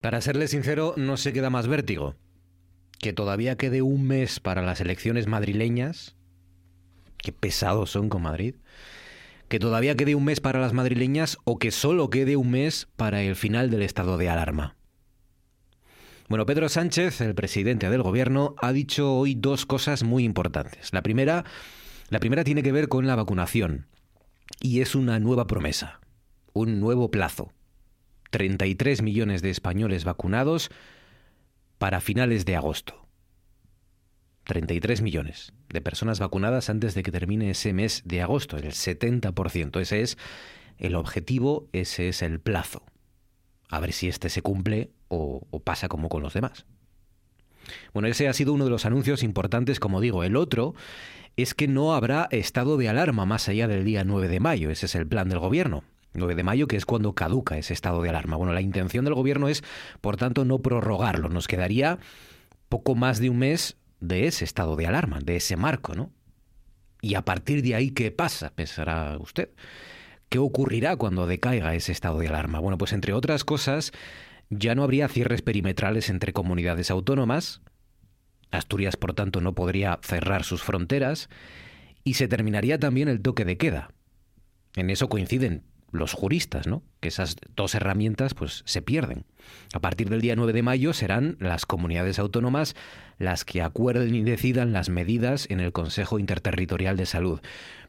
[0.00, 2.14] Para serle sincero, no se queda más vértigo.
[2.98, 6.16] Que todavía quede un mes para las elecciones madrileñas.
[7.18, 8.54] Qué pesados son con Madrid.
[9.48, 13.20] Que todavía quede un mes para las madrileñas o que solo quede un mes para
[13.20, 14.74] el final del estado de alarma.
[16.30, 20.94] Bueno, Pedro Sánchez, el presidente del gobierno, ha dicho hoy dos cosas muy importantes.
[20.94, 21.44] La primera,
[22.08, 23.86] la primera tiene que ver con la vacunación
[24.62, 26.00] y es una nueva promesa,
[26.54, 27.52] un nuevo plazo.
[28.30, 30.70] 33 millones de españoles vacunados
[31.78, 33.06] para finales de agosto.
[34.44, 39.80] 33 millones de personas vacunadas antes de que termine ese mes de agosto, el 70%.
[39.80, 40.18] Ese es
[40.78, 42.82] el objetivo, ese es el plazo.
[43.68, 46.66] A ver si este se cumple o, pasa como con los demás.
[47.92, 50.24] Bueno, ese ha sido uno de los anuncios importantes, como digo.
[50.24, 50.74] El otro
[51.36, 54.70] es que no habrá estado de alarma más allá del día 9 de mayo.
[54.70, 55.84] Ese es el plan del gobierno.
[56.12, 58.36] 9 de mayo, que es cuando caduca ese estado de alarma.
[58.36, 59.62] Bueno, la intención del gobierno es,
[60.00, 61.28] por tanto, no prorrogarlo.
[61.28, 61.98] Nos quedaría
[62.68, 66.12] poco más de un mes de ese estado de alarma, de ese marco, ¿no?
[67.02, 68.52] Y a partir de ahí, ¿qué pasa?
[68.54, 69.50] Pensará usted.
[70.28, 72.60] ¿Qué ocurrirá cuando decaiga ese estado de alarma?
[72.60, 73.92] Bueno, pues entre otras cosas,
[74.48, 77.62] ya no habría cierres perimetrales entre comunidades autónomas.
[78.50, 81.28] Asturias, por tanto, no podría cerrar sus fronteras.
[82.04, 83.90] Y se terminaría también el toque de queda.
[84.76, 86.82] En eso coinciden los juristas, ¿no?
[87.00, 89.24] Que esas dos herramientas pues se pierden.
[89.72, 92.76] A partir del día 9 de mayo serán las comunidades autónomas
[93.18, 97.40] las que acuerden y decidan las medidas en el Consejo Interterritorial de Salud.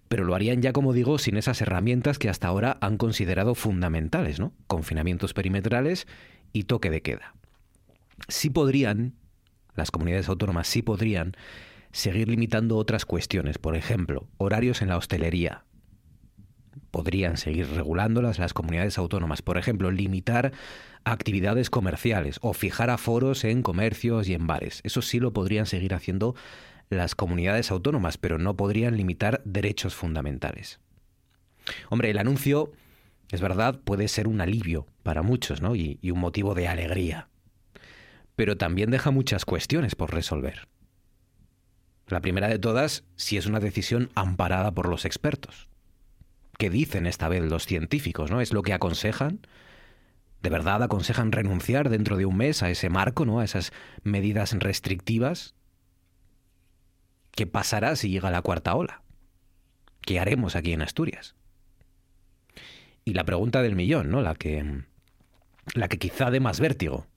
[0.07, 4.39] Pero lo harían ya, como digo, sin esas herramientas que hasta ahora han considerado fundamentales,
[4.39, 4.53] ¿no?
[4.67, 6.07] Confinamientos perimetrales
[6.51, 7.35] y toque de queda.
[8.27, 9.13] Sí podrían,
[9.75, 11.33] las comunidades autónomas sí podrían,
[11.91, 15.63] seguir limitando otras cuestiones, por ejemplo, horarios en la hostelería,
[16.91, 19.41] podrían seguir regulándolas las comunidades autónomas.
[19.41, 20.51] Por ejemplo, limitar
[21.03, 24.81] actividades comerciales o fijar aforos en comercios y en bares.
[24.83, 26.35] Eso sí lo podrían seguir haciendo
[26.89, 30.79] las comunidades autónomas, pero no podrían limitar derechos fundamentales.
[31.89, 32.71] Hombre, el anuncio,
[33.29, 35.75] es verdad, puede ser un alivio para muchos, ¿no?
[35.75, 37.29] Y, y un motivo de alegría.
[38.35, 40.67] Pero también deja muchas cuestiones por resolver.
[42.07, 45.70] La primera de todas, si es una decisión amparada por los expertos.
[46.57, 48.31] ¿Qué dicen esta vez los científicos?
[48.31, 48.41] ¿no?
[48.41, 49.45] ¿Es lo que aconsejan?
[50.41, 53.39] ¿De verdad aconsejan renunciar dentro de un mes a ese marco, ¿no?
[53.39, 53.71] a esas
[54.03, 55.55] medidas restrictivas?
[57.31, 59.03] ¿Qué pasará si llega la cuarta ola?
[60.01, 61.35] ¿Qué haremos aquí en Asturias?
[63.05, 64.21] Y la pregunta del millón, ¿no?
[64.21, 64.83] La que,
[65.73, 67.07] la que quizá dé más vértigo.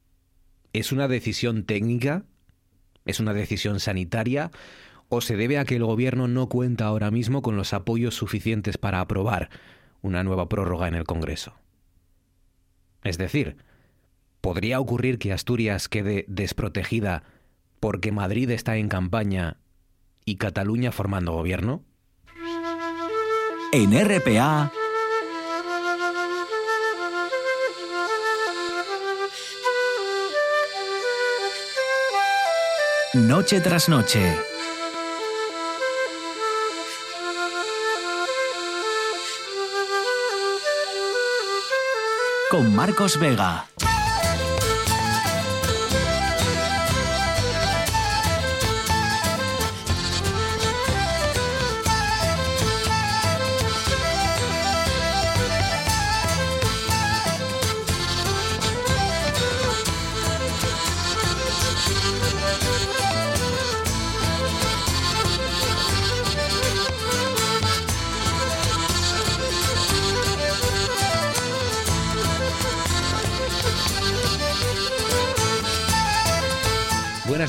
[0.73, 2.25] ¿Es una decisión técnica?
[3.05, 4.51] ¿Es una decisión sanitaria?
[5.09, 8.79] O se debe a que el gobierno no cuenta ahora mismo con los apoyos suficientes
[8.79, 9.51] para aprobar
[10.03, 11.55] una nueva prórroga en el Congreso.
[13.03, 13.57] Es decir,
[14.41, 17.23] ¿podría ocurrir que Asturias quede desprotegida
[17.81, 19.59] porque Madrid está en campaña
[20.25, 21.83] y Cataluña formando gobierno?
[23.73, 24.73] En RPA.
[33.15, 34.54] Noche tras noche.
[42.55, 43.67] Con Marcos Vega.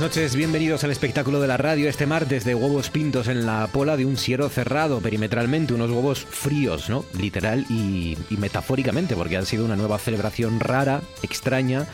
[0.06, 3.98] Noches, bienvenidos al espectáculo de la radio este martes de huevos pintos en la pola
[3.98, 7.04] de un siero cerrado perimetralmente, unos huevos fríos, ¿no?
[7.20, 11.88] Literal y, y metafóricamente, porque han sido una nueva celebración rara, extraña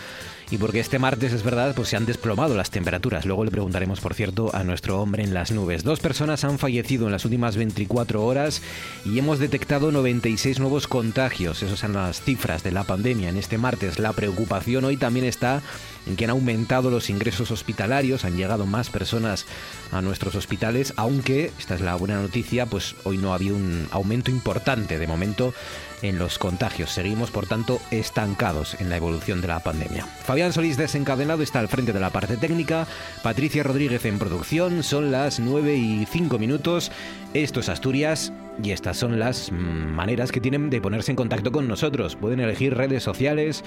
[0.51, 3.25] y porque este martes es verdad, pues se han desplomado las temperaturas.
[3.25, 5.86] Luego le preguntaremos, por cierto, a nuestro hombre en las nubes.
[5.86, 8.62] Dos personas han fallecido en las últimas 24 horas
[9.06, 11.63] y hemos detectado 96 nuevos contagios.
[11.63, 13.97] Esas son las cifras de la pandemia en este martes.
[13.97, 15.62] La preocupación hoy también está
[16.06, 19.45] en que han aumentado los ingresos hospitalarios, han llegado más personas
[19.92, 23.88] a nuestros hospitales, aunque, esta es la buena noticia, pues hoy no ha habido un
[23.92, 25.53] aumento importante de momento
[26.01, 26.92] en los contagios.
[26.92, 30.06] Seguimos, por tanto, estancados en la evolución de la pandemia.
[30.06, 32.88] Fabián Solís desencadenado está al frente de la parte técnica,
[33.24, 36.92] Patricia Rodríguez en producción, son las 9 y 5 minutos,
[37.33, 38.33] esto es Asturias
[38.63, 42.16] Y estas son las maneras que tienen de ponerse en contacto con nosotros.
[42.16, 43.63] Pueden elegir redes sociales,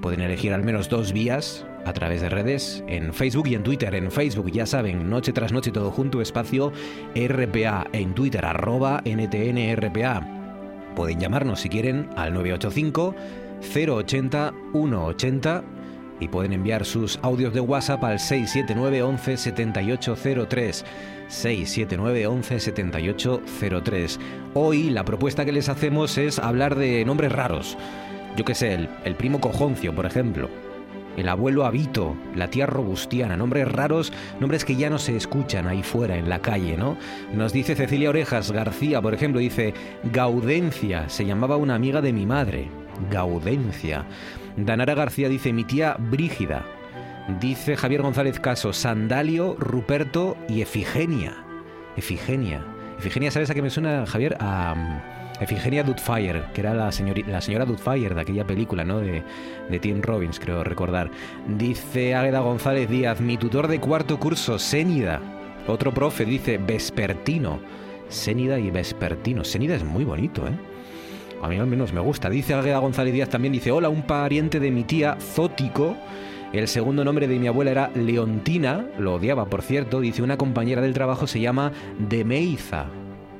[0.00, 3.94] pueden elegir al menos dos vías a través de redes, en Facebook y en Twitter.
[3.94, 6.72] En Facebook, ya saben, noche tras noche todo junto, espacio
[7.14, 7.86] RPA.
[7.92, 10.26] En Twitter, arroba NTNRPA.
[10.96, 13.14] Pueden llamarnos si quieren al 985
[13.62, 15.64] 080 180
[16.20, 20.84] y pueden enviar sus audios de WhatsApp al 679 11 7803.
[21.28, 24.20] 679 11 7803.
[24.54, 27.76] Hoy la propuesta que les hacemos es hablar de nombres raros.
[28.36, 30.48] Yo qué sé, el, el primo Cojoncio, por ejemplo.
[31.16, 35.82] El abuelo Habito, la tía Robustiana, nombres raros, nombres que ya no se escuchan ahí
[35.82, 36.96] fuera en la calle, ¿no?
[37.34, 39.74] Nos dice Cecilia Orejas García, por ejemplo, dice
[40.04, 42.68] Gaudencia, se llamaba una amiga de mi madre.
[43.10, 44.04] Gaudencia.
[44.56, 46.64] Danara García dice mi tía Brígida.
[47.40, 51.34] Dice Javier González Caso, Sandalio, Ruperto y Efigenia.
[51.96, 52.64] Efigenia.
[52.98, 54.36] Efigenia, ¿sabes a qué me suena, Javier?
[54.40, 56.90] A mm, Efigenia Doubtfire, que era la,
[57.26, 58.98] la señora Doubtfire de aquella película, ¿no?
[58.98, 59.22] De,
[59.68, 61.10] de Tim Robbins, creo recordar.
[61.46, 65.20] Dice Águeda González Díaz, mi tutor de cuarto curso, Sénida.
[65.66, 67.60] Otro profe dice Vespertino.
[68.08, 69.44] Sénida y Vespertino.
[69.44, 70.69] Sénida es muy bonito, ¿eh?
[71.42, 72.28] A mí al menos me gusta.
[72.28, 75.96] Dice Águeda González Díaz también, dice, hola, un pariente de mi tía, Zótico.
[76.52, 80.82] El segundo nombre de mi abuela era Leontina, lo odiaba por cierto, dice una compañera
[80.82, 82.86] del trabajo se llama Demeiza.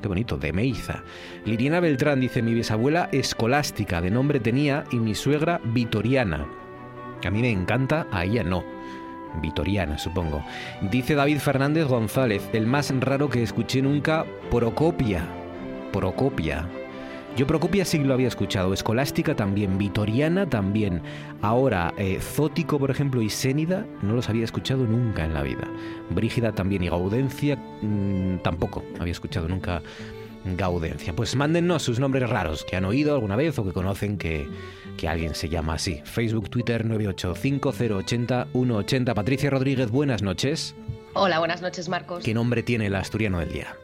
[0.01, 1.03] Qué bonito, Demeiza.
[1.45, 6.47] Liriana Beltrán dice mi bisabuela Escolástica, de nombre tenía, y mi suegra Vitoriana.
[7.25, 8.65] A mí me encanta, a ella no.
[9.43, 10.43] Vitoriana, supongo.
[10.91, 15.27] Dice David Fernández González, el más raro que escuché nunca, Procopia.
[15.93, 16.69] Procopia.
[17.37, 21.01] Yo Procopia sí lo había escuchado, Escolástica también, Vitoriana también.
[21.41, 25.67] Ahora, eh, Zótico, por ejemplo, y Sénida no los había escuchado nunca en la vida.
[26.11, 29.81] Brígida también y Gaudencia mmm, tampoco había escuchado nunca
[30.45, 31.15] Gaudencia.
[31.15, 34.47] Pues mándennos sus nombres raros que han oído alguna vez o que conocen que,
[34.97, 36.03] que alguien se llama así.
[36.05, 39.15] Facebook, Twitter 985080180.
[39.15, 40.75] Patricia Rodríguez, buenas noches.
[41.15, 42.25] Hola, buenas noches, Marcos.
[42.25, 43.77] ¿Qué nombre tiene el asturiano del día?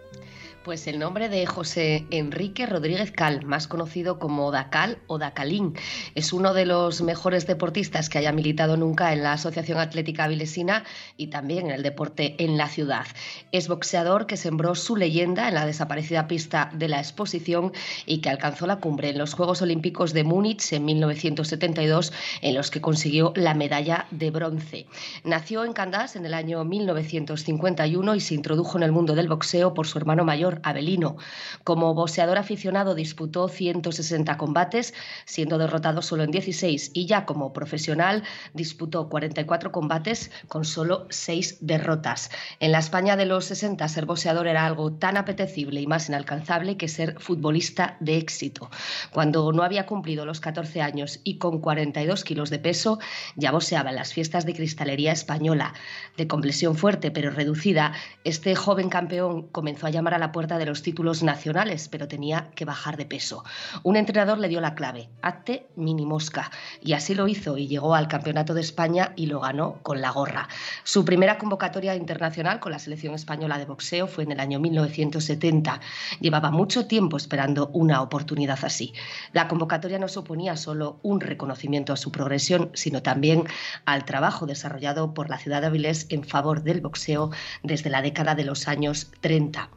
[0.66, 5.74] Pues el nombre de José Enrique Rodríguez Cal, más conocido como Dacal o Dacalín,
[6.16, 10.82] es uno de los mejores deportistas que haya militado nunca en la Asociación Atlética Vilesina
[11.16, 13.06] y también en el deporte en la ciudad.
[13.52, 17.70] Es boxeador que sembró su leyenda en la desaparecida pista de la exposición
[18.04, 22.72] y que alcanzó la cumbre en los Juegos Olímpicos de Múnich en 1972, en los
[22.72, 24.86] que consiguió la medalla de bronce.
[25.22, 29.72] Nació en Candás en el año 1951 y se introdujo en el mundo del boxeo
[29.72, 31.16] por su hermano mayor Abelino.
[31.64, 34.94] Como boxeador aficionado disputó 160 combates,
[35.24, 38.22] siendo derrotado solo en 16 y ya como profesional
[38.54, 42.30] disputó 44 combates con solo 6 derrotas.
[42.60, 46.76] En la España de los 60 ser boxeador era algo tan apetecible y más inalcanzable
[46.76, 48.70] que ser futbolista de éxito.
[49.12, 52.98] Cuando no había cumplido los 14 años y con 42 kilos de peso,
[53.34, 55.74] ya boxeaba en las fiestas de cristalería española.
[56.16, 57.92] De complexión fuerte pero reducida,
[58.24, 62.50] este joven campeón comenzó a llamar a la puerta de los títulos nacionales, pero tenía
[62.54, 63.44] que bajar de peso.
[63.82, 66.50] Un entrenador le dio la clave, hazte mini mosca,
[66.80, 70.10] y así lo hizo y llegó al Campeonato de España y lo ganó con la
[70.10, 70.48] gorra.
[70.84, 75.80] Su primera convocatoria internacional con la selección española de boxeo fue en el año 1970.
[76.20, 78.92] Llevaba mucho tiempo esperando una oportunidad así.
[79.32, 83.44] La convocatoria no suponía solo un reconocimiento a su progresión, sino también
[83.84, 87.30] al trabajo desarrollado por la ciudad de Avilés en favor del boxeo
[87.62, 89.70] desde la década de los años 30.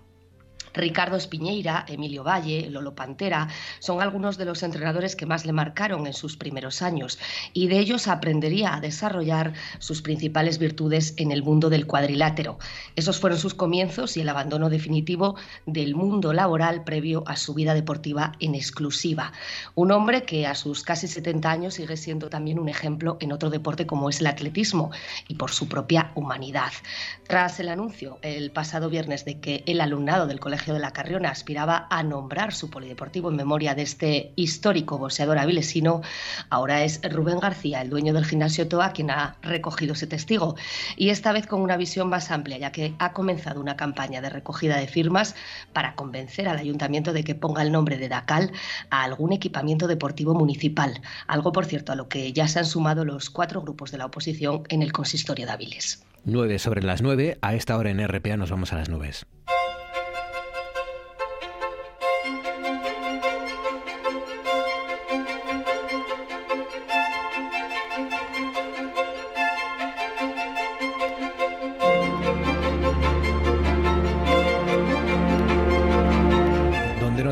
[0.80, 3.48] Ricardo Espiñeira, Emilio Valle, Lolo Pantera,
[3.80, 7.20] son algunos de los entrenadores que más le marcaron en sus primeros años
[7.54, 12.58] y de ellos aprendería a desarrollar sus principales virtudes en el mundo del cuadrilátero.
[12.96, 17.74] Esos fueron sus comienzos y el abandono definitivo del mundo laboral previo a su vida
[17.74, 19.32] deportiva en exclusiva.
[19.76, 23.50] Un hombre que a sus casi 70 años sigue siendo también un ejemplo en otro
[23.50, 24.92] deporte como es el atletismo
[25.28, 26.72] y por su propia humanidad.
[27.28, 31.30] Tras el anuncio el pasado viernes de que el alumnado del Colegio de la Carriona
[31.30, 36.02] aspiraba a nombrar su polideportivo en memoria de este histórico boxeador avilesino,
[36.50, 40.56] ahora es Rubén García, el dueño del gimnasio TOA, quien ha recogido ese testigo.
[40.96, 44.30] Y esta vez con una visión más amplia, ya que ha comenzado una campaña de
[44.30, 45.36] recogida de firmas
[45.74, 48.52] para convencer al ayuntamiento de que ponga el nombre de Dacal
[48.90, 51.02] a algún equipamiento deportivo municipal.
[51.28, 54.06] Algo, por cierto, a lo que ya se han sumado los cuatro grupos de la
[54.06, 56.04] oposición en el consistorio de Aviles.
[56.26, 57.38] 9 sobre las 9.
[57.42, 59.26] A esta hora en RPA nos vamos a las nubes.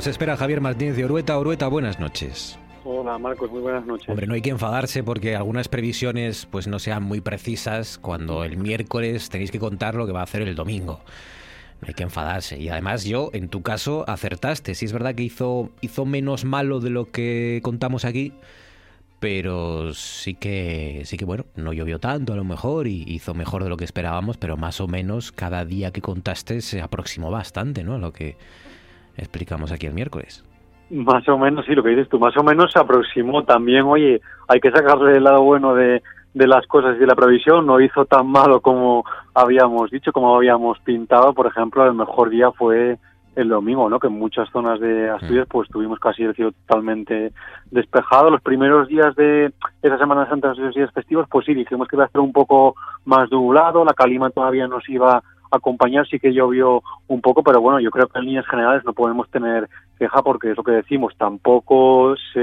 [0.07, 1.37] Nos espera Javier Martínez de Orueta.
[1.37, 2.57] Orueta, buenas noches.
[2.85, 4.07] Hola Marcos, muy buenas noches.
[4.07, 8.55] Hombre, no hay que enfadarse porque algunas previsiones pues no sean muy precisas cuando el
[8.55, 11.01] miércoles tenéis que contar lo que va a hacer el domingo.
[11.81, 12.57] No hay que enfadarse.
[12.57, 14.75] Y además yo, en tu caso, acertaste.
[14.75, 18.31] Sí es verdad que hizo, hizo menos malo de lo que contamos aquí,
[19.19, 23.61] pero sí que, sí que bueno, no llovió tanto a lo mejor y hizo mejor
[23.61, 27.83] de lo que esperábamos, pero más o menos cada día que contaste se aproximó bastante,
[27.83, 27.95] ¿no?
[27.95, 28.37] A lo que
[29.17, 30.43] explicamos aquí el miércoles.
[30.89, 34.21] Más o menos, sí, lo que dices tú, más o menos se aproximó también, oye,
[34.47, 36.01] hay que sacarle el lado bueno de,
[36.33, 40.35] de las cosas y de la previsión, no hizo tan malo como habíamos dicho, como
[40.35, 42.97] habíamos pintado, por ejemplo, el mejor día fue
[43.37, 43.99] el domingo, ¿no?
[43.99, 45.51] Que en muchas zonas de Asturias mm.
[45.51, 47.31] pues tuvimos casi el cielo totalmente
[47.69, 48.31] despejado.
[48.31, 52.05] Los primeros días de esa Semana Santa, esos días festivos, pues sí, dijimos que iba
[52.05, 56.81] a estar un poco más nublado, la calima todavía nos iba acompañar, sí que llovió
[57.07, 60.51] un poco, pero bueno, yo creo que en líneas generales no podemos tener queja porque
[60.51, 62.39] es lo que decimos, tampoco se,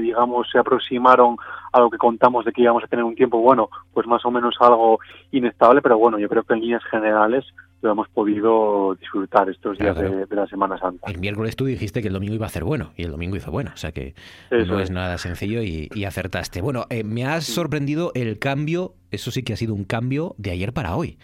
[0.00, 1.36] digamos, se aproximaron
[1.72, 4.30] a lo que contamos de que íbamos a tener un tiempo, bueno, pues más o
[4.30, 4.98] menos algo
[5.30, 7.44] inestable, pero bueno, yo creo que en líneas generales
[7.82, 11.10] lo hemos podido disfrutar estos días De, la Semana Santa.
[11.10, 13.50] El miércoles tú dijiste que el domingo iba a ser bueno y el domingo hizo
[13.50, 14.14] bueno, o sea que
[14.50, 16.60] no es, nada sencillo y, acertaste.
[16.60, 20.50] Bueno, eh, me has sorprendido el cambio, eso sí que ha sido un cambio de
[20.50, 21.18] ayer para hoy.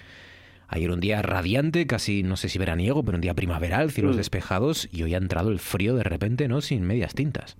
[0.68, 4.18] Ayer un día radiante, casi no sé si veraniego, pero un día primaveral, cielos mm.
[4.18, 6.60] despejados y hoy ha entrado el frío de repente, ¿no?
[6.60, 7.56] Sin medias tintas.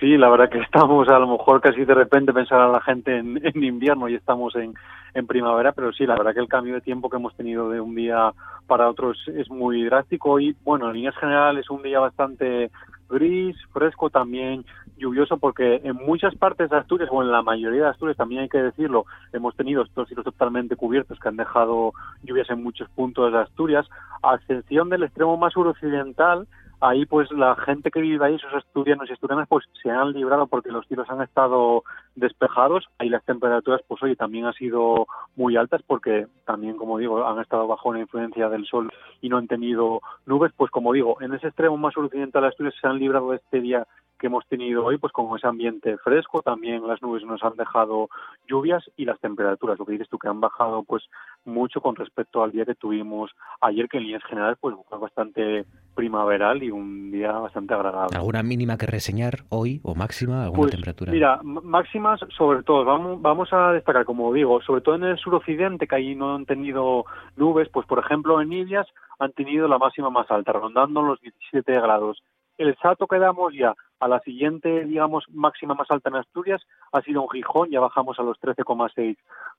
[0.00, 3.16] Sí, la verdad que estamos a lo mejor casi de repente pensar a la gente
[3.18, 4.74] en, invierno y estamos en,
[5.14, 7.80] en, primavera, pero sí, la verdad que el cambio de tiempo que hemos tenido de
[7.80, 8.32] un día
[8.66, 12.70] para otro es, muy drástico y bueno, en líneas generales es un día bastante
[13.14, 14.64] gris, fresco también,
[14.98, 18.48] lluvioso porque en muchas partes de Asturias o en la mayoría de Asturias también hay
[18.48, 21.92] que decirlo, hemos tenido estos cielos totalmente cubiertos que han dejado
[22.22, 23.86] lluvias en muchos puntos de Asturias,
[24.22, 26.46] a excepción del extremo más suroccidental
[26.84, 30.46] ahí pues la gente que vive ahí, esos asturianos y asturianas, pues se han librado
[30.46, 31.82] porque los cielos han estado
[32.14, 37.26] despejados, ahí las temperaturas pues hoy también han sido muy altas porque también como digo
[37.26, 41.16] han estado bajo la influencia del sol y no han tenido nubes, pues como digo,
[41.22, 43.86] en ese extremo más occidental de Asturias se han librado este día
[44.24, 48.08] que hemos tenido hoy, pues con ese ambiente fresco, también las nubes nos han dejado
[48.48, 51.02] lluvias y las temperaturas, lo que dices tú, que han bajado pues
[51.44, 55.66] mucho con respecto al día que tuvimos ayer, que en líneas generales pues fue bastante
[55.94, 58.16] primaveral y un día bastante agradable.
[58.16, 61.12] ¿Alguna mínima que reseñar hoy o máxima, alguna pues, temperatura?
[61.12, 65.86] Mira, máximas sobre todo, vamos, vamos a destacar, como digo, sobre todo en el suroccidente,
[65.86, 67.04] que ahí no han tenido
[67.36, 68.86] nubes, pues por ejemplo en Indias
[69.18, 72.22] han tenido la máxima más alta, rondando los 17 grados
[72.58, 77.00] el salto que damos ya a la siguiente, digamos, máxima más alta en Asturias ha
[77.02, 79.16] sido un Gijón, ya bajamos a los 13,6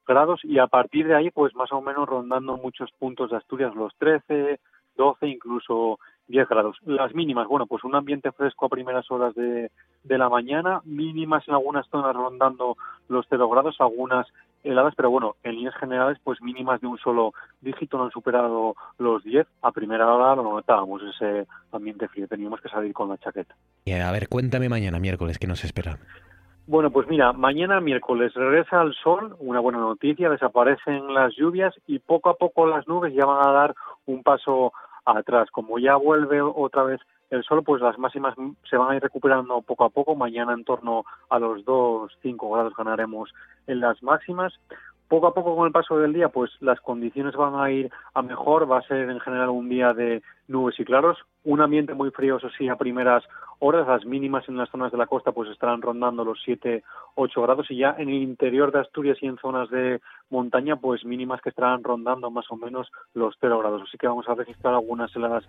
[0.07, 3.73] grados y a partir de ahí, pues más o menos rondando muchos puntos de Asturias,
[3.75, 4.59] los 13,
[4.97, 6.77] 12, incluso 10 grados.
[6.85, 9.71] Las mínimas, bueno, pues un ambiente fresco a primeras horas de,
[10.03, 14.27] de la mañana, mínimas en algunas zonas rondando los 0 grados, algunas
[14.65, 18.75] heladas, pero bueno, en líneas generales, pues mínimas de un solo dígito no han superado
[18.97, 19.47] los 10.
[19.61, 23.55] A primera hora lo notábamos, ese ambiente frío, teníamos que salir con la chaqueta.
[23.85, 25.97] Y a ver, cuéntame mañana, miércoles, ¿qué nos espera?
[26.67, 31.99] Bueno, pues mira, mañana miércoles regresa el sol, una buena noticia, desaparecen las lluvias y
[31.99, 33.75] poco a poco las nubes ya van a dar
[34.07, 34.73] un paso
[35.05, 35.51] atrás.
[35.51, 38.35] Como ya vuelve otra vez el sol, pues las máximas
[38.69, 40.15] se van a ir recuperando poco a poco.
[40.15, 43.33] Mañana en torno a los 2, 5 grados ganaremos
[43.67, 44.53] en las máximas.
[45.07, 48.21] Poco a poco con el paso del día, pues las condiciones van a ir a
[48.21, 48.69] mejor.
[48.69, 51.17] Va a ser en general un día de nubes y claros.
[51.43, 53.23] Un ambiente muy frío, eso sí, a primeras
[53.59, 53.87] horas.
[53.87, 56.83] Las mínimas en las zonas de la costa pues estarán rondando los 7,
[57.15, 61.05] 8 grados y ya en el interior de Asturias y en zonas de montaña pues
[61.05, 63.83] mínimas que estarán rondando más o menos los 0 grados.
[63.83, 65.43] Así que vamos a registrar algunas heladas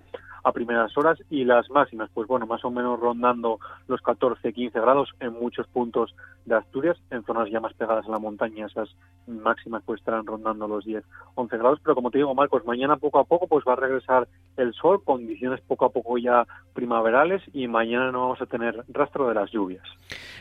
[0.44, 4.80] a primeras horas y las máximas pues bueno, más o menos rondando los 14, 15
[4.80, 6.98] grados en muchos puntos de Asturias.
[7.10, 8.94] En zonas ya más pegadas a la montaña esas
[9.26, 11.80] máximas pues estarán rondando los 10, 11 grados.
[11.82, 15.02] Pero como te digo Marcos, mañana poco a poco pues va a regresar el sol,
[15.04, 19.50] condiciones poco a poco ya primaverales y mañana no vamos a tener rastro de las
[19.50, 19.82] lluvias.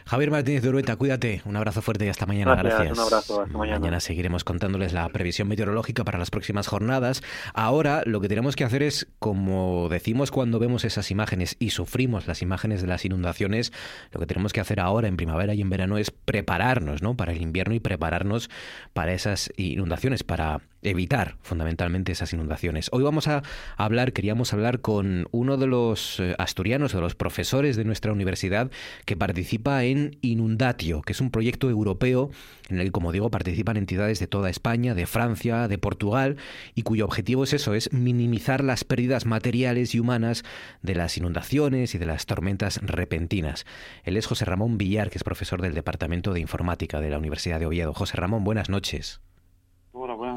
[0.06, 1.42] Javier Martínez de Urueta, cuídate.
[1.46, 2.56] Un abrazo fuerte y hasta mañana.
[2.56, 2.98] Gracias.
[2.98, 3.42] Un abrazo.
[3.42, 3.80] Hasta mañana.
[3.80, 7.24] Mañana seguiremos contándoles la previsión meteorológica para las próximas jornadas.
[7.54, 12.28] Ahora lo que tenemos que hacer es, como decimos cuando vemos esas imágenes y sufrimos
[12.28, 13.74] las imágenes de las inundaciones,
[14.12, 17.16] lo que tenemos que hacer ahora en primavera y en verano es prepararnos ¿no?
[17.16, 18.50] para el invierno y prepararnos
[18.94, 22.90] para esas inundaciones, para evitar fundamentalmente esas inundaciones.
[22.92, 23.44] Hoy vamos a
[23.78, 28.72] hablar, queríamos hablar con uno de los eh, asturianos, de los profesores de nuestra universidad
[29.06, 32.30] que participa en Inundatio, que es un proyecto europeo
[32.70, 36.38] en el que, como digo, participan entidades de toda España, de Francia, de Portugal,
[36.74, 40.44] y cuyo objetivo es eso, es minimizar las pérdidas materiales y humanas
[40.82, 43.66] de las inundaciones y de las tormentas repentinas.
[44.04, 47.60] Él es José Ramón Villar, que es profesor del Departamento de Informática de la Universidad
[47.60, 47.94] de Oviedo.
[47.94, 49.22] José Ramón, buenas noches.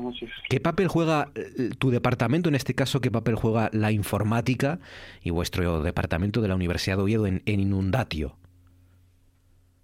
[0.08, 0.30] Noches.
[0.48, 4.78] ¿Qué papel juega eh, tu departamento, en este caso, qué papel juega la informática
[5.22, 8.36] y vuestro departamento de la Universidad de Oviedo en, Inundatio?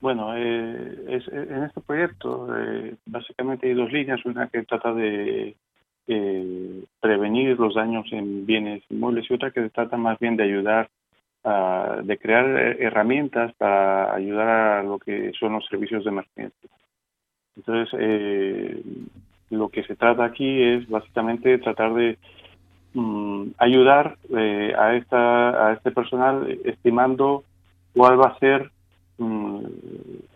[0.01, 5.57] Bueno, eh, en este proyecto eh, básicamente hay dos líneas, una que trata de
[7.01, 10.91] prevenir los daños en bienes inmuebles y otra que trata más bien de ayudar,
[11.45, 12.45] a, de crear
[12.79, 16.71] herramientas para ayudar a lo que son los servicios de emergencia.
[17.57, 18.83] Entonces, eh,
[19.59, 22.19] lo que se trata aquí es básicamente tratar de
[22.95, 27.45] mm, ayudar eh, a, esta, a este personal estimando
[27.95, 28.71] cuál va a ser
[29.19, 29.61] mm,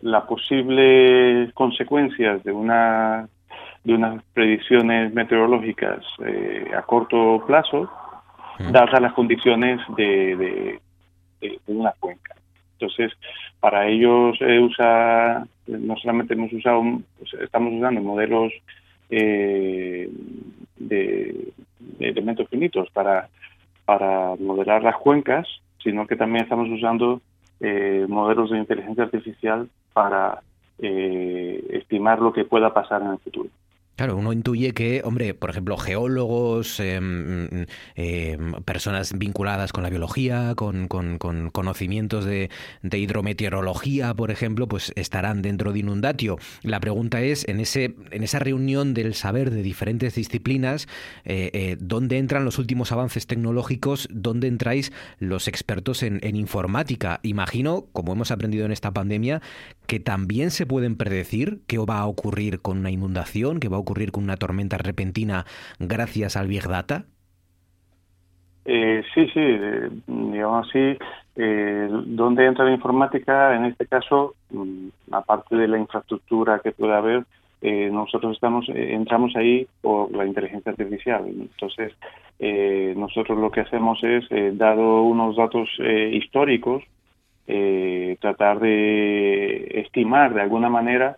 [0.02, 3.28] la posible consecuencias de una
[3.84, 7.90] de unas predicciones meteorológicas eh, a corto plazo,
[8.70, 10.78] dadas las condiciones de,
[11.40, 12.34] de, una cuenca.
[12.72, 13.12] Entonces,
[13.60, 16.82] para ellos eh, usa, no solamente hemos usado,
[17.18, 18.52] pues, estamos usando modelos
[19.10, 20.10] eh,
[20.76, 21.52] de,
[22.00, 23.28] elementos finitos para,
[23.84, 25.46] para modelar las cuencas,
[25.82, 27.20] sino que también estamos usando
[27.60, 30.42] eh, modelos de inteligencia artificial para
[30.78, 33.50] eh, estimar lo que pueda pasar en el futuro.
[33.98, 40.54] Claro, uno intuye que, hombre, por ejemplo, geólogos, em, em, personas vinculadas con la biología,
[40.54, 42.48] con, conocimientos de,
[42.92, 46.36] hidrometeorología, por ejemplo, pues estarán dentro de Inundatio.
[46.62, 50.86] La pregunta es, en, ese, en esa reunión del saber de diferentes disciplinas,
[51.24, 54.06] eh, eh, ¿dónde entran los últimos avances tecnológicos?
[54.12, 57.18] ¿Dónde entráis los expertos en, informática?
[57.24, 59.42] Imagino, como hemos aprendido en esta pandemia,
[59.88, 63.87] que también se pueden predecir qué va a ocurrir con una inundación, qué va a
[64.12, 65.46] con una tormenta repentina
[65.78, 67.04] gracias al Big Data?
[68.70, 70.98] Eh, sí, sí, eh, digamos así,
[71.36, 73.56] eh, ¿dónde entra la informática?
[73.56, 77.24] En este caso, mm, aparte de la infraestructura que pueda haber,
[77.62, 81.24] eh, nosotros estamos entramos ahí por la inteligencia artificial.
[81.26, 81.94] Entonces,
[82.94, 84.24] nosotros lo que hacemos es,
[84.56, 85.68] dado unos datos
[86.12, 86.84] históricos,
[88.20, 91.16] tratar de estimar de alguna manera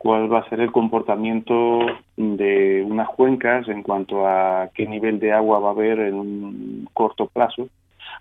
[0.00, 1.80] cuál va a ser el comportamiento
[2.16, 6.88] de unas cuencas en cuanto a qué nivel de agua va a haber en un
[6.94, 7.68] corto plazo,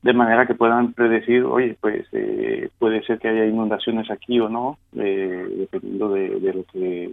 [0.01, 4.49] de manera que puedan predecir, oye, pues eh, puede ser que haya inundaciones aquí o
[4.49, 7.09] no, eh, dependiendo de, lo que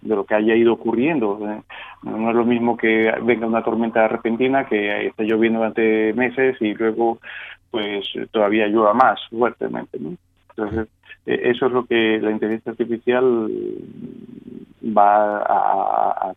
[0.00, 1.38] de lo que haya ido ocurriendo.
[1.46, 1.60] ¿eh?
[2.02, 6.72] No es lo mismo que venga una tormenta repentina que esté lloviendo durante meses y
[6.72, 7.18] luego
[7.70, 9.98] pues todavía llueva más fuertemente.
[10.00, 10.16] ¿no?
[10.56, 10.88] Entonces,
[11.26, 13.50] eso es lo que la inteligencia artificial
[14.96, 16.34] va a, a,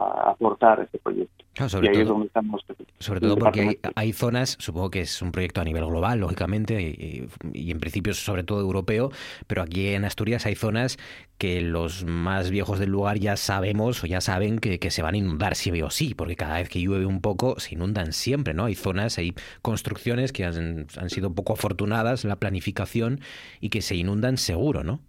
[0.00, 1.44] aportar a este proyecto.
[1.68, 2.64] sobre, y ahí todo, es donde estamos,
[2.98, 7.70] sobre todo porque hay, zonas, supongo que es un proyecto a nivel global, lógicamente, y,
[7.70, 9.10] en principio sobre todo europeo,
[9.46, 10.98] pero aquí en Asturias hay zonas
[11.38, 15.14] que los más viejos del lugar ya sabemos o ya saben que, que se van
[15.14, 18.54] a inundar sí o sí, porque cada vez que llueve un poco se inundan siempre,
[18.54, 18.66] ¿no?
[18.66, 23.20] Hay zonas, hay construcciones que han, han sido poco afortunadas en la planificación
[23.60, 25.00] y que se inundan seguro, ¿no?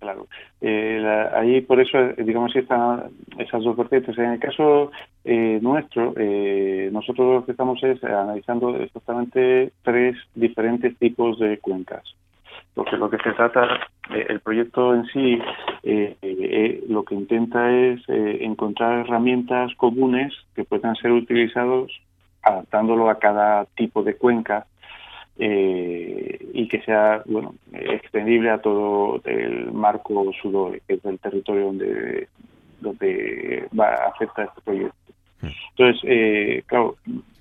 [0.00, 0.26] Claro.
[0.62, 4.16] Eh, ahí por eso, eh, digamos, están esas dos vertientes.
[4.16, 4.90] En el caso
[5.24, 12.02] eh, nuestro, eh, nosotros lo que estamos es analizando exactamente tres diferentes tipos de cuencas.
[12.74, 13.68] Porque lo que se trata,
[14.10, 15.38] el proyecto en sí,
[16.88, 21.90] lo que intenta es encontrar herramientas comunes que puedan ser utilizados
[22.42, 24.66] adaptándolo a cada tipo de cuenca
[25.42, 31.64] eh, y que sea bueno extendible a todo el marco sudoeste, que es el territorio
[31.66, 32.28] donde
[32.80, 34.96] donde va a afectar este proyecto.
[35.40, 35.46] Mm.
[35.70, 36.96] Entonces, eh, claro,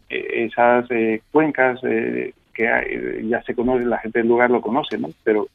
[0.09, 5.09] esas eh, cuencas eh, que ya se conocen, la gente del lugar lo conoce, ¿no?
[5.23, 5.47] Pero,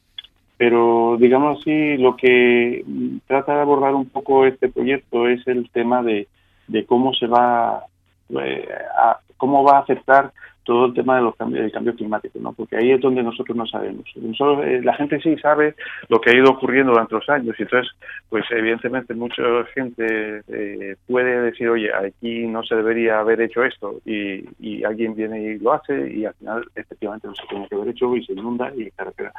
[0.57, 2.83] pero digamos así, lo que
[3.27, 6.27] trata de abordar un poco este proyecto es el tema de,
[6.67, 10.31] de cómo se va a, cómo va a afectar
[10.65, 12.51] todo el tema de los cambios, del cambio climático, ¿no?
[12.51, 14.03] Porque ahí es donde nosotros no sabemos.
[14.15, 15.75] Eh, la gente sí sabe
[16.09, 17.91] lo que ha ido ocurriendo durante los años y entonces,
[18.29, 24.01] pues evidentemente mucha gente eh, puede decir, oye, aquí no se debería haber hecho esto
[24.05, 24.43] y,
[24.83, 28.15] alguien viene y lo hace y al final efectivamente no se tiene que haber hecho
[28.15, 29.31] y se inunda y carretera.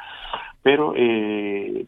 [0.63, 1.85] Pero eh,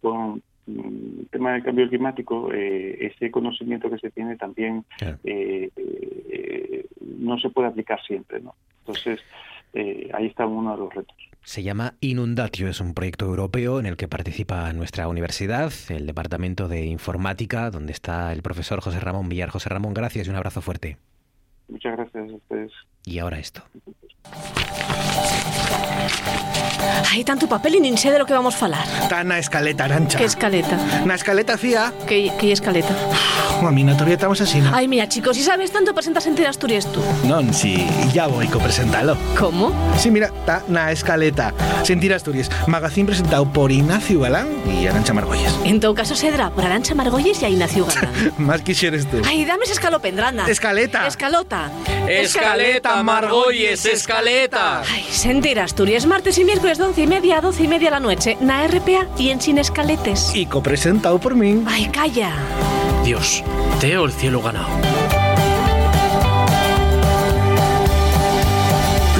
[0.00, 0.42] con
[0.76, 5.18] mm, tema del cambio climático, eh, ese conocimiento que se tiene también Claro.
[5.24, 8.54] eh, eh, no se puede aplicar siempre, ¿no?
[8.80, 9.20] Entonces,
[10.14, 11.16] ahí está uno de los retos.
[11.42, 16.68] Se llama Inundatio, es un proyecto europeo en el que participa nuestra universidad, el Departamento
[16.68, 19.48] de Informática, donde está el profesor José Ramón Villar.
[19.48, 20.96] José Ramón, gracias y un abrazo fuerte.
[21.68, 22.72] Muchas gracias a ustedes.
[23.04, 23.62] Y ahora esto.
[27.10, 28.86] Hai tanto papel e nin sé de lo que vamos falar.
[29.02, 30.14] Está na escaleta, Arancha.
[30.14, 30.78] Que escaleta?
[31.02, 31.92] Na escaleta fía.
[32.06, 32.94] Que, que escaleta?
[33.60, 34.72] Unha mina, todavía estamos así, ¿no?
[34.72, 37.02] Ai, mira, chicos, si sabes tanto presentas en Asturias tú.
[37.28, 39.18] Non, si, ya voy co presentalo.
[39.36, 39.68] ¿Cómo?
[40.00, 41.52] Sí, mira, está na escaleta.
[41.82, 45.52] Sentir Asturias, magazín presentado por Ignacio Galán y Arancha Margolles.
[45.66, 48.32] En todo caso, Sedra, por Arancha Margolles e Ignacio Galán.
[48.38, 49.20] Más quisieres tú.
[49.26, 50.48] Ai, dame esa escalopendrana.
[50.48, 51.04] Escaleta.
[51.10, 51.68] Escalota.
[52.08, 54.09] Escaleta, Margolles, escaleta.
[54.12, 57.90] Ay, sentir Asturias, martes y miércoles de once y media a doce y media de
[57.92, 60.34] la noche, na RPA y en Sin Escaletes.
[60.34, 61.62] Y copresentado por mí.
[61.68, 62.32] Ay, calla.
[63.04, 63.44] Dios,
[63.78, 64.68] Teo el cielo ganado.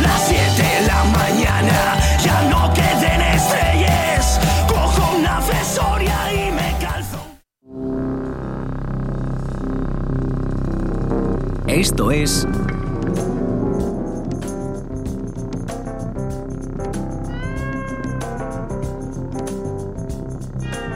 [0.03, 4.41] Las 7 de la mañana, ya no queden estrellas.
[4.67, 7.25] Cojo una fesoria y me calzo.
[11.69, 12.45] Esto es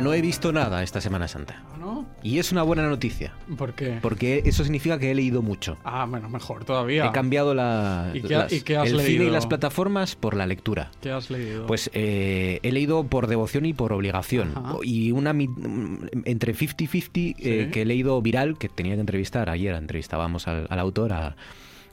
[0.00, 1.62] No he visto nada esta Semana Santa.
[1.78, 2.06] ¿No?
[2.22, 3.98] Y es una buena noticia, ¿Por qué?
[4.02, 5.78] porque eso significa que he leído mucho.
[5.84, 7.06] Ah, bueno, mejor todavía.
[7.06, 9.32] He cambiado la, ¿Y qué las- y qué has el cine y leído?
[9.32, 10.90] las plataformas por la lectura.
[11.00, 11.66] ¿Qué has leído?
[11.66, 14.52] Pues eh, he leído por devoción y por obligación.
[14.54, 14.76] Ajá.
[14.82, 20.46] Y una entre 50-50 eh, que he leído viral, que tenía que entrevistar ayer, entrevistábamos
[20.48, 21.36] al, al autor, a,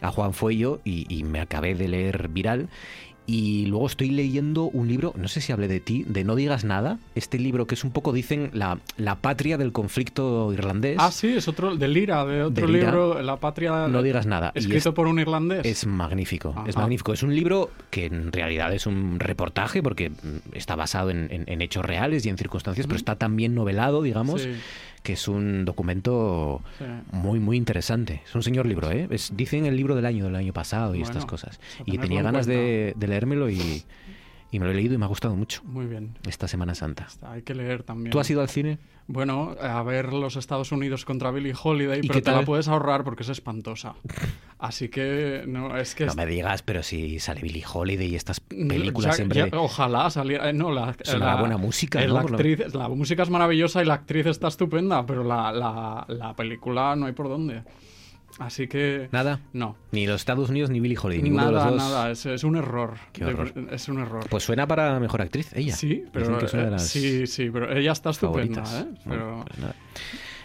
[0.02, 2.70] a Juan Fuello, y, y me acabé de leer viral.
[3.30, 6.63] Y luego estoy leyendo un libro, no sé si hablé de ti, de No digas
[6.63, 6.98] nada.
[7.13, 10.96] Este libro que es un poco, dicen, la, la patria del conflicto irlandés.
[10.98, 12.86] Ah, sí, es otro, de Lira, de otro De Lira.
[12.90, 13.90] libro, La Patria...
[13.90, 14.54] No digas nada.
[14.56, 15.66] Escrito es- por un irlandés.
[15.66, 17.12] Es magnífico, es magnífico.
[17.12, 20.13] Es un libro que en realidad es un reportaje porque mm,
[20.54, 24.02] está basado en, en- en hechos reales y en circunstancias, pero está tan bien novelado,
[24.04, 24.52] digamos, Sí,
[25.08, 26.84] que es un documento sí.
[27.13, 28.22] muy, muy interesante.
[28.28, 29.08] Es un señor libro, ¿eh?
[29.10, 31.62] Es- dicen el libro del año, del año pasado y Bueno, estas cosas.
[31.86, 33.84] Y tenía en ganas de, de leérmelo y,
[34.51, 36.17] y me lo he leído y me ha gustado mucho Muy bien.
[36.27, 37.05] esta Semana Santa.
[37.07, 38.12] Está, Hay que leer también.
[38.12, 38.79] ¿Tú has ido al cine?
[39.10, 43.05] Bueno, a ver los Estados Unidos contra Billie Holiday, ¿Y pero te la puedes ahorrar
[43.05, 43.95] porque es espantosa.
[44.60, 46.05] Así que, no, es que...
[46.05, 49.49] No es- me digas, pero si sale Billie Holiday y estas películas ya- siempre...
[49.49, 50.49] ya- ojalá saliera.
[50.49, 52.15] eh, No, la, la- buena música, eh, ¿no?
[52.15, 56.36] La, actriz, la música es maravillosa y la actriz está estupenda, pero la, la, la
[56.36, 57.63] película no hay por dónde.
[58.39, 59.10] Así que.
[59.12, 59.39] Nada.
[59.54, 59.76] No.
[59.91, 61.23] Ni los Estados Unidos ni Billie Holiday.
[61.23, 61.89] ninguno de Nada, los dos.
[61.91, 62.12] nada.
[62.12, 62.93] Es, es un error.
[63.13, 63.52] Qué De- horror.
[63.71, 64.26] es un error.
[64.30, 65.76] Pues suena para mejor actriz, ella.
[65.76, 66.39] sí, pero.
[66.39, 68.62] Eh, las Sí, sí, pero ella está estupenda.
[68.80, 68.86] ¿eh?
[69.04, 69.17] Pues
[69.60, 69.76] nada.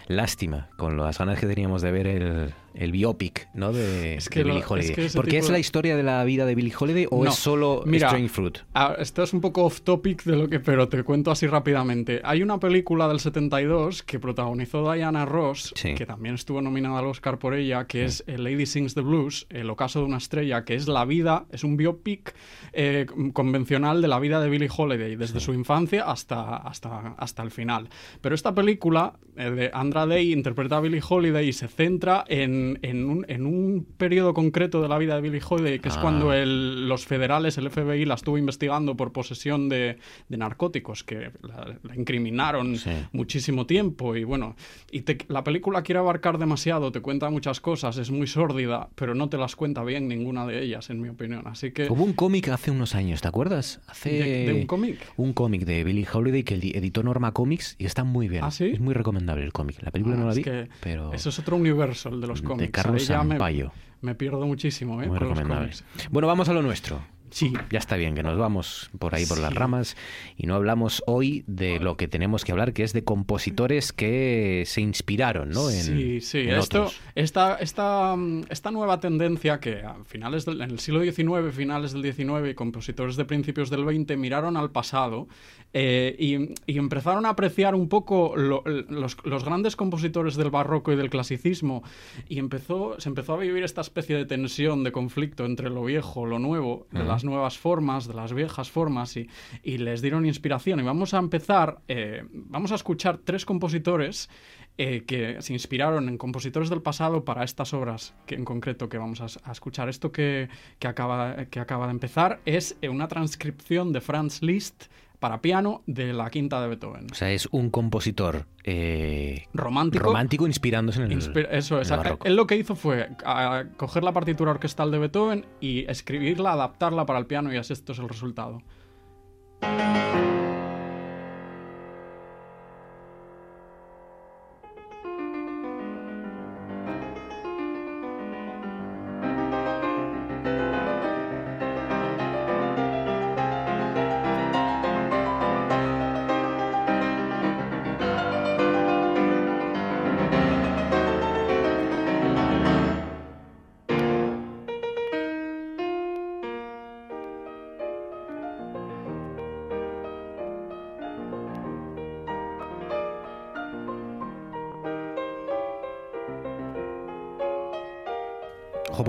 [0.07, 3.71] Lástima, con las ganas que teníamos de ver el, el biopic, ¿no?
[3.73, 4.89] De, Es que de lo- Billie Holiday.
[5.05, 7.29] es que ¿Porque tipo es la historia de la vida de Billie Holiday o No.
[7.29, 8.57] es solo Mira, Strange Fruit?
[8.99, 12.21] Esto es un poco off topic de lo que, pero te cuento así rápidamente.
[12.23, 15.93] Hay una película del 72 que protagonizó Diana Ross, Sí.
[15.95, 19.69] que también estuvo nominada al Oscar por ella, que es Lady Sings the Blues, El
[19.69, 22.33] ocaso de una estrella, que es la vida, es un biopic
[22.73, 27.51] eh, convencional de la vida de Billie Holiday, desde su infancia hasta, hasta, hasta el
[27.51, 27.89] final.
[28.21, 32.62] Pero esta película eh, de Andra Day interpreta a Billie Holiday y se centra en,
[32.81, 36.01] en un, en un periodo concreto de la vida de Billie Holiday, que es Ah.
[36.01, 39.97] cuando el- los federales, el FBI, la estuvo investigando por posesión de,
[40.29, 42.91] de narcóticos, que la, la incriminaron Sí.
[43.11, 44.15] muchísimo tiempo.
[44.15, 44.55] Y bueno,
[44.91, 49.15] y te- la película quiere abarcar demasiado, te cuenta muchas cosas, es muy sórdida, pero
[49.15, 51.47] no te las cuenta bien ninguna de ellas, en mi opinión.
[51.47, 51.89] Así que...
[51.89, 53.81] Hubo un cómic hace unos años, ¿te acuerdas?
[53.87, 54.99] Hace ¿De- de un cómic?
[55.17, 58.43] Un cómic de Billie Holiday que editó Norma Comics y está muy bien.
[58.43, 58.65] ¿Ah, sí?
[58.73, 59.81] Es muy recomendable el cómic.
[59.81, 62.27] La película Ah, no la es vi, que pero Eso es otro universo, el de
[62.27, 62.52] los cómics.
[62.57, 63.71] De Carlos ya me- Sampaio.
[64.01, 65.07] Me, pierdo muchísimo, ¿eh?
[65.07, 65.71] Muy recomendable.
[65.71, 65.85] cómics.
[66.11, 67.01] Bueno, vamos a lo nuestro.
[67.33, 67.51] Sí.
[67.71, 69.97] Ya está bien, que nos vamos por ahí por las ramas
[70.37, 74.63] y no hablamos hoy de lo que tenemos que hablar, que es de compositores que
[74.67, 75.69] se inspiraron, ¿no?
[75.71, 76.39] En, sí, sí.
[76.41, 78.15] en Esto, esta, esta,
[78.49, 82.53] esta nueva tendencia que a finales del, en el siglo XIX, finales del XIX y
[82.53, 85.27] compositores de principios del XX miraron al pasado
[85.73, 90.93] eh, y, y empezaron a apreciar un poco lo- los, los grandes compositores del barroco
[90.93, 91.81] y del clasicismo
[92.29, 96.27] y empezó, se empezó a vivir esta especie de tensión, de conflicto entre lo viejo,
[96.27, 97.07] lo nuevo, de Ujú.
[97.23, 99.29] Nuevas formas, de las viejas formas y,
[99.63, 100.79] y les dieron inspiración.
[100.79, 104.29] Y vamos a empezar, eh, vamos a escuchar tres compositores
[104.77, 108.97] eh, que se inspiraron en compositores del pasado para estas obras que en concreto que
[108.97, 109.87] vamos a, a escuchar.
[109.87, 114.85] Esto que, que acaba, que acaba de empezar es eh, una transcripción de Franz Liszt
[115.23, 117.07] para piano de la quinta de Beethoven.
[117.09, 120.03] O sea, es un compositor eh, Romántico.
[120.03, 121.89] romántico inspirándose en el, Inspi- Eso es.
[122.25, 127.05] Él lo que hizo fue a- coger la partitura orquestal de Beethoven y escribirla, adaptarla
[127.05, 128.63] para el piano y así esto es el resultado.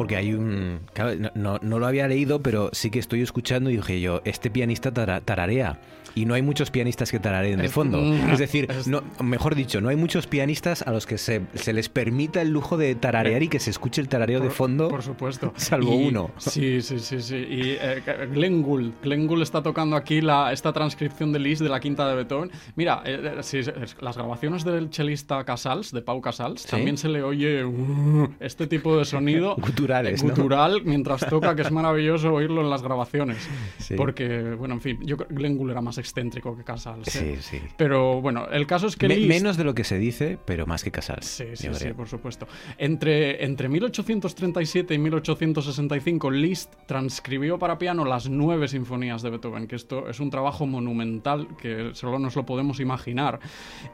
[0.04, 0.80] Porque hay un...
[0.92, 4.50] claro, no, no- lo había leído, pero sí que estoy escuchando y dije yo, este
[4.50, 5.80] pianista tara- tararea.
[6.16, 8.00] Y no hay muchos pianistas que tarareen de fondo.
[8.30, 11.88] Es decir, no, mejor dicho, no hay muchos pianistas a los que se, se les
[11.88, 14.86] permita el lujo de tararear y que se escuche el tarareo de fondo.
[14.88, 15.52] Por supuesto.
[15.56, 16.30] Salvo Y- uno.
[16.36, 17.34] Sí, sí, sí, sí.
[17.36, 18.00] Y eh,
[18.32, 18.92] Glenn Gould.
[19.02, 22.52] Glenn Gould está tocando aquí la, esta transcripción de Liszt de la quinta de Beethoven.
[22.76, 23.62] Mira, eh, eh, sí,
[24.00, 26.68] las grabaciones del chelista Casals, de Pau Casals, Sí.
[26.70, 29.56] también se le oye uh, este tipo de sonido
[30.02, 30.30] Guturales, ¿no?
[30.30, 33.48] gutural mientras toca, que es maravilloso oírlo en las grabaciones.
[33.78, 33.94] Sí.
[33.96, 37.14] Porque, bueno, en fin, yo creo que Glenn Gould era más excéntrico que Casals.
[37.16, 37.36] ¿eh?
[37.40, 37.62] Sí, sí.
[37.76, 40.66] Pero bueno, el caso es que Me- Liszt- menos de lo que se dice, pero
[40.66, 41.26] más que Casals.
[41.26, 42.46] Sí, sí, sí, por supuesto.
[42.78, 49.76] Entre, entre 1837 y 1865, Liszt transcribió para piano las nueve sinfonías de Beethoven, que
[49.76, 53.40] esto es un trabajo monumental que solo nos lo podemos imaginar.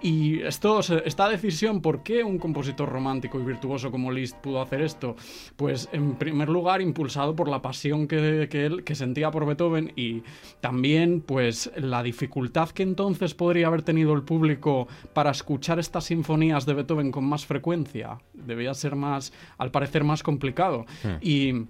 [0.02, 4.80] Y esto, esta decisión, ¿por qué un compositor romántico y virtuoso como Liszt pudo hacer
[4.82, 5.16] esto?
[5.56, 9.92] Pues en primer lugar, impulsado por la pasión que, que él que sentía por Beethoven
[9.96, 10.22] y
[10.60, 16.66] también pues la dificultad que entonces podría haber tenido el público para escuchar estas sinfonías
[16.66, 18.18] de Beethoven con más frecuencia.
[18.34, 20.86] Debía ser más, al parecer, más complicado.
[21.02, 21.16] Hmm.
[21.20, 21.66] Y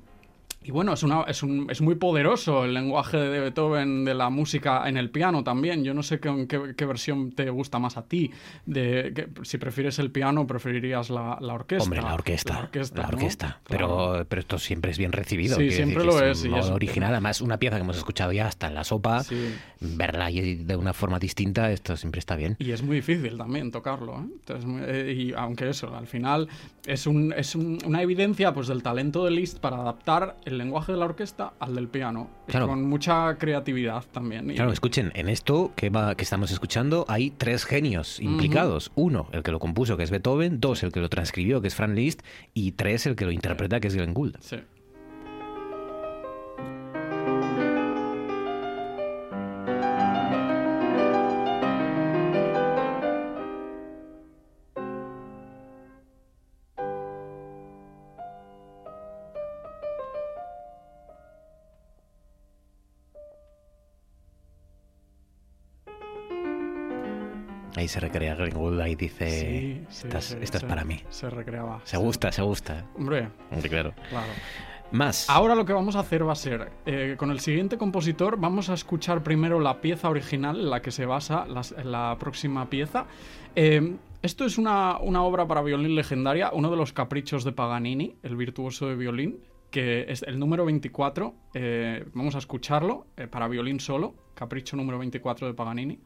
[0.71, 4.31] y bueno, es, una, es, un- es muy poderoso el lenguaje de Beethoven de la
[4.31, 5.83] música en el piano también.
[5.83, 8.31] Yo no sé qué, qué- qué versión te gusta más a ti.
[8.67, 11.83] De, que- si prefieres el piano, preferirías la, la orquesta.
[11.83, 12.55] Hombre, la orquesta.
[12.55, 13.03] La orquesta.
[13.03, 13.09] ¿no?
[13.09, 13.59] Claro.
[13.65, 15.57] Pero, pero esto siempre es bien recibido.
[15.57, 18.69] Sí, siempre decir lo es, es- original, además, una pieza que hemos escuchado ya hasta
[18.69, 19.53] en la sopa, Sí.
[19.81, 22.55] verla de una forma distinta, esto siempre está bien.
[22.61, 24.21] Y es muy difícil también tocarlo.
[24.21, 24.25] ¿eh?
[24.41, 26.47] Entonces, muy- eh, y aunque eso, al final
[26.87, 30.93] es, un, es un- una evidencia pues, del talento de Liszt para adaptar el lenguaje
[30.93, 32.31] de la orquesta al del piano.
[32.47, 32.69] Claro.
[32.69, 34.47] Con mucha creatividad también.
[34.55, 38.93] Claro, escuchen, en esto que, va, que estamos escuchando hay tres genios implicados.
[38.95, 40.61] Uno, el que lo compuso, que es Beethoven.
[40.61, 42.21] Dos, el que lo transcribió, que es Franz Liszt.
[42.55, 44.37] Y tres, el que lo interpreta, que es Glenn Gould.
[44.41, 44.57] Sí.
[67.91, 70.85] Se recrea Glenn Gould, ahí dice, Sí, sí, esta, es- sí, esta es se- para
[70.85, 71.01] mí.
[71.11, 71.81] Se recreaba.
[71.85, 72.87] Se gusta, se gusta.
[72.97, 73.93] Hombre, Hombre, claro.
[74.09, 74.29] claro.
[74.93, 75.31] Más.
[75.31, 78.71] Ahora lo que vamos a hacer va a ser, eh, con el siguiente compositor, vamos
[78.71, 83.07] a escuchar primero la pieza original en la que se basa la, próxima pieza.
[83.55, 88.17] Eh, esto es una, una obra para violín legendaria, uno de los caprichos de Paganini,
[88.25, 89.39] el virtuoso de violín,
[89.71, 91.35] que es el número 24.
[91.55, 96.01] eh, vamos a escucharlo eh, para violín solo, capricho número 24 de Paganini.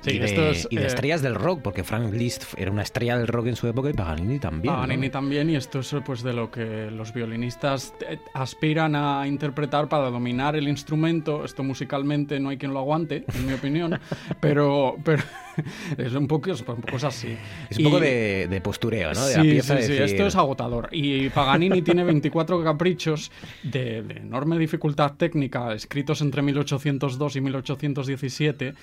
[0.00, 3.26] Sí, y, de, y eh, estrellas del rock, porque Frank Liszt era una estrella del
[3.26, 4.72] rock en su época y Paganini también.
[4.72, 4.80] ¿no?
[4.80, 9.88] Paganini también, y esto es pues de lo que los violinistas eh, aspiran a interpretar
[9.88, 11.44] para dominar el instrumento.
[11.44, 13.98] Esto musicalmente no hay quien lo aguante, en mi opinión,
[14.40, 15.22] pero, pero
[15.98, 17.36] es un poco, es un poco es así.
[17.70, 19.26] Es un poco de, de postureo, ¿no?
[19.26, 20.88] De sí, la pieza sí, de sí, decir- esto es agotador.
[20.92, 23.30] Y Paganini tiene 24 caprichos
[23.62, 28.74] de, de enorme dificultad técnica, escritos entre 1802 y 1817.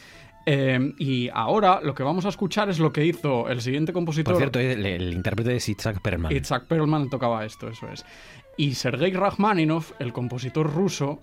[0.48, 4.34] eh, y ahora lo que vamos a escuchar es lo que hizo el siguiente compositor.
[4.34, 6.32] Por cierto, el, el intérprete es Itzhak Perlman.
[6.32, 8.06] Itzhak Perlman tocaba esto, eso es.
[8.58, 11.20] Y Sergei Rachmaninoff, el compositor ruso,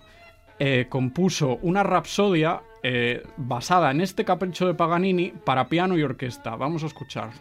[0.59, 6.55] eh, compuso una rapsodia eh, basada en este capricho de Paganini para piano y orquesta.
[6.55, 7.31] Vamos a escuchar.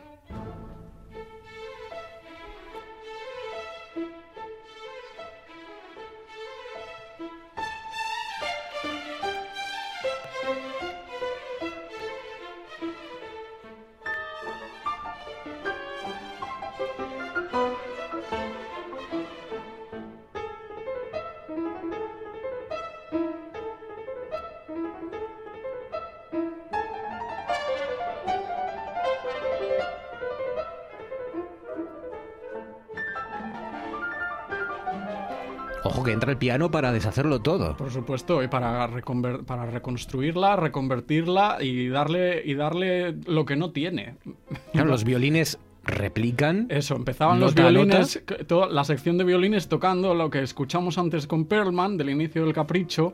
[36.32, 37.76] El piano para deshacerlo todo.
[37.76, 43.70] Por supuesto, y para, reconver- para reconstruirla, reconvertirla y darle, y darle lo que no
[43.70, 44.16] tiene.
[44.72, 46.66] Claro, los violines replican.
[46.68, 51.46] Eso, empezaban los violines, toda la sección de violines tocando lo que escuchamos antes con
[51.46, 53.12] Perlman del inicio del capricho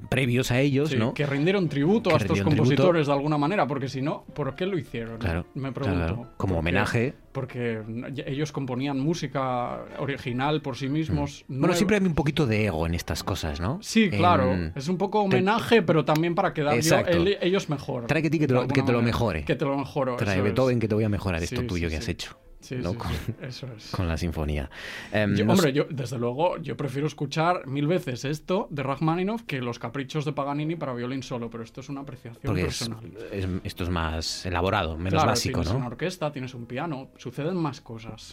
[0.09, 1.13] previos a ellos, Sí, ¿no?
[1.15, 2.57] Que rindieron tributo Que a estos tributo.
[2.57, 5.19] compositores de alguna manera, porque si no, ¿por qué lo hicieron?
[5.19, 6.15] Claro, Me claro, pregunto.
[6.15, 6.31] claro.
[6.37, 7.15] Como homenaje.
[7.33, 7.83] Porque
[8.27, 11.45] ellos componían música original por sí mismos.
[11.49, 11.77] Bueno, nueva.
[11.77, 13.79] siempre hay un poquito de ego en estas cosas, ¿no?
[13.81, 14.53] Sí, claro.
[14.53, 18.07] En- Es un poco homenaje, pero también para quedar yo- el- ellos mejor.
[18.07, 19.07] Trae que ti que te lo, alguna que te lo manera.
[19.17, 19.45] mejore.
[19.45, 20.17] Que te lo mejoro.
[20.17, 20.45] Trae es.
[20.45, 22.11] Beethoven que te voy a mejorar esto Sí, tuyo sí, que has sí.
[22.13, 22.37] hecho.
[22.61, 22.91] Sí, ¿no?
[22.91, 23.91] sí, con, sí, eso es.
[23.97, 24.69] con la sinfonía.
[25.13, 29.61] Em, Yo- hombre, yo, desde luego, yo prefiero escuchar mil veces esto de Rachmaninoff que
[29.61, 33.05] los caprichos de Paganini para violín solo, pero esto es una apreciación porque personal.
[33.31, 35.79] es- esto es más elaborado, menos claro, básico, tienes ¿no?
[35.79, 38.33] una orquesta, tienes un piano, suceden más cosas.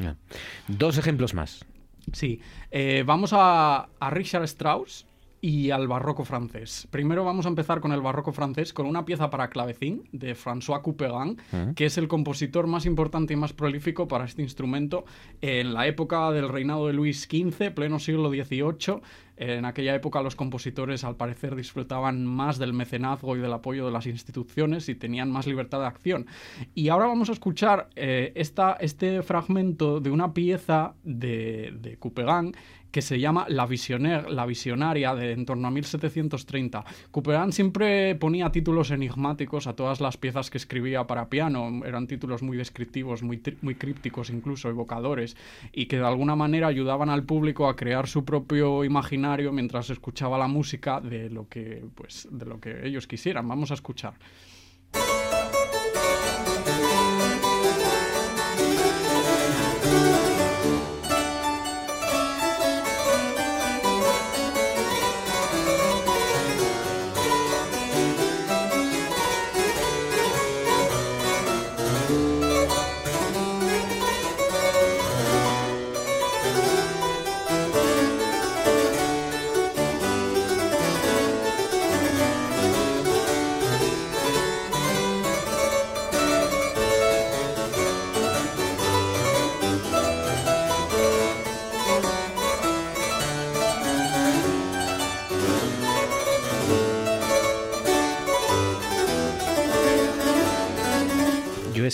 [0.68, 1.64] Dos ejemplos más.
[2.12, 2.40] Sí,
[2.72, 5.06] eh, vamos a, a Richard Strauss
[5.46, 6.88] y al barroco francés.
[6.90, 10.82] Primero vamos a empezar con el barroco francés, con una pieza para clavecín de François
[10.82, 11.38] Couperin,
[11.76, 15.06] que es el compositor más importante y más prolífico para este instrumento
[15.42, 19.02] en la época del reinado de Luis XV, pleno siglo XVIII.
[19.38, 23.92] En aquella época los compositores al parecer disfrutaban más del mecenazgo y del apoyo de
[23.92, 26.26] las instituciones y tenían más libertad de acción.
[26.74, 32.56] Y ahora vamos a escuchar eh, esta, este fragmento de una pieza de, de Couperin
[32.96, 36.86] que se llama La Visionnaire, la visionaria, de en torno a 1730.
[37.12, 41.82] Couperin siempre ponía títulos enigmáticos a todas las piezas que escribía para piano.
[41.86, 45.36] Eran títulos muy descriptivos, muy, muy crípticos, incluso evocadores,
[45.74, 50.38] y que de alguna manera ayudaban al público a crear su propio imaginario mientras escuchaba
[50.38, 53.46] la música de lo que, pues, de lo que ellos quisieran.
[53.46, 54.14] Vamos a escuchar.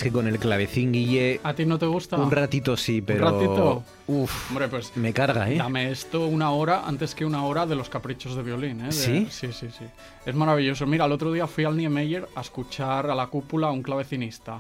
[0.02, 2.18] Que con el clavecín, Guille, ¿A ti no te gusta?
[2.18, 3.30] un ratito sí, pero...
[3.32, 3.84] ratito?
[4.08, 5.58] Uf, Hombre, pues me carga, ¿eh?
[5.58, 8.86] Dame esto una hora antes que una hora de los caprichos de violín, ¿eh?
[8.86, 9.28] De- ¿Sí?
[9.30, 9.86] Sí, sí, sí.
[10.26, 10.86] Es maravilloso.
[10.86, 14.60] Mira, el otro día fui al Niemeyer a escuchar a la cúpula a un clavecinista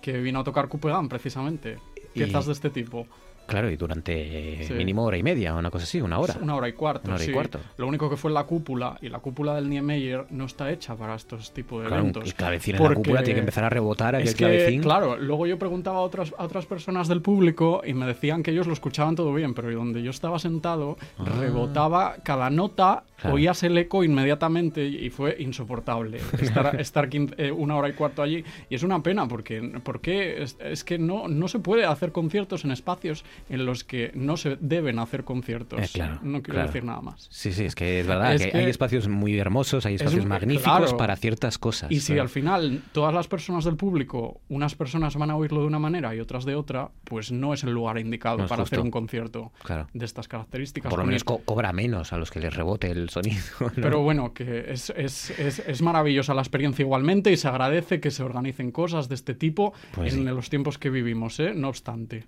[0.00, 1.78] que vino a tocar Couperin, precisamente.
[2.14, 3.06] Y- Piezas de este tipo.
[3.48, 4.72] Claro, y durante Sí.
[4.74, 6.36] mínimo hora y media, una cosa así, una hora.
[6.40, 7.06] Una hora y cuarto.
[7.06, 7.58] Una hora y cuarto.
[7.78, 11.14] Lo único que fue la cúpula, y la cúpula del Niemeyer no está hecha para
[11.14, 12.24] estos tipos de Claro, eventos.
[12.26, 14.82] el clavecín en la cúpula tiene que empezar a rebotar aquel Es que, clavecín.
[14.82, 18.50] claro, luego yo preguntaba a otras, a otras personas del público y me decían que
[18.50, 21.24] ellos lo escuchaban todo bien, pero donde yo estaba sentado Ah.
[21.40, 23.34] rebotaba cada nota, Claro.
[23.34, 28.44] oías el eco inmediatamente y fue insoportable estar, estar eh, una hora y cuarto allí.
[28.70, 32.64] Y es una pena porque, porque es, es que no, no se puede hacer conciertos
[32.64, 35.80] en espacios en los que no se deben hacer conciertos.
[35.80, 36.66] Eh, claro, no quiero claro.
[36.68, 37.28] decir nada más.
[37.30, 40.24] Sí, sí, es que es verdad Es que, que- hay espacios muy hermosos, hay espacios
[40.26, 40.96] magníficos claro.
[40.96, 41.90] para ciertas cosas.
[41.90, 45.66] Y si al final todas las personas del público, unas personas van a oírlo de
[45.66, 48.80] una manera y otras de otra, pues no es el lugar indicado No para hacer
[48.80, 49.52] un concierto
[49.92, 50.90] de estas características.
[50.90, 53.38] Por lo menos co- cobra menos a los que les rebote el sonido.
[53.60, 53.70] ¿no?
[53.74, 58.22] Pero bueno, que es, es, es, maravillosa la experiencia igualmente y se agradece que se
[58.22, 60.24] organicen cosas de este tipo Pues en sí.
[60.24, 61.52] los tiempos que vivimos, ¿eh?
[61.54, 62.24] no obstante.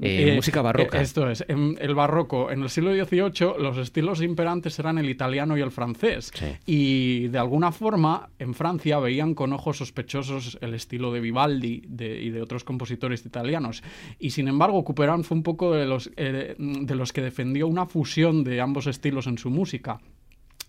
[0.00, 0.98] Eh, música barroca.
[0.98, 5.08] eh, esto es, en el barroco, en el siglo XVIII los estilos imperantes eran el
[5.08, 6.30] italiano y el francés.
[6.34, 6.46] Sí.
[6.66, 12.22] Y de alguna forma en Francia veían con ojos sospechosos el estilo de Vivaldi de-
[12.22, 13.82] y de otros compositores italianos.
[14.18, 17.86] Y sin embargo, Couperin fue un poco de los, eh, de los que defendió una
[17.86, 20.00] fusión de ambos estilos en su música.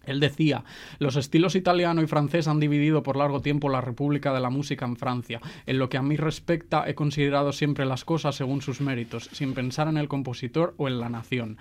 [0.06, 0.64] Él decía,
[0.97, 4.86] los estilos italiano y francés han dividido por largo tiempo la República de la Música
[4.86, 5.41] en Francia.
[5.66, 9.54] En lo que a mí respecta, he considerado siempre las cosas según sus méritos, sin
[9.54, 11.58] pensar en el compositor o en la nación.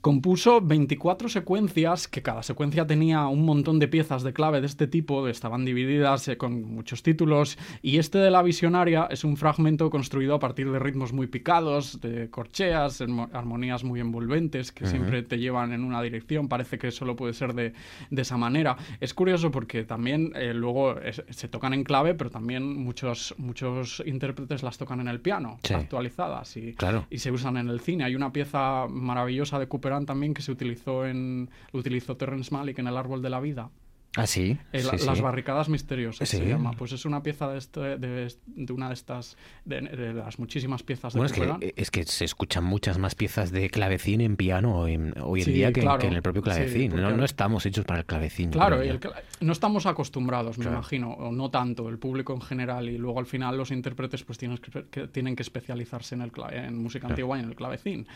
[0.00, 4.86] Compuso 24 secuencias, que cada secuencia tenía un montón de piezas de clave de este
[4.86, 9.90] tipo, estaban divididas eh, con muchos títulos, y este de la visionaria es un fragmento
[9.90, 14.90] construido a partir de ritmos muy picados, de corcheas, armo- armonías muy envolventes, que Ujú.
[14.90, 17.74] siempre te llevan en una dirección, parece que solo puede ser de,
[18.10, 18.78] de esa manera.
[19.00, 24.02] Es curioso porque también eh, luego es- se tocan en clave, pero también muchos, muchos
[24.06, 25.74] intérpretes las tocan en el piano, Sí.
[25.74, 27.04] actualizadas, y, Claro.
[27.10, 28.04] y se usan en el cine.
[28.04, 29.68] Hay una pieza maravillosa de
[30.06, 33.70] También que se utilizó en lo utilizó Terrence Malick en El árbol de la vida.
[34.16, 34.58] Ah, sí.
[34.72, 35.06] Eh, sí, la- sí.
[35.06, 36.38] Las barricadas misteriosas Sí.
[36.38, 36.72] se llama.
[36.72, 40.82] Pues es una pieza de, este- de, de una de estas de, de las muchísimas
[40.82, 44.34] piezas de Bueno, es que, es que se escuchan muchas más piezas de clavecín en
[44.36, 46.00] piano en- hoy en día que, claro.
[46.00, 46.90] que en el propio clavecín.
[46.90, 48.50] no, porque- no estamos hechos para el clavecín.
[48.50, 48.98] Claro, y el
[49.40, 50.78] no estamos acostumbrados, me Claro.
[50.78, 54.38] imagino, o no tanto, el público en general, y luego al final los intérpretes pues
[54.38, 57.12] tienen que, tienen que especializarse en, el en música Claro.
[57.14, 58.08] antigua y en el clavecín,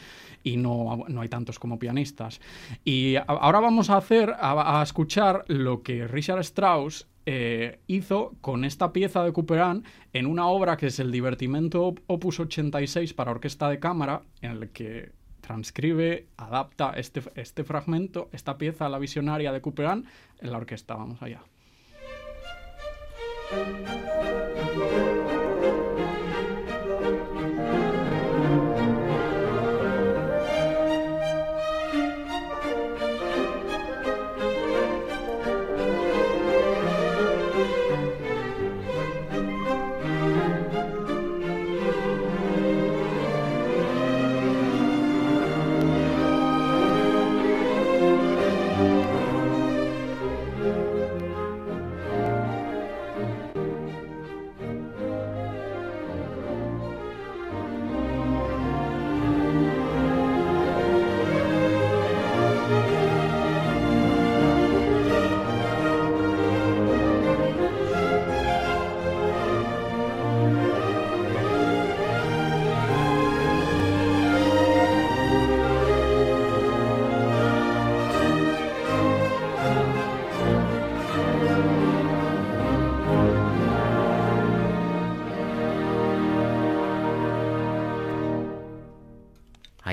[0.43, 2.41] y no, no hay tantos como pianistas.
[2.85, 8.65] Y ahora vamos a hacer, a, a escuchar lo que Richard Strauss eh, hizo con
[8.65, 13.31] esta pieza de Couperin en una obra que es el Divertimento Op- Opus 86 para
[13.31, 19.53] orquesta de cámara, en el que transcribe, adapta este, este fragmento, esta pieza, la visionaria
[19.53, 20.05] de Couperin,
[20.41, 20.97] en la orquesta.
[20.97, 21.43] Vamos allá.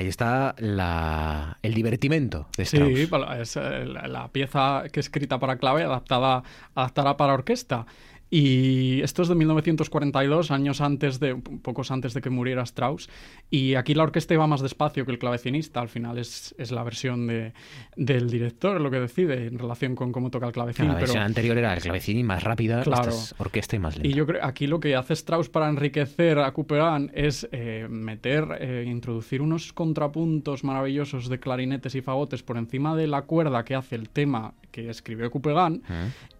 [0.02, 3.08] Ahí está la, el divertimento de Sí, Strauss.
[3.08, 6.42] para- es eh, la, la pieza que es escrita para clave, adaptada,
[6.74, 7.86] adaptada para orquesta.
[8.34, 13.10] Y esto es de 1942, años antes de, pocos antes de que muriera Strauss.
[13.50, 15.82] Y aquí la orquesta iba más despacio que el clavecinista.
[15.82, 17.52] Al final es, es la versión de,
[17.94, 20.86] del director lo que decide en relación con cómo toca el clavecín.
[20.86, 23.10] la pero- versión anterior era el clavecín y más rápida, Claro.
[23.10, 24.08] esta es orquesta y más lenta.
[24.08, 28.46] Y yo creo aquí lo que hace Strauss para enriquecer a Couperin es eh, meter,
[28.60, 33.74] eh, introducir unos contrapuntos maravillosos de clarinetes y fagotes por encima de la cuerda que
[33.74, 35.82] hace el tema que escribió Coupegan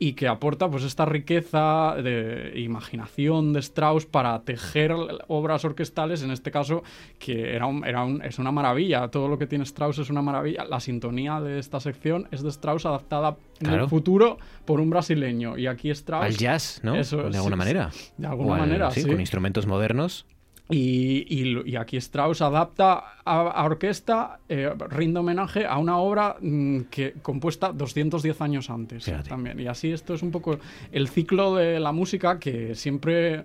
[0.01, 4.93] y que aporta pues esta riqueza de imaginación de Strauss para tejer
[5.29, 6.83] obras orquestales, en este caso,
[7.19, 9.09] que era, un- era un- es una maravilla.
[9.09, 10.65] Todo lo que tiene Strauss es una maravilla.
[10.65, 15.57] La sintonía de esta sección es de Strauss adaptada en el futuro por un brasileño.
[15.59, 16.25] Y aquí Strauss...
[16.25, 16.95] Al jazz, ¿no?
[16.97, 17.59] Eso, de alguna sí.
[17.59, 17.91] manera.
[18.17, 19.09] De alguna al- manera, sí, sí.
[19.09, 20.27] con instrumentos modernos.
[20.73, 25.99] Y, y lo- y aquí Strauss adapta a, a orquesta, eh, rinde homenaje a una
[25.99, 29.61] obra mm, que compuesta 210 años antes también.
[29.61, 30.59] Y así esto es un poco
[30.91, 33.45] el ciclo de la música que siempre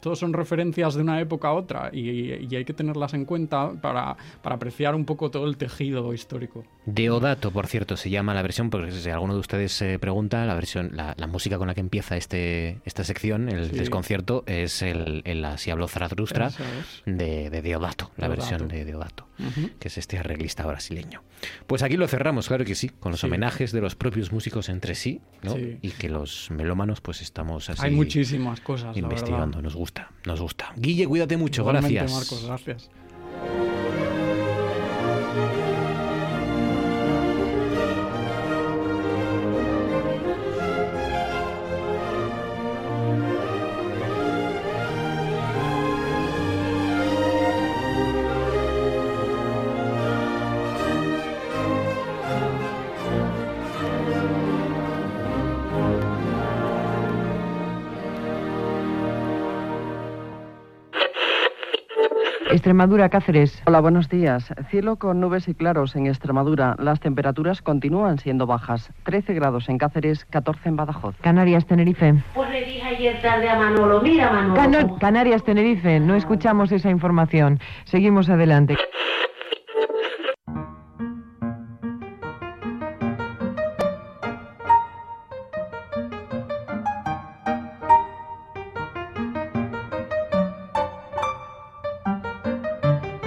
[0.00, 3.72] todos son referencias de una época a otra y, y hay que tenerlas en cuenta
[3.80, 6.64] para, para apreciar un poco todo el tejido histórico.
[6.86, 10.54] Deodato, por cierto, se llama la versión, porque si alguno de ustedes se pregunta, la
[10.54, 13.76] versión, la, la música con la que empieza este, esta sección, el Sí.
[13.76, 16.56] desconcierto, es el, el Así habló Zaratustra es.
[17.06, 18.50] de, de Deodato, la Deodato.
[18.50, 19.26] versión de Deodato,
[19.78, 21.22] Que es este arreglista brasileño.
[21.66, 23.26] Pues aquí lo cerramos, claro que sí, con los Sí.
[23.26, 25.54] homenajes de los propios músicos entre sí, ¿no?
[25.54, 25.78] Sí.
[25.82, 30.72] Y que los melómanos pues estamos así Hay muchísimas cosas, investigando, nos gusta, nos gusta.
[30.76, 32.12] Guille, cuídate mucho, Igualmente, gracias.
[32.18, 32.90] Marcos, gracias.
[62.70, 63.60] Extremadura, Cáceres.
[63.66, 64.54] Hola, buenos días.
[64.70, 66.76] Cielo con nubes y claros en Extremadura.
[66.78, 68.92] Las temperaturas continúan siendo bajas.
[69.02, 71.16] 13 grados en Cáceres, 14 en Badajoz.
[71.20, 72.22] Canarias, Tenerife.
[72.32, 74.98] Pues le dije ayer tarde a Manolo, mira Manolo.
[75.00, 75.98] Canarias, Tenerife.
[75.98, 77.58] No escuchamos esa información.
[77.86, 78.76] Seguimos adelante.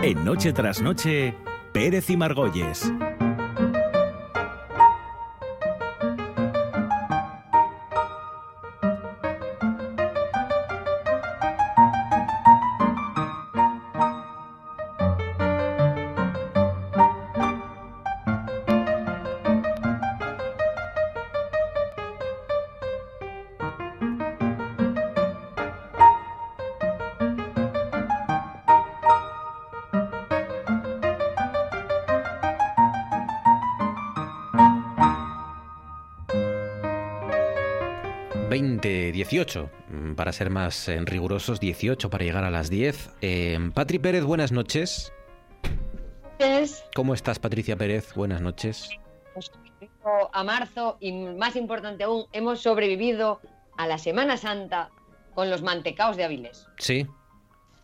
[0.06, 1.34] En Noche tras Noche,
[1.72, 2.92] Pérez y Margolles.
[39.44, 43.10] 18, mm, para ser más eh, rigurosos, 18 para llegar a las 10.
[43.22, 45.12] Eh, Patri Pérez, buenas noches.
[46.40, 48.14] Es ¿Cómo estás, Patricia Pérez?
[48.16, 48.90] Buenas noches.
[50.32, 53.42] a marzo y más importante aún, hemos sobrevivido
[53.78, 54.90] a la Semana Santa
[55.34, 56.68] con los mantecaos de Avilés.
[56.78, 57.06] Sí.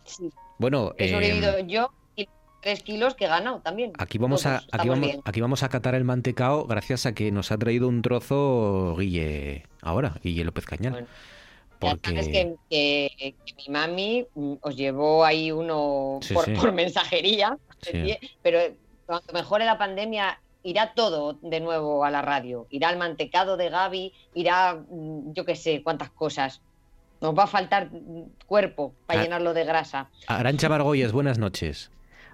[0.04, 2.26] Sí, Bueno, he eh, sobrevivido yo y
[2.62, 3.92] tres kilos que he ganado también.
[3.98, 5.20] aquí vamos a aquí vamos, bien.
[5.24, 9.66] aquí vamos a catar el mantecao gracias a que nos ha traído un trozo Guille
[9.82, 11.06] ahora, Guille López Cañal.
[11.80, 16.52] Porque sabes que, que- que mi mami mm, os llevó ahí uno Sí, por, sí.
[16.52, 18.16] por mensajería, Sí.
[18.42, 18.58] pero
[19.06, 22.66] cuando mejore la pandemia irá todo de nuevo a la radio.
[22.70, 26.60] Irá el mantecado de Gaby, irá mm, yo qué sé cuántas cosas.
[27.22, 29.22] Nos va a faltar mm, cuerpo para Ah.
[29.24, 30.08] llenarlo de grasa.
[30.26, 31.90] Arancha Margolles, buenas noches.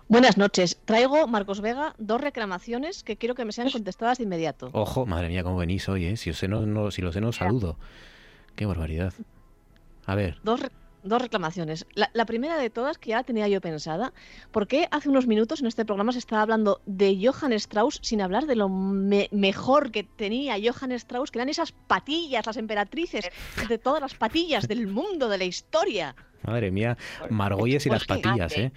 [0.09, 0.79] Buenas noches.
[0.85, 4.71] Traigo, Marcos Vega, dos reclamaciones que quiero que me sean contestadas de inmediato.
[4.73, 6.17] Ojo, madre mía, cómo venís hoy, ¿eh?
[6.17, 7.77] Si, os no- si lo sé, no os saludo.
[8.55, 9.13] Qué barbaridad.
[10.07, 10.61] A ver, Dos,
[11.03, 11.87] dos reclamaciones.
[11.95, 14.13] La, la primera de todas, que ya la tenía yo pensada,
[14.53, 18.21] ¿por qué hace unos minutos en este programa se estaba hablando de Johann Strauss sin
[18.23, 23.29] hablar de lo me- mejor que tenía Johann Strauss, que eran esas patillas, las emperatrices,
[23.69, 26.15] de todas las patillas del mundo, de la historia?
[26.43, 26.97] madre mía,
[27.31, 28.15] Margolles y ¿Por las qué?
[28.21, 28.73] patillas, ¿eh?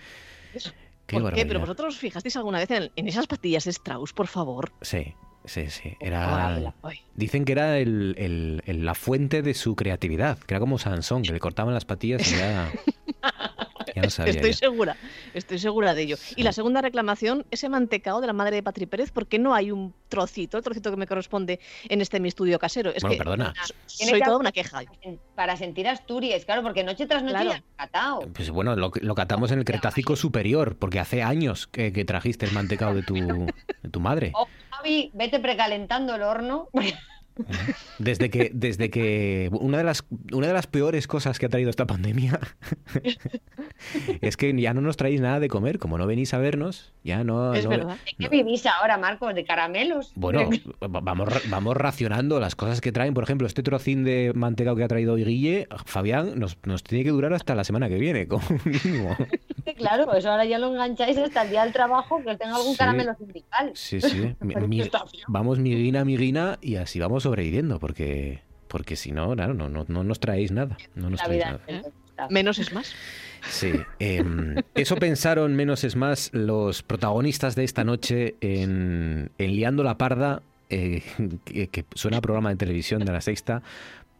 [1.05, 1.45] Qué ¿Por qué?
[1.45, 4.71] Pero vosotros os fijasteis alguna vez en, en esas patillas de Strauss, por favor.
[4.81, 5.13] Sí,
[5.49, 5.97] sí, sí.
[5.99, 6.73] Era...
[7.15, 11.23] Dicen que era el- el- el- la fuente de su creatividad, que era como Sansón,
[11.23, 12.71] que le cortaban las patillas y ya,
[13.95, 14.31] ya no sabía.
[14.33, 14.57] Estoy ya.
[14.57, 14.97] segura,
[15.33, 16.17] estoy segura de ello.
[16.35, 19.53] Y la segunda reclamación, ese mantecao de la madre de Patri Pérez, ¿por qué no
[19.53, 22.89] hay un trocito, el trocito que me corresponde en este mi estudio casero?
[22.91, 23.53] Es Bueno, que perdona.
[23.97, 24.81] Tiene soy toda una queja.
[25.35, 27.63] Para sentir Asturias, claro, porque noche tras noche Claro.
[27.75, 28.19] catao.
[28.33, 32.45] Pues bueno, lo, lo catamos en el Cretácico Superior, porque hace años que, que trajiste
[32.45, 33.13] el mantecado de tu,
[33.83, 34.31] de tu madre.
[34.35, 36.67] Oh, Javi, vete precalentando el horno.
[37.99, 41.69] Desde que, desde que una de las una de las peores cosas que ha traído
[41.69, 42.39] esta pandemia
[44.21, 47.23] es que ya no nos traéis nada de comer, como no venís a vernos, ya
[47.23, 47.53] no...
[47.53, 47.97] Es no- verdad.
[48.05, 49.33] ¿De qué vivís ahora, Marcos?
[49.35, 50.11] ¿De caramelos?
[50.15, 50.49] Bueno,
[50.83, 53.13] va- vamos, vamos racionando las cosas que traen.
[53.13, 57.03] Por ejemplo, este trocín de mantecado que ha traído hoy Guille, Fabián, nos, nos tiene
[57.03, 59.15] que durar hasta la semana que viene, como mínimo.
[59.77, 62.77] claro, eso ahora ya lo engancháis hasta el día del trabajo, que tenga algún Sí.
[62.77, 63.71] caramelo sindical.
[63.73, 64.35] Sí, sí.
[64.41, 64.89] Mi- mi-
[65.27, 70.03] vamos miguina, miguina y así vamos sobreviviendo, porque porque si no, claro, no, no, no
[70.03, 70.77] nos traéis nada.
[70.95, 71.61] No nos traéis nada.
[71.67, 71.85] es
[72.29, 72.93] Menos es más.
[73.49, 79.83] Sí, em, eso pensaron menos es más los protagonistas de esta noche en, en Liando
[79.83, 81.01] la Parda, eh,
[81.45, 83.63] que, que suena a programa de televisión de la sexta,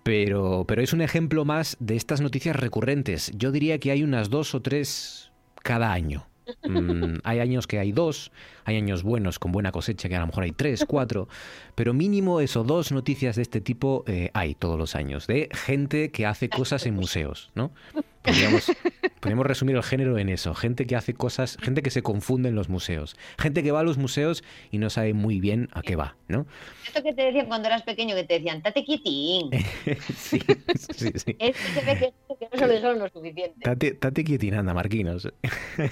[0.03, 3.32] pero, pero es un ejemplo más de estas noticias recurrentes.
[3.36, 5.32] Yo diría que hay unas dos o tres
[5.62, 6.29] cada año.
[6.64, 8.32] Mm, hay años que hay dos,
[8.66, 11.28] hay años buenos con buena cosecha que a lo mejor hay tres, cuatro,
[11.76, 16.12] pero mínimo eso, dos noticias de este tipo eh, hay todos los años, de gente
[16.12, 17.72] que hace cosas en museos, ¿no?
[18.22, 18.72] Podríamos,
[19.20, 22.56] podríamos resumir el género en eso, gente que hace cosas, gente que se confunde en
[22.56, 25.96] los museos, gente que va a los museos y no sabe muy bien a qué
[25.96, 26.46] va, ¿no?
[26.86, 29.50] Esto que te decían cuando eras pequeño, que te decían, tate quietín.
[30.16, 30.40] sí,
[30.96, 31.36] sí, sí.
[31.40, 33.60] Se ve que, que no se lo suficiente.
[33.62, 35.30] Tate, tate quietinanda, Marquinos.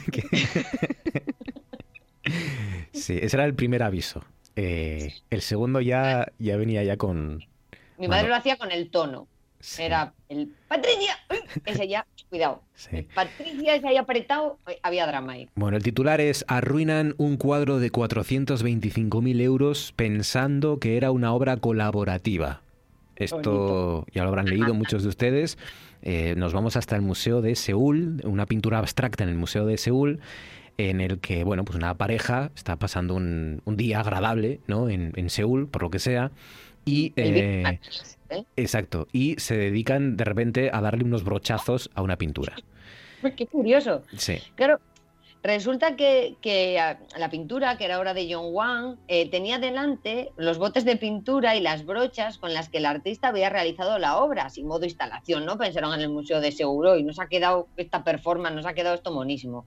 [2.93, 4.23] sí, ese era el primer aviso.
[4.55, 7.45] Eh, el segundo ya, ya venía ya con...
[7.97, 8.29] Mi madre Bueno.
[8.29, 9.27] lo hacía con el tono.
[9.79, 11.17] Era el Patricia,
[11.65, 12.61] ese ya, cuidado.
[12.75, 13.07] Sí.
[13.13, 15.49] Patricia, ese ahí apretado, uy, había drama ahí.
[15.55, 21.57] Bueno, el titular es Arruinan un cuadro de 425.000 euros pensando que era una obra
[21.57, 22.61] colaborativa.
[23.15, 25.57] Esto ya lo habrán leído muchos de ustedes.
[26.03, 29.77] Eh, nos vamos hasta el Museo de Seúl, una pintura abstracta en el Museo de
[29.77, 30.19] Seúl,
[30.77, 34.89] en el que, bueno, pues una pareja está pasando un, un día agradable, ¿no?
[34.89, 36.31] En, en Seúl, por lo que sea.
[36.85, 37.79] Y, eh,
[38.29, 38.45] ¿eh?
[38.55, 42.55] exacto, y se dedican de repente a darle unos brochazos a una pintura.
[43.35, 44.03] Qué curioso.
[44.17, 44.37] Sí.
[44.55, 44.79] Claro,
[45.43, 46.81] resulta que, que,
[47.17, 51.55] la pintura, que era obra de John Wang, eh, tenía delante los botes de pintura
[51.55, 55.45] y las brochas con las que el artista había realizado la obra, sin modo instalación,
[55.45, 55.57] ¿no?
[55.57, 58.95] Pensaron en el Museo de Seguro y nos ha quedado esta performance, nos ha quedado
[58.95, 59.65] esto monísimo.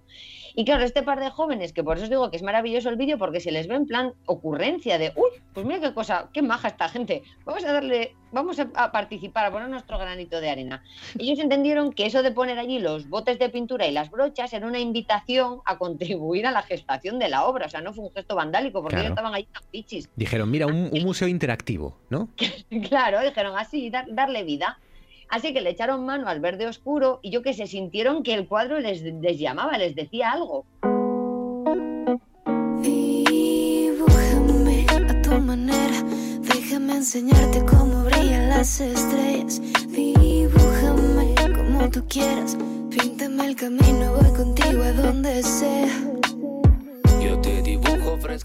[0.54, 2.96] Y claro, este par de jóvenes, que por eso os digo que es maravilloso el
[2.96, 6.42] vídeo, porque se les ve en plan ocurrencia de, uy, pues mira qué cosa, qué
[6.42, 10.82] maja esta gente, vamos a darle, vamos a, participar, a poner nuestro granito de arena.
[11.18, 14.66] Ellos entendieron que eso de poner allí los botes de pintura y las brochas era
[14.66, 18.12] una invitación a contribuir a la gestación de la obra, o sea, no fue un
[18.12, 19.06] gesto vandálico, porque Claro.
[19.06, 20.08] ellos estaban allí tan pichis.
[20.16, 22.28] Dijeron, mira, un, un museo interactivo, ¿no?
[22.88, 24.78] Claro, dijeron así, dar- darle vida.
[25.30, 28.48] Así que le echaron mano al verde oscuro y yo que se sintieron que el
[28.48, 30.64] cuadro les, les llamaba, les decía algo.
[32.82, 36.02] Dibújame a tu manera,
[36.42, 39.62] déjame enseñarte cómo brillan las estrellas.
[39.88, 42.58] Dibújame como tú quieras,
[42.90, 46.19] píntame el camino, voy contigo a donde sea.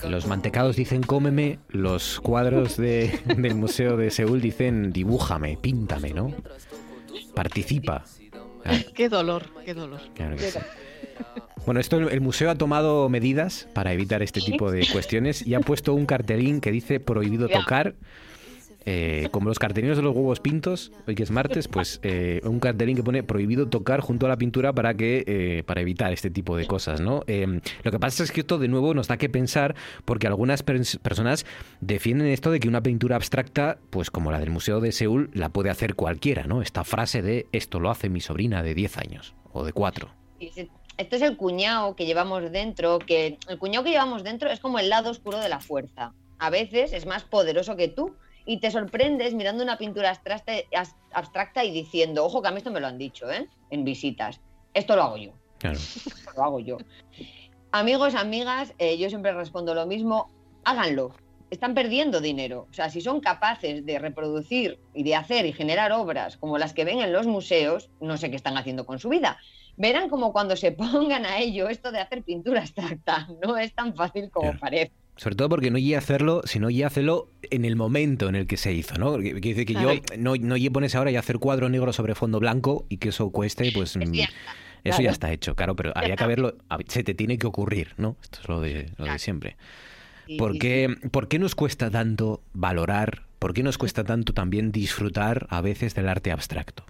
[0.10, 6.34] Los mantecados dicen cómeme, los cuadros de- del Museo de Seúl dicen dibújame, píntame, ¿no?
[7.34, 8.04] Participa.
[8.64, 10.00] Claro, Qué dolor, qué dolor.
[10.16, 10.60] claro que sí.
[11.66, 15.60] Bueno, esto el museo ha tomado medidas para evitar este tipo de cuestiones y ha
[15.60, 17.96] puesto un cartelín que dice prohibido tocar.
[18.86, 22.60] Eh, como los cartelinos de los huevos pintos, hoy que es martes, pues eh, un
[22.60, 26.30] cartelín que pone prohibido tocar junto a la pintura para que eh, para evitar este
[26.30, 27.24] tipo de cosas, ¿no?
[27.28, 29.76] Eh, lo que pasa es que esto de nuevo nos da que pensar
[30.06, 31.46] porque algunas pers- personas
[31.82, 35.50] defienden esto de que una pintura abstracta, pues como la del Museo de Seúl, la
[35.50, 36.62] puede hacer cualquiera, ¿no?
[36.62, 40.10] Esta frase de esto lo hace mi sobrina de 10 años o de 4.
[40.40, 44.50] Y dice, Este es el cuñado que llevamos dentro, que el cuñado que llevamos dentro
[44.50, 46.14] es como el lado oscuro de la fuerza.
[46.40, 48.14] A veces es más poderoso que tú
[48.46, 52.80] y te sorprendes mirando una pintura abstracta, y diciendo, ojo que a mí esto me
[52.80, 53.48] lo han dicho, ¿eh?
[53.72, 54.40] En visitas.
[54.74, 55.32] Esto lo hago yo.
[55.60, 55.78] Claro.
[55.78, 56.78] Esto lo hago yo.
[57.72, 60.32] Amigos, amigas, eh, yo siempre respondo lo mismo,
[60.64, 61.12] háganlo.
[61.50, 62.68] Están perdiendo dinero.
[62.70, 66.74] O sea, si son capaces de reproducir y de hacer y generar obras como las
[66.74, 69.38] que ven en los museos, no sé qué están haciendo con su vida.
[69.78, 73.28] Verán como cuando se pongan a ello esto de hacer pintura abstracta.
[73.46, 74.94] No es tan fácil como parece.
[75.18, 78.36] Sobre todo porque no llegue a hacerlo, sino llegue a hacerlo en el momento en
[78.36, 79.18] el que se hizo, ¿no?
[79.18, 82.16] Que que dice que yo no, no llegue pones ahora y hacer cuadro negro sobre
[82.16, 84.14] fondo blanco y que eso cueste, pues mm,
[84.84, 86.56] eso ya está hecho, claro, pero habría que haberlo,
[86.88, 88.18] se te tiene que ocurrir, ¿no?
[88.22, 89.58] Esto es lo de, lo de siempre.
[90.38, 95.48] ¿Por qué, ¿Por qué nos cuesta tanto valorar, por qué nos cuesta tanto también disfrutar
[95.50, 96.84] a veces del arte abstracto?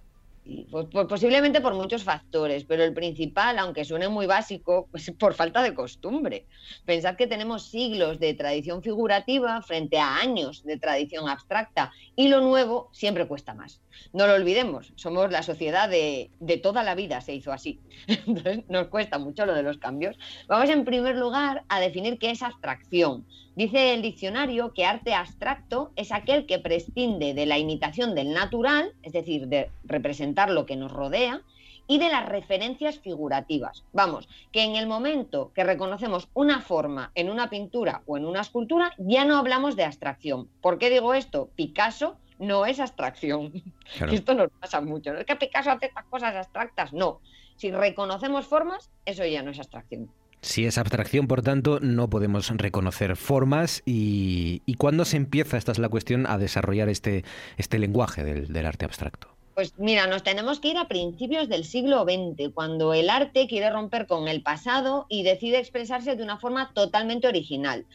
[0.70, 5.34] Pues, pues posiblemente por muchos factores, pero el principal, aunque suene muy básico, pues por
[5.34, 6.46] falta de costumbre.
[6.84, 12.40] Pensad que tenemos siglos de tradición figurativa frente a años de tradición abstracta y lo
[12.40, 13.80] nuevo siempre cuesta más.
[14.12, 17.80] No lo olvidemos, somos la sociedad de, de toda la vida, se hizo así.
[18.06, 20.16] Entonces nos cuesta mucho lo de los cambios.
[20.48, 23.24] Vamos en primer lugar a definir qué es abstracción.
[23.56, 28.92] Dice el diccionario que arte abstracto es aquel que prescinde de la imitación del natural,
[29.02, 31.42] es decir, de representar lo que nos rodea,
[31.86, 33.84] y de las referencias figurativas.
[33.92, 38.40] Vamos, que en el momento que reconocemos una forma en una pintura o en una
[38.40, 40.48] escultura, ya no hablamos de abstracción.
[40.60, 41.50] ¿Por qué digo esto?
[41.54, 43.52] Picasso no es abstracción.
[43.96, 44.12] Claro.
[44.12, 45.12] Esto nos pasa mucho.
[45.12, 47.20] No es que Picasso hace estas cosas abstractas, no.
[47.54, 50.10] Si reconocemos formas, eso ya no es abstracción.
[50.42, 55.70] Si es abstracción, por tanto, no podemos reconocer formas y, y cuándo se empieza, esta
[55.70, 57.24] es la cuestión, a desarrollar este,
[57.56, 59.35] este lenguaje del, del arte abstracto.
[59.56, 63.70] Pues mira, nos tenemos que ir a principios del siglo XX, cuando el arte quiere
[63.70, 67.86] romper con el pasado y decide expresarse de una forma totalmente original.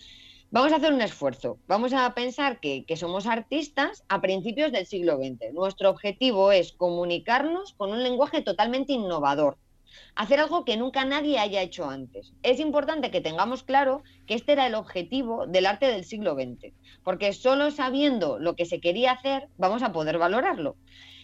[0.50, 1.60] Vamos a hacer un esfuerzo.
[1.68, 5.54] Vamos a pensar que, que somos artistas a principios del siglo XX.
[5.54, 9.60] Nuestro objetivo es comunicarnos con un lenguaje totalmente innovador,
[10.16, 12.34] hacer algo que nunca nadie haya hecho antes.
[12.42, 16.74] Es importante que tengamos claro que este era el objetivo del arte del siglo XX,
[17.04, 20.76] porque solo sabiendo lo que se quería hacer vamos a poder valorarlo.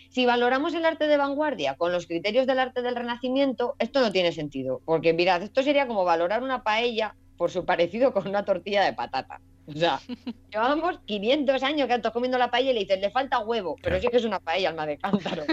[0.10, 4.12] Si valoramos el arte de vanguardia con los criterios del arte del Renacimiento, esto no
[4.12, 8.43] tiene sentido, porque mirad, esto sería como valorar una paella por su parecido con una
[8.43, 9.39] tortilla de patata.
[9.68, 9.99] O sea,
[10.51, 13.99] llevamos 500 años que estás comiendo la paella y le dices, le falta huevo, pero
[13.99, 15.43] sí que es una paella, alma de cántaro.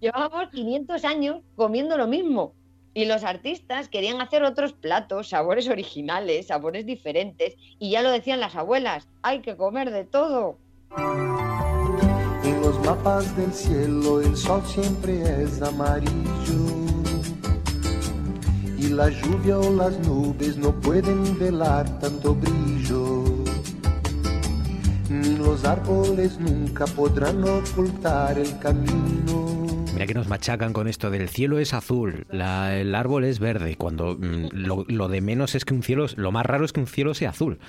[0.00, 2.54] Llevábamos 500 años comiendo lo mismo.
[2.92, 7.54] Y los artistas querían hacer otros platos, sabores originales, sabores diferentes.
[7.78, 10.58] Y ya lo decían las abuelas, hay que comer de todo.
[12.90, 16.66] Mapas del cielo el sol siempre es amarillo
[18.76, 23.26] y la lluvia o las nubes no pueden velar tanto brillo.
[25.08, 29.66] Ni los árboles nunca podrán ocultar el camino.
[29.94, 33.76] Mira que nos machacan con esto del cielo es azul, la- el árbol es verde,
[33.76, 36.80] cuando mm, lo, lo de menos es que un cielo, lo más raro es que
[36.80, 37.60] un cielo sea azul.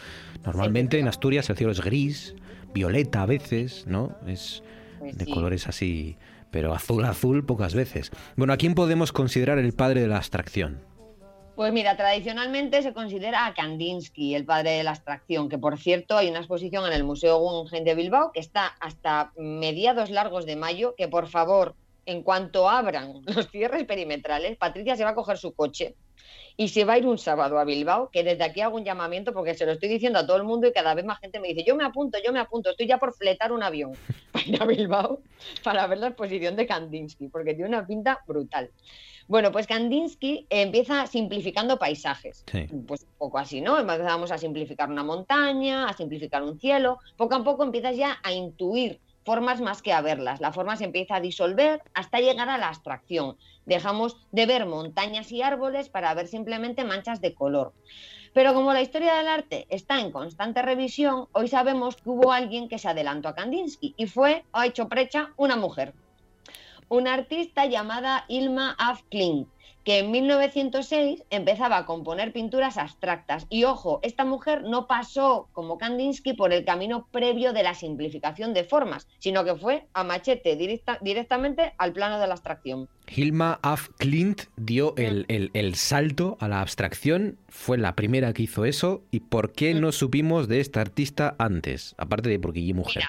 [0.44, 2.34] Normalmente en Asturias el cielo es gris,
[2.74, 4.16] violeta a veces, ¿no?
[4.26, 4.64] Es
[5.02, 5.32] Pues de sí.
[5.32, 6.16] colores así,
[6.52, 8.12] pero azul azul pocas veces.
[8.36, 10.80] Bueno, ¿a quién podemos considerar el padre de la abstracción?
[11.56, 16.18] Pues mira, tradicionalmente se considera a Kandinsky, el padre de la abstracción, que por cierto
[16.18, 20.56] hay una exposición en el Museo Guggenheim de Bilbao que está hasta mediados largos de
[20.56, 21.76] mayo, que por favor,
[22.06, 25.96] en cuanto abran los cierres perimetrales, Patricia se va a coger su coche
[26.58, 29.34] y se va a ir un sábado a Bilbao, que desde aquí hago un llamamiento
[29.34, 31.50] porque se lo estoy diciendo a todo el mundo y cada vez más gente me
[31.50, 33.94] dice, yo me apunto, yo me apunto, estoy ya por fletar un avión
[34.32, 35.22] para ir a Bilbao
[35.64, 38.70] para ver la exposición de Kandinsky, porque tiene una pinta brutal.
[39.28, 42.44] Bueno, pues Kandinsky empieza simplificando paisajes.
[42.86, 43.80] Pues un poco así, ¿no?
[43.80, 47.00] Empezamos a simplificar una montaña, a simplificar un cielo.
[47.16, 50.42] Poco a poco empiezas ya a intuir formas más que a verlas.
[50.42, 53.38] La forma se empieza a disolver hasta llegar a la abstracción.
[53.66, 57.74] Dejamos de ver montañas y árboles para ver simplemente manchas de color.
[58.34, 62.70] Pero como la historia del arte está en constante revisión, hoy sabemos que hubo alguien
[62.70, 65.94] que se adelantó a Kandinsky y fue, ha hecho precha, una mujer
[66.92, 69.48] una artista llamada Ilma af Klint,
[69.84, 73.46] que en 1906 empezaba a componer pinturas abstractas.
[73.50, 78.54] Y ojo, esta mujer no pasó, como Kandinsky, por el camino previo de la simplificación
[78.54, 82.90] de formas, sino que fue a machete directa- directamente al plano de la abstracción.
[83.14, 88.44] Hilma af Klint dio el, el- el salto a la abstracción, fue la primera que
[88.44, 89.04] hizo eso.
[89.12, 91.96] ¿Y por qué no supimos de esta artista antes?
[91.98, 93.04] Aparte de porque ella mujer.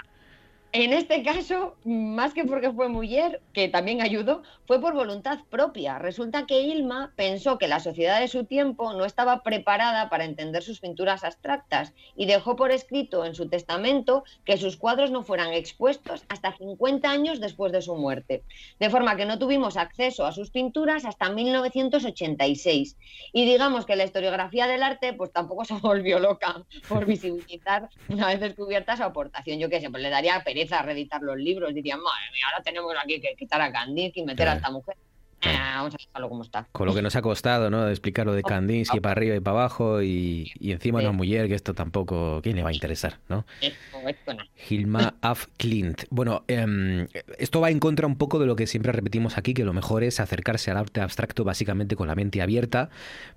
[0.75, 5.99] En este caso, más que porque fue mujer, que también ayudó, fue por voluntad propia.
[5.99, 10.63] Resulta que Ilma pensó que la sociedad de su tiempo no estaba preparada para entender
[10.63, 15.53] sus pinturas abstractas y dejó por escrito en su testamento que sus cuadros no fueran
[15.53, 18.43] expuestos hasta 50 años después de su muerte.
[18.81, 22.97] De forma que no tuvimos acceso a sus pinturas hasta 1986.
[23.35, 28.29] Y digamos que la historiografía del arte pues tampoco se volvió loca por visibilizar una
[28.29, 29.59] vez descubierta su aportación.
[29.59, 31.75] Yo qué sé, pues le daría pereza reeditar los libros.
[31.75, 34.97] Dirían, madre mía, ahora tenemos aquí que quitar a Kandinsky y meter a esta mujer.
[35.45, 36.69] Ah, vamos a dejarlo como está.
[36.73, 37.89] Con lo que nos ha costado, ¿no?
[37.89, 41.55] Explicar lo de Kandinsky para arriba y para abajo y, y encima una mujer que
[41.55, 43.45] esto tampoco, ¿quién le va a interesar, no?
[43.61, 44.45] Esto, esto no.
[44.69, 46.05] Hilma af Klint.
[46.11, 47.09] Bueno, em,
[47.39, 50.05] esto va en contra un poco de lo que siempre repetimos aquí, que lo mejor
[50.05, 52.91] es acercarse al arte abstracto básicamente con la mente abierta,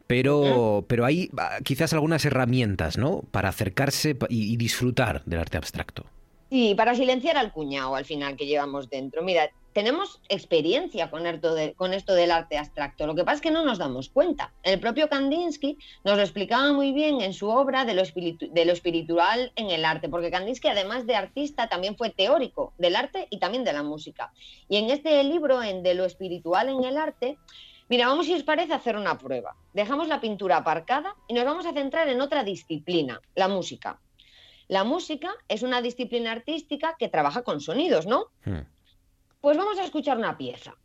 [0.05, 3.23] pero, pero hay ah, quizás algunas herramientas, ¿no?
[3.32, 6.05] Para acercarse y, y disfrutar del arte abstracto.
[6.50, 9.24] Sí, para silenciar al cuñado al final que llevamos dentro.
[9.24, 11.54] Mira, tenemos experiencia con esto,
[12.16, 13.06] del arte abstracto.
[13.08, 14.54] Lo que pasa es que no nos damos cuenta.
[14.64, 18.64] El propio Kandinsky nos lo explicaba muy bien en su obra de lo, espiritu- de
[18.64, 23.28] lo espiritual en el arte, porque Kandinsky, además de artista, también fue teórico del arte
[23.30, 24.32] y también de la música.
[24.70, 27.38] Y en este libro, en De lo espiritual en el arte,
[27.89, 29.56] mira, vamos si os parece a hacer una prueba.
[29.74, 34.00] Dejamos la pintura aparcada y nos vamos a centrar en otra disciplina, la música.
[34.68, 38.28] La música es una disciplina artística que trabaja con sonidos, ¿no?
[38.45, 38.61] Hmm.
[39.41, 40.76] Pues vamos a escuchar una pieza.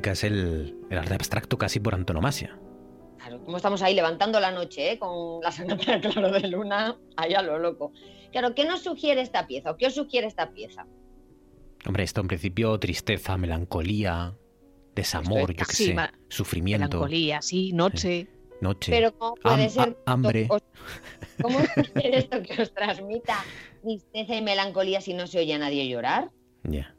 [0.00, 2.58] Música es el, el arte abstracto casi por antonomasia.
[3.18, 4.98] Claro, como estamos ahí levantando la noche, ¿eh?
[4.98, 7.92] con la sonata claro de luna, ahí a lo loco.
[8.32, 10.86] Claro, ¿qué nos sugiere esta pieza o qué os sugiere esta pieza?
[11.86, 14.36] Hombre, esto en principio tristeza, melancolía,
[14.94, 15.96] desamor, yo qué Sí, sé,
[16.28, 18.26] sufrimiento, Melancolía, sí, noche.
[18.62, 20.46] noche, Pero ¿cómo puede ham- ser ha- hambre.
[20.48, 20.62] os-
[21.42, 23.36] ¿Cómo sugiere esto que os transmita
[23.82, 26.30] tristeza y melancolía si no se oye a nadie llorar?
[26.64, 26.94] Ya.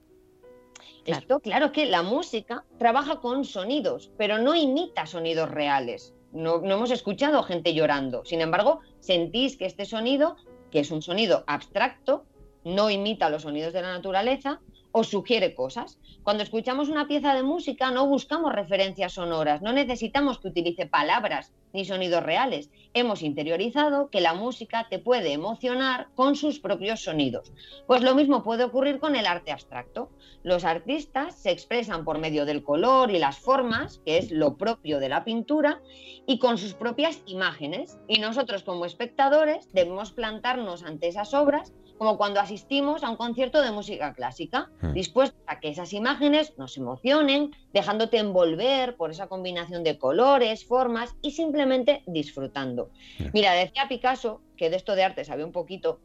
[1.05, 6.13] Esto, claro, que la música trabaja con sonidos, pero no imita sonidos reales.
[6.31, 8.23] No, no hemos escuchado gente llorando.
[8.23, 10.37] Sin embargo, sentís que este sonido,
[10.69, 12.25] que es un sonido abstracto,
[12.63, 15.97] no imita los sonidos de la naturaleza, os sugiere cosas.
[16.23, 21.51] Cuando escuchamos una pieza de música no buscamos referencias sonoras, no necesitamos que utilice palabras
[21.73, 22.69] ni sonidos reales.
[22.93, 27.53] Hemos interiorizado que la música te puede emocionar con sus propios sonidos.
[27.87, 30.09] Pues lo mismo puede ocurrir con el arte abstracto.
[30.43, 34.99] Los artistas se expresan por medio del color y las formas, que es lo propio
[34.99, 35.81] de la pintura,
[36.25, 37.99] y con sus propias imágenes.
[38.07, 43.61] Y nosotros como espectadores debemos plantarnos ante esas obras como cuando asistimos a un concierto
[43.61, 44.93] de música clásica, Hmm.
[44.93, 51.15] dispuestos a que esas imágenes nos emocionen, dejándote envolver por esa combinación de colores, formas
[51.21, 51.60] y simplemente
[52.05, 52.89] disfrutando.
[53.33, 55.99] Mira, decía Picasso, que de esto de arte sabía un poquito,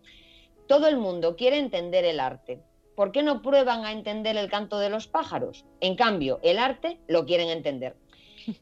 [0.66, 2.60] todo el mundo quiere entender el arte.
[2.94, 5.66] ¿Por qué no prueban a entender el canto de los pájaros?
[5.80, 7.96] En cambio, el arte lo quieren entender.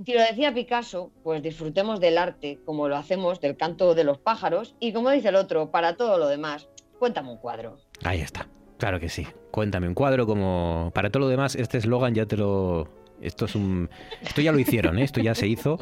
[0.05, 4.18] Si lo decía Picasso, pues disfrutemos del arte como lo hacemos del canto de los
[4.18, 6.68] pájaros y como dice el otro, para todo lo demás,
[6.99, 7.76] cuéntame un cuadro.
[8.03, 8.49] Ahí está.
[8.78, 9.26] Claro que sí.
[9.51, 11.55] Cuéntame un cuadro como para todo lo demás.
[11.55, 12.88] Este eslogan ya te lo.
[13.21, 13.89] Esto es un.
[14.23, 15.05] Esto ya lo hicieron, ¿eh?
[15.05, 15.79] Esto ya se hizo.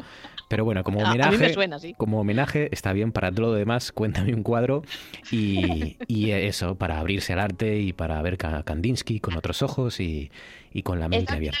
[0.49, 1.37] Pero bueno, como A- a mí homenaje.
[1.37, 1.93] me suena, sí.
[1.97, 3.91] Como homenaje está bien para todo lo demás.
[3.91, 4.83] Cuéntame un cuadro
[5.31, 9.99] y, y eso para abrirse al arte y para ver Ka- Kandinsky con otros ojos
[9.99, 10.31] y,
[10.71, 11.59] y con la mente abierta.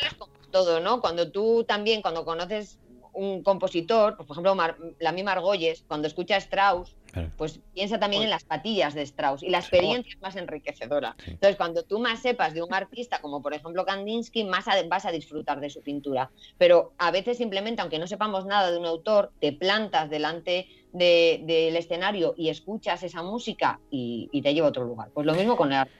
[0.51, 1.01] todo, ¿no?
[1.01, 2.77] Cuando tú también, cuando conoces
[3.13, 7.29] un compositor, pues, por ejemplo, Mar- la misma Argolles, cuando escucha a Strauss, Claro.
[7.37, 11.15] pues piensa también en las patillas de Strauss y la experiencia es más enriquecedora.
[11.27, 15.05] Entonces, cuando tú más sepas de un artista, como por ejemplo Kandinsky, más a- vas
[15.05, 16.31] a disfrutar de su pintura.
[16.57, 21.41] Pero a veces simplemente, aunque no sepamos nada de un autor, te plantas delante de-
[21.45, 25.09] del escenario y escuchas esa música y, y te lleva a otro lugar.
[25.13, 25.93] Pues lo mismo con el arte.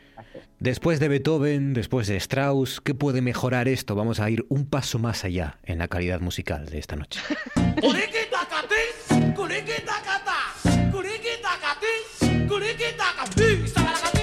[0.59, 3.95] Después de Beethoven, después de Strauss, ¿qué puede mejorar esto?
[3.95, 7.19] Vamos a ir un paso más allá en la calidad musical de esta noche.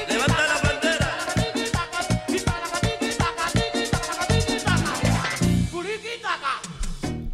[0.09, 1.17] Levanta la bandera.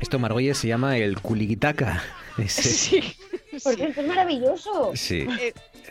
[0.01, 2.03] Esto, Margolles, se llama el Kuligitaka.
[2.39, 3.03] Ese-
[3.65, 4.93] Porque esto es maravilloso.
[4.95, 5.27] Sí.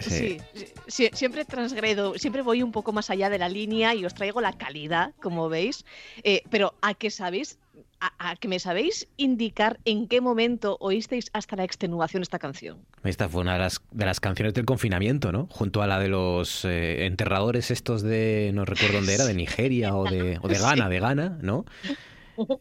[0.02, 0.38] Sí.
[0.54, 4.14] Sí, sí, siempre transgredo, siempre voy un poco más allá de la línea y os
[4.14, 5.86] traigo la calidad, como veis.
[6.24, 7.58] Eh, pero a que sabéis,
[8.00, 12.80] a, a que me sabéis indicar en qué momento oísteis hasta la extenuación esta canción.
[13.04, 15.48] Esta fue una de las, de las canciones del confinamiento, ¿no?
[15.50, 19.96] Junto a la de los eh, enterradores estos de, no recuerdo dónde era, de Nigeria
[19.96, 20.92] o de, o de Ghana, Sí.
[20.92, 21.66] de Ghana, ¿no?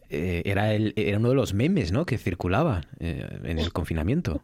[0.09, 2.05] Eh, era, el, era uno de los memes, ¿no?
[2.05, 4.41] Que circulaba en el confinamiento.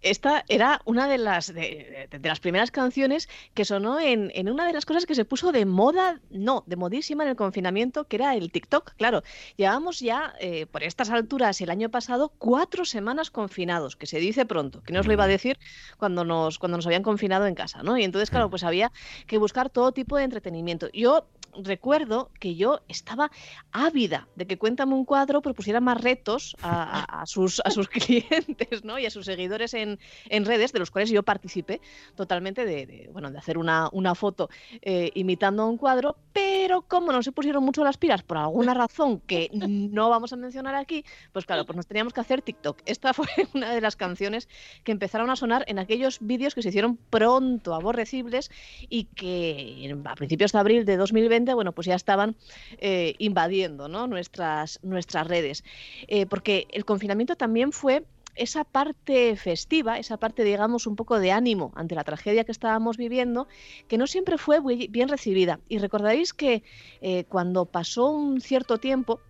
[0.00, 4.50] Esta era una de las, de, de- de las primeras canciones que sonó en, en
[4.50, 8.06] una de las cosas que se puso de moda, no, de modísima en el confinamiento,
[8.06, 8.94] que era el TikTok.
[8.96, 9.22] Claro,
[9.56, 14.44] llevamos ya eh, por estas alturas el año pasado cuatro semanas confinados, que se dice
[14.44, 15.58] pronto, que no os lo iba a decir
[15.96, 17.96] cuando nos, cuando nos habían confinado en casa, ¿no?
[17.96, 18.92] Y entonces, claro, pues había
[19.26, 20.88] que buscar todo tipo de entretenimiento.
[20.92, 21.28] Yo
[21.62, 23.30] recuerdo que yo estaba
[23.72, 28.98] ávida de que Cuéntame un cuadro propusiera más retos a, sus, a sus clientes ¿no?
[28.98, 29.98] y a sus seguidores en,
[30.30, 31.82] en redes, de los cuales yo participé
[32.14, 34.48] totalmente de, bueno, de hacer una, una foto
[34.80, 39.20] eh, imitando un cuadro, pero como no se pusieron mucho las pilas por alguna razón
[39.20, 42.78] que no vamos a mencionar aquí, pues claro, pues nos teníamos que hacer TikTok.
[42.86, 44.48] Esta fue una de las canciones
[44.82, 48.50] que empezaron a sonar en aquellos vídeos que se hicieron pronto aborrecibles
[48.88, 52.36] y que a principios de abril de 2020, bueno, pues ya estaban
[52.78, 54.06] eh, invadiendo ¿no?
[54.06, 55.64] nuestras, nuestras redes.
[56.08, 58.04] Eh, porque el confinamiento también fue
[58.36, 62.96] esa parte festiva, esa parte, digamos, un poco de ánimo ante la tragedia que estábamos
[62.96, 63.46] viviendo,
[63.88, 65.60] que no siempre fue bien recibida.
[65.68, 66.62] Y recordaréis que
[67.00, 69.20] eh, cuando pasó un cierto tiempo,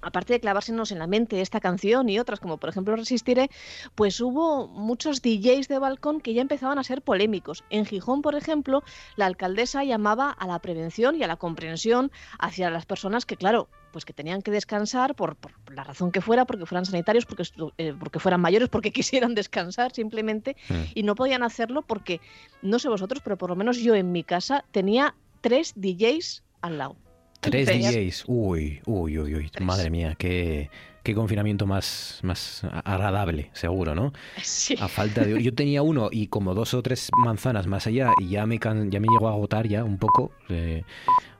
[0.00, 3.50] aparte de clavársenos en la mente esta canción y otras, como por ejemplo Resistiré,
[3.94, 7.64] pues hubo muchos DJs de balcón que ya empezaban a ser polémicos.
[7.70, 8.82] En Gijón, por ejemplo,
[9.16, 13.68] la alcaldesa llamaba a la prevención y a la comprensión hacia las personas que, claro,
[13.92, 17.44] pues que tenían que descansar por, por la razón que fuera, porque fueran sanitarios, porque,
[17.78, 20.56] eh, porque fueran mayores, porque quisieran descansar simplemente,
[20.94, 22.20] y no podían hacerlo porque,
[22.62, 26.78] no sé vosotros, pero por lo menos yo en mi casa tenía tres DJs al
[26.78, 26.96] lado.
[27.40, 28.24] Tres DJs.
[28.26, 29.50] Uy, uy, uy, uy.
[29.60, 30.70] Madre mía, qué,
[31.02, 34.12] qué confinamiento más, más agradable, seguro, ¿no?
[34.42, 34.74] Sí.
[34.80, 35.40] A falta de.
[35.42, 38.90] Yo tenía uno y como dos o tres manzanas más allá y ya me, can-
[38.90, 40.32] ya me llegó a agotar ya un poco.
[40.48, 40.82] eh,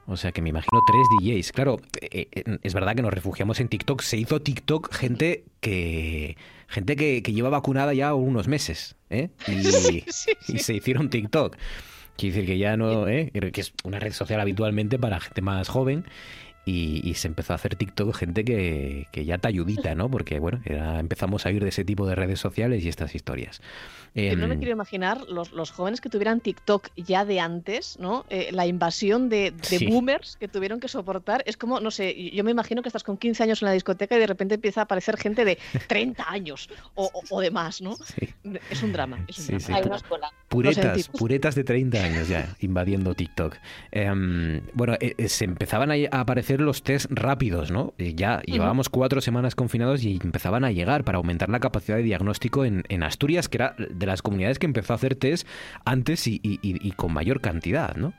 [0.07, 1.53] o sea que me imagino tres DJs.
[1.53, 4.01] Claro, eh, eh, es verdad que nos refugiamos en TikTok.
[4.03, 6.37] Se hizo TikTok gente que.
[6.71, 9.31] Gente que, que lleva vacunada ya unos meses, ¿eh?
[9.49, 10.05] Y,
[10.53, 11.57] y se hicieron TikTok.
[12.19, 13.31] Quiere decir que ya no, ¿eh?
[13.31, 16.05] que es una red social habitualmente para gente más joven.
[16.69, 20.11] Y, y se empezó a hacer TikTok gente que, que ya talludita, ¿no?
[20.11, 23.63] Porque, bueno, era, empezamos a ir de ese tipo de redes sociales y estas historias.
[24.15, 27.99] Yo no me Em, quiero imaginar los, los jóvenes que tuvieran TikTok ya de antes,
[28.01, 28.27] ¿no?
[28.31, 29.87] Eh, la invasión de, de Sí.
[29.87, 31.43] boomers que tuvieron que soportar.
[31.47, 34.17] Es como, no sé, yo me imagino que estás con 15 años en la discoteca
[34.17, 37.81] y de repente empieza a aparecer gente de 30 años o, o- o de más,
[37.81, 37.97] ¿no?
[38.71, 39.25] Es un drama.
[39.29, 39.61] Es un Sí, drama.
[39.67, 39.73] sí.
[39.73, 40.03] Hay colas.
[40.11, 43.57] Lo Puretas, puretas de 30 años ya, invadiendo TikTok.
[43.93, 46.25] Em, bueno, eh, eh, se empezaban a, a
[46.61, 47.95] los test rápidos, ¿no?
[47.99, 52.03] Eh, ya llevábamos cuatro semanas confinados y empezaban a llegar para aumentar la capacidad de
[52.03, 55.47] diagnóstico en, en Asturias, que era de las comunidades que empezó a hacer test
[55.85, 58.13] antes y, y- y- y con mayor cantidad, ¿no?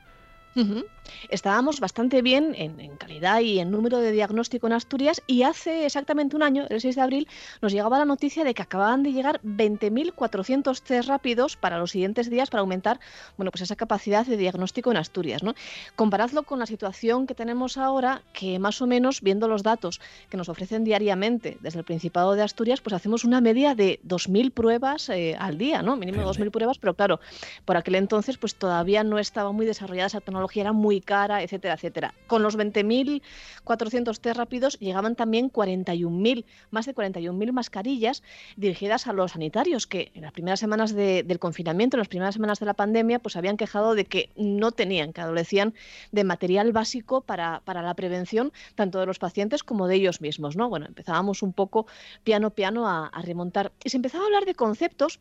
[1.28, 5.86] Estábamos bastante bien en, en calidad y en número de diagnóstico en Asturias y hace
[5.86, 7.28] exactamente un año, el 6 de abril,
[7.60, 12.30] nos llegaba la noticia de que acababan de llegar 20.400 test rápidos para los siguientes
[12.30, 13.00] días para aumentar
[13.36, 15.42] bueno, pues esa capacidad de diagnóstico en Asturias.
[15.42, 15.54] ¿no?
[15.96, 20.36] Comparadlo con la situación que tenemos ahora, que más o menos, viendo los datos que
[20.36, 25.08] nos ofrecen diariamente desde el Principado de Asturias, pues hacemos una media de 2.000 pruebas
[25.08, 25.96] eh, al día, ¿no?
[25.96, 27.20] mínimo 2.000 pruebas, pero claro,
[27.64, 31.74] por aquel entonces pues todavía no estaba muy desarrollada esa tecnología, era muy cara, etcétera,
[31.74, 32.14] etcétera.
[32.26, 38.22] Con los 20.400 test rápidos llegaban también 41.000, más de 41.000 mascarillas
[38.56, 42.34] dirigidas a los sanitarios que en las primeras semanas de- del confinamiento, en las primeras
[42.34, 45.74] semanas de la pandemia, pues habían quejado de que no tenían, que adolecían
[46.10, 50.56] de material básico para, para la prevención tanto de los pacientes como de ellos mismos,
[50.56, 50.68] ¿no?
[50.68, 51.86] Bueno, empezábamos un poco
[52.24, 55.20] piano piano a remontar y se empezaba a hablar de conceptos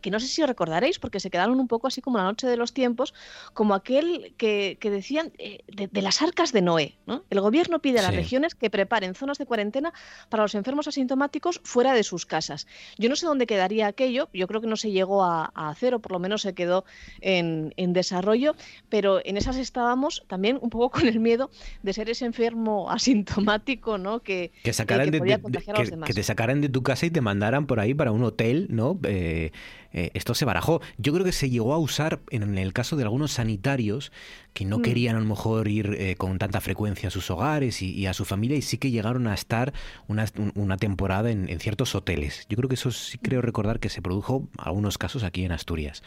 [0.00, 2.56] que no sé si recordaréis, porque se quedaron un poco así como la noche de
[2.56, 3.14] los tiempos,
[3.54, 6.96] como aquel que, que decían eh, de, de las arcas de Noé.
[7.06, 7.24] ¿no?
[7.30, 8.16] El gobierno pide a las Sí.
[8.16, 9.92] regiones que preparen zonas de cuarentena
[10.28, 12.66] para los enfermos asintomáticos fuera de sus casas.
[12.98, 15.94] Yo no sé dónde quedaría aquello, yo creo que no se llegó a, a hacer,
[15.94, 16.84] o por lo menos se quedó
[17.20, 18.54] en, en desarrollo,
[18.88, 21.50] pero en esas estábamos también un poco con el miedo
[21.82, 24.20] de ser ese enfermo asintomático, ¿no?
[24.20, 26.06] Que, Que eh, sacaran que de, de- a que, los demás.
[26.06, 28.98] que te sacaran de tu casa y te mandaran por ahí para un hotel, ¿no?
[29.04, 29.52] Eh,
[29.92, 30.80] eh, esto se barajó.
[30.98, 34.12] Yo creo que se llegó a usar en el caso de algunos sanitarios
[34.52, 34.82] que no Mm.
[34.82, 38.14] querían a lo mejor ir eh, con tanta frecuencia a sus hogares y, y a
[38.14, 39.72] su familia y sí que llegaron a estar
[40.08, 42.46] una, un- una temporada en, en ciertos hoteles.
[42.48, 46.02] Yo creo que eso sí creo recordar que se produjo algunos casos aquí en Asturias.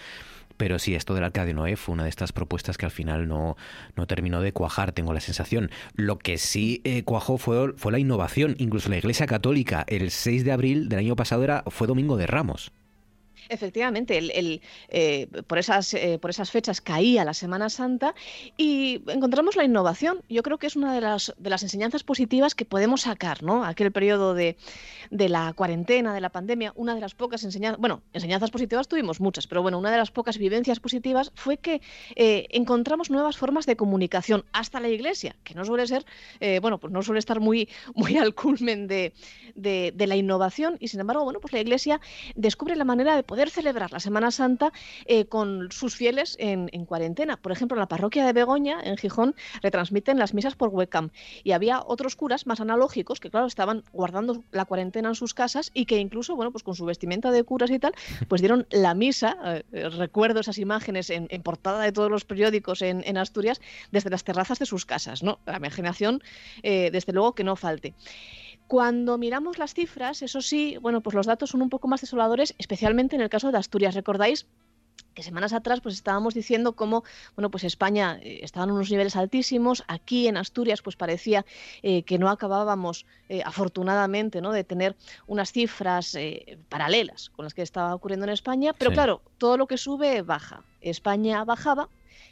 [0.56, 3.28] Pero sí, esto del Arca de Noé fue una de estas propuestas que al final
[3.28, 3.58] no,
[3.96, 5.72] no terminó de cuajar, tengo la sensación.
[5.96, 8.56] Lo que sí eh, cuajó fue, fue la innovación.
[8.60, 12.28] Incluso la Iglesia Católica, el 6 de abril del año pasado, era, fue Domingo de
[12.28, 12.72] Ramos.
[13.50, 18.16] Efectivamente, el, el, eh, por, esas, eh, por esas fechas caía la Semana Santa
[18.58, 20.22] y encontramos la innovación.
[20.30, 23.66] Yo creo que es una de las, de las enseñanzas positivas que podemos sacar, ¿no?
[23.66, 24.58] Aquel periodo de,
[25.10, 29.20] de la cuarentena, de la pandemia, una de las pocas enseñanzas, bueno, enseñanzas positivas tuvimos
[29.20, 31.82] muchas, pero bueno, una de las pocas vivencias positivas fue que
[32.16, 36.06] eh, encontramos nuevas formas de comunicación hasta la iglesia, que no suele ser,
[36.40, 39.14] eh, bueno, pues no suele estar muy, muy al culmen de,
[39.56, 42.02] de, de la innovación y sin embargo, bueno, pues la iglesia
[42.36, 44.72] descubre la manera de poder celebrar la Semana Santa
[45.08, 47.36] eh, con sus fieles en, en cuarentena.
[47.36, 51.10] Por ejemplo, en la parroquia de Begoña, en Gijón, retransmiten las misas por webcam.
[51.44, 55.72] Y había otros curas más analógicos que, claro, estaban guardando la cuarentena en sus casas
[55.74, 57.96] y que incluso, bueno, pues con su vestimenta de curas y tal,
[58.28, 59.36] pues dieron la misa.
[59.72, 63.62] eh, recuerdo esas imágenes en, en portada de todos los periódicos en, en Asturias
[63.92, 65.40] desde las terrazas de sus casas, ¿no?
[65.48, 66.22] La imaginación,
[66.62, 67.96] eh, desde luego, que no falte.
[68.68, 72.56] Cuando miramos las cifras, eso sí, bueno, pues los datos son un poco más desoladores,
[72.58, 73.96] especialmente en el caso de Asturias.
[73.96, 74.48] ¿Recordáis?
[75.16, 77.04] que semanas atrás pues estábamos diciendo cómo
[77.36, 81.46] bueno pues España eh, estaba en unos niveles altísimos aquí en Asturias pues parecía
[81.84, 84.96] eh, que no acabábamos eh, afortunadamente no de tener
[85.28, 88.96] unas cifras eh, paralelas con las que estaba ocurriendo en España pero Sí.
[88.96, 91.90] claro todo lo que sube baja España bajaba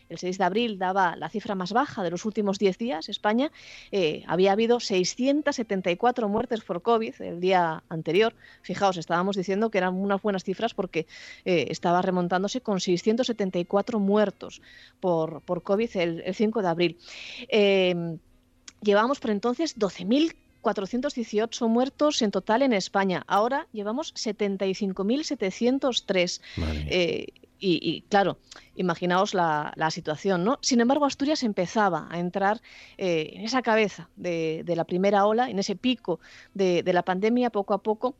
[0.10, 3.10] el 6 de abril daba la cifra más baja de los últimos 10 días.
[3.10, 3.52] España
[3.92, 8.36] eh, había habido 674 muertes por COVID el día anterior.
[8.62, 11.08] Fijaos, estábamos diciendo que eran unas buenas cifras porque
[11.46, 14.62] eh, estaba remontándose con 674 muertos
[15.00, 16.98] por, por COVID el, el 5 de abril.
[17.50, 18.18] Eh,
[18.82, 23.24] llevábamos por entonces 12.418 muertos en total en España.
[23.28, 26.42] Ahora llevamos 75.703.
[26.90, 27.28] Eh,
[27.62, 28.40] y, claro,
[28.76, 30.58] imaginaos la, situación, ¿no?
[30.62, 32.62] Sin embargo, Asturias empezaba a entrar
[32.98, 36.20] eh, en esa cabeza de, la primera ola, en ese pico
[36.54, 38.16] de, de la pandemia poco a poco.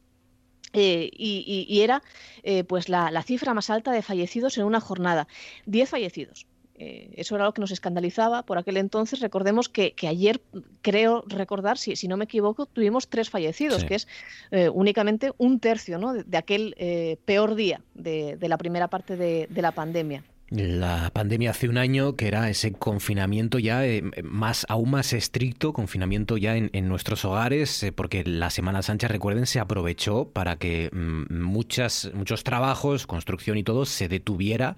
[0.74, 2.02] eh, y, y- y era
[2.44, 5.28] eh, pues la, la cifra más alta de fallecidos en una jornada.
[5.66, 6.48] 10 fallecidos.
[6.76, 9.20] Eh, eso era lo que nos escandalizaba por aquel entonces.
[9.20, 10.42] Recordemos que, que ayer,
[10.82, 13.88] creo recordar, si, si no me equivoco, tuvimos tres fallecidos, Sí.
[13.88, 14.08] que es
[14.52, 16.14] eh, únicamente un tercio ¿no?
[16.14, 20.24] de, de aquel eh, peor día de, de la primera parte de, de la pandemia.
[20.50, 25.72] La pandemia hace un año que era ese confinamiento ya eh, más aún más estricto,
[25.72, 30.58] confinamiento ya en, en nuestros hogares, eh, porque la Semana Santa, recuerden, se aprovechó para
[30.58, 34.76] que mm, muchas, muchos trabajos, construcción y todo, se detuviera.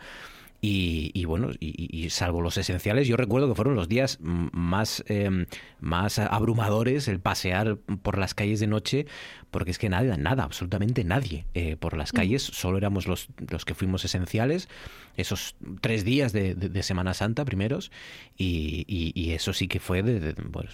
[0.66, 5.04] Y, y bueno, y, salvo los esenciales, yo recuerdo que fueron los días mm, más,
[5.10, 5.46] eh,
[5.82, 9.06] más abrumadores el pasear por las calles de noche,
[9.52, 13.66] porque es que nada, nada, absolutamente nadie eh, por las calles, solo éramos los, los
[13.66, 14.70] que fuimos esenciales,
[15.18, 17.92] esos tres días de, de- de Semana Santa primeros,
[18.38, 20.70] y, y- y eso sí que fue de- bueno,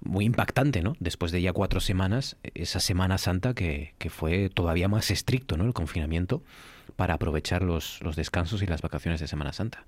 [0.00, 0.94] muy impactante, ¿no?
[0.98, 5.66] Después de ya cuatro semanas, esa Semana Santa que, que fue todavía más estricto, ¿no?
[5.66, 6.42] El confinamiento
[6.96, 9.84] para aprovechar los, los descansos y las vacaciones de Semana Santa.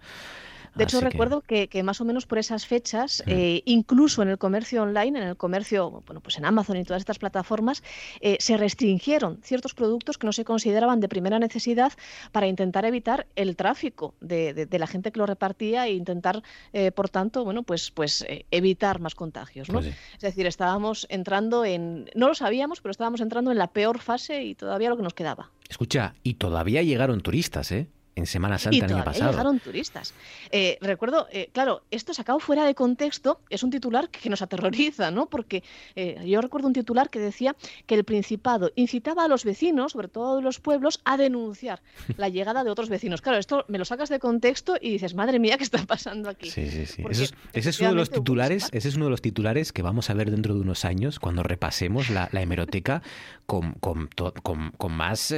[0.74, 4.28] De hecho, que- recuerdo que, que más o menos por esas fechas, eh, incluso en
[4.28, 7.82] el comercio online, en el comercio, bueno, pues en Amazon y todas estas plataformas,
[8.20, 11.92] eh, se restringieron ciertos productos que no se consideraban de primera necesidad
[12.32, 16.42] para intentar evitar el tráfico de, de- de la gente que lo repartía e intentar,
[16.72, 19.74] eh, por tanto, bueno, pues, pues evitar más contagios, ¿no?
[19.80, 19.92] Pues sí.
[20.14, 24.44] Es decir, estábamos entrando en, no lo sabíamos, pero estábamos entrando en la peor fase
[24.44, 25.50] y todavía lo que nos quedaba.
[25.68, 27.88] Escucha, y todavía llegaron turistas, ¿eh?
[28.16, 29.30] En Semana Y Santa el año pasado.
[29.30, 30.14] llegaron turistas.
[30.50, 35.10] Eh, recuerdo, eh, claro, esto sacado fuera de contexto es un titular que nos aterroriza,
[35.10, 35.26] ¿no?
[35.26, 35.62] Porque
[35.94, 37.54] eh, yo recuerdo un titular que decía
[37.84, 41.82] que el Principado incitaba a los vecinos, sobre todo de los pueblos, a denunciar
[42.16, 43.20] la llegada de otros vecinos.
[43.20, 46.50] Claro, esto me lo sacas de contexto y dices, madre mía, ¿qué está pasando aquí?
[46.50, 47.04] Sí, sí, sí.
[47.10, 49.82] Eso es- ese es uno de los titulares, ese es uno de los titulares que
[49.82, 53.02] vamos a ver dentro de unos años cuando repasemos la, la hemeroteca
[53.44, 55.34] con, con, to- con- con más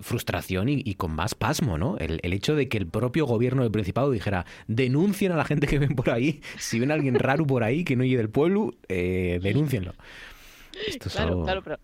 [0.00, 1.98] frustración y, y con más pasmo, ¿no?
[1.98, 5.66] El, el hecho de que el propio gobierno del Principado dijera denuncien a la gente
[5.66, 8.30] que ven por ahí, si ven a alguien raro por ahí que no llegue del
[8.30, 9.92] pueblo, eh, denúncienlo.
[10.86, 11.78] Esto es Claro, algo- claro, pero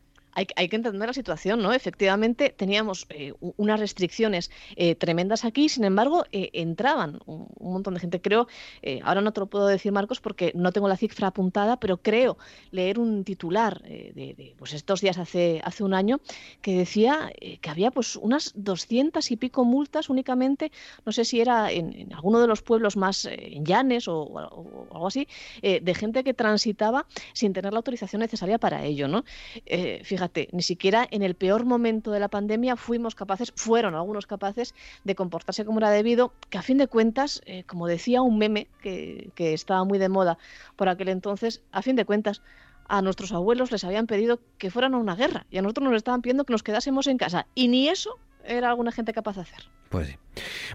[0.56, 1.72] hay, que entender la situación, ¿no?
[1.72, 8.00] Efectivamente, teníamos eh, unas restricciones eh, tremendas aquí, sin embargo, eh, entraban un, montón de
[8.00, 8.20] gente.
[8.20, 8.46] Creo,
[8.82, 11.98] eh, ahora no te lo puedo decir, Marcos, porque no tengo la cifra apuntada, pero
[11.98, 12.38] creo
[12.70, 16.20] leer un titular de, de, pues estos días hace, hace un año
[16.62, 20.70] que decía que había pues unas 200 y pico multas únicamente,
[21.04, 24.88] no sé si era en, en alguno de los pueblos más en Llanes o, o-
[24.92, 25.28] algo así,
[25.62, 29.24] de gente que transitaba sin tener la autorización necesaria para ello, ¿no?
[29.66, 34.26] Eh, fíjate, ni siquiera en el peor momento de la pandemia fuimos capaces, fueron algunos
[34.26, 34.74] capaces
[35.04, 38.68] de comportarse como era debido, que a fin de cuentas, eh, como decía un meme
[38.82, 40.38] que, que estaba muy de moda
[40.76, 42.42] por aquel entonces, a fin de cuentas,
[42.88, 45.96] a nuestros abuelos les habían pedido que fueran a una guerra y a nosotros nos
[45.96, 49.42] estaban pidiendo que nos quedásemos en casa y ni eso era alguna gente capaz de
[49.42, 49.64] hacer.
[49.90, 50.16] Pues sí.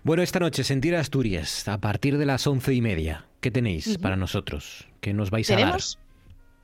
[0.04, 3.26] Bueno, esta noche, Sentir Asturias, a partir de las once y media.
[3.42, 4.88] ¿Qué tenéis para nosotros?
[5.02, 5.82] ¿Qué nos vais a dar?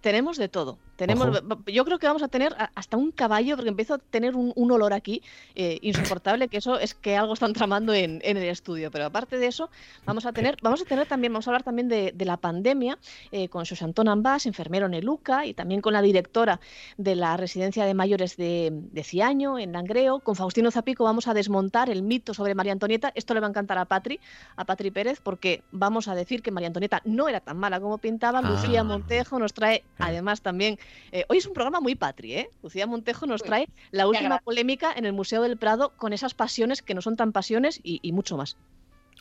[0.01, 0.79] Tenemos de todo.
[0.99, 1.59] Tenemos, Ojo.
[1.65, 4.71] yo creo que vamos a tener hasta un caballo, porque empiezo a tener un, un
[4.71, 5.23] olor aquí
[5.55, 8.91] eh, insoportable, que eso es que algo están tramando en, en el estudio.
[8.91, 9.69] Pero aparte de eso,
[10.05, 12.97] vamos a tener, vamos a tener también, vamos a hablar también de, de la pandemia
[13.31, 16.59] eh, con Xosantón Ambas, enfermero en Eluca, y también con la directora
[16.97, 20.19] de la residencia de mayores de, de Ciaño, en Langreo.
[20.19, 23.13] Con Faustino Zapico vamos a desmontar el mito sobre María Antonieta.
[23.15, 24.19] Esto le va a encantar a Patri,
[24.57, 27.97] a Patri Pérez, porque vamos a decir que María Antonieta no era tan mala como
[27.97, 28.39] pintaba.
[28.39, 28.49] Ah.
[28.49, 30.77] Lucía Montejo nos trae, además también,
[31.11, 32.49] eh, hoy es un programa muy patri, ¿eh?
[32.63, 36.81] Lucía Montejo nos trae la última polémica en el Museo del Prado con esas pasiones
[36.81, 38.57] que no son tan pasiones y, y mucho más.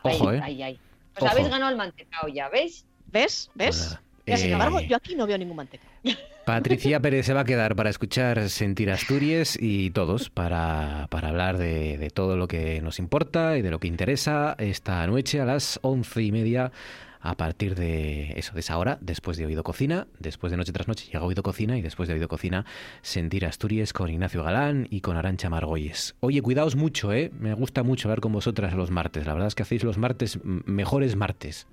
[0.03, 0.41] Ojo, ay, ¿eh?
[0.43, 0.81] ay, ay.
[1.17, 1.33] Os Ojo.
[1.33, 2.85] habéis ganado el mantecao ya, ¿veis?
[3.11, 3.51] ¿Ves?
[3.55, 3.99] ¿Ves?
[4.27, 5.85] Y sin Eh, embargo, yo aquí no veo ningún manteca.
[6.45, 11.59] Patricia Pérez se va a quedar para escuchar Sentir Asturias y todos para, para hablar
[11.59, 15.45] de, de todo lo que nos importa y de lo que interesa esta noche a
[15.45, 16.71] las once y media
[17.21, 20.89] a partir de eso, de esa hora, después de Oído Cocina, después de Noche tras
[20.89, 22.65] Noche llega Oído Cocina y después de Oído Cocina
[23.03, 26.15] Sentir Asturias con Ignacio Galán y con Arancha Margolles.
[26.21, 27.31] Oye, cuidaos mucho, ¿eh?
[27.39, 29.27] Me gusta mucho hablar con vosotras los martes.
[29.27, 31.67] La verdad es que hacéis los martes mejores martes.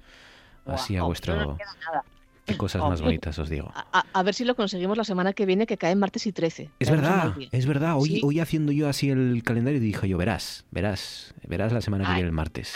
[0.65, 1.35] Así a Guau, vuestro...
[1.35, 1.57] no.
[2.45, 3.71] Qué cosas más bonitas os digo.
[3.73, 6.69] A, a ver si lo conseguimos la semana que viene, que cae martes y 13.
[6.77, 7.95] Es en verdad, es verdad.
[7.97, 8.21] Hoy, Sí.
[8.23, 12.27] hoy haciendo yo así el calendario dije yo, verás, verás, verás la semana que viene
[12.27, 12.75] el martes.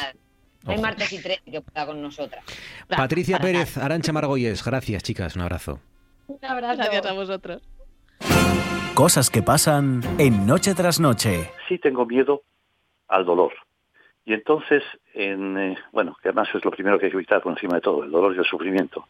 [0.65, 2.43] Hay martes y tres que pueda con nosotras.
[2.87, 5.79] Patricia para Pérez, Arancha Margolles, gracias chicas, un abrazo.
[6.27, 6.77] Un abrazo.
[6.77, 7.61] Gracias a vosotros.
[8.93, 11.51] Cosas que pasan en Noche tras Noche.
[11.67, 12.43] sí tengo miedo
[13.07, 13.53] al dolor.
[14.25, 14.83] Y entonces,
[15.13, 17.81] en, eh, bueno, que además es lo primero que hay que evitar por encima de
[17.81, 19.07] todo, el dolor y el sufrimiento.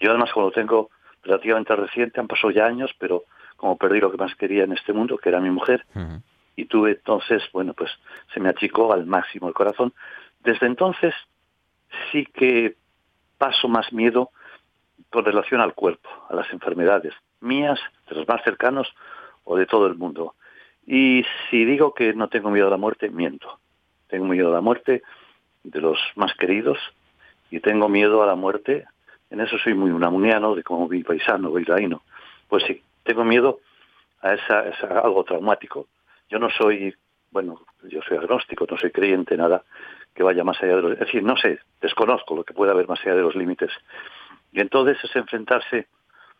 [0.00, 0.90] Yo además como lo tengo
[1.22, 3.24] relativamente reciente, han pasado ya años, pero
[3.56, 5.84] como perdí lo que más quería en este mundo, que era mi mujer,
[6.56, 7.90] y tuve entonces, bueno, pues
[8.32, 9.92] se me achicó al máximo el corazón.
[10.42, 11.14] Desde entonces
[12.10, 12.76] sí que
[13.38, 14.30] paso más miedo
[15.10, 17.78] con relación al cuerpo, a las enfermedades mías,
[18.08, 18.88] de los más cercanos
[19.44, 20.34] o de todo el mundo.
[20.86, 23.58] Y si digo que no tengo miedo a la muerte, miento.
[24.08, 25.02] Tengo miedo a la muerte
[25.64, 26.78] de los más queridos
[27.50, 28.86] y tengo miedo a la muerte,
[29.30, 32.02] en eso soy muy unamuniano, de como mi paisano, bailaino.
[32.48, 33.60] Pues sí, tengo miedo
[34.20, 35.86] a esa, esa- algo traumático.
[36.28, 36.94] Yo no soy,
[37.30, 39.62] bueno, yo soy agnóstico, no soy creyente, nada
[40.14, 40.92] que vaya más allá de los...
[40.92, 43.70] Es decir, no sé, desconozco lo que puede haber más allá de los límites.
[44.52, 45.86] Y entonces es enfrentarse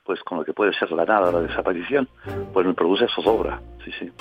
[0.05, 2.09] pues con lo que puede ser la nada, la desaparición,
[2.53, 4.13] pues me produce zozobra, sí, sí.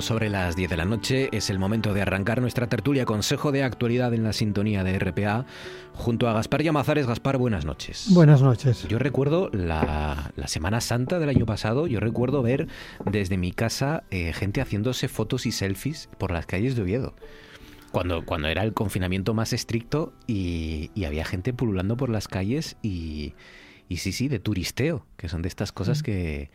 [0.00, 3.52] Minutos sobre las 10 de la noche es el momento de arrancar nuestra tertulia Consejo
[3.52, 5.44] de Actualidad en la sintonía de RPA
[5.94, 7.06] junto a Gaspar Llamazares.
[7.06, 8.06] Gaspar, buenas noches.
[8.10, 8.86] Buenas noches.
[8.88, 12.68] Yo recuerdo la, la Semana Santa del año pasado, yo recuerdo ver
[13.04, 17.14] desde mi casa eh, gente haciéndose fotos y selfies por las calles de Oviedo.
[17.92, 22.76] Cuando, cuando era el confinamiento más estricto y, y había gente pululando por las calles
[22.82, 23.34] y,
[23.88, 26.50] y sí, sí, de turisteo, que son de estas cosas que,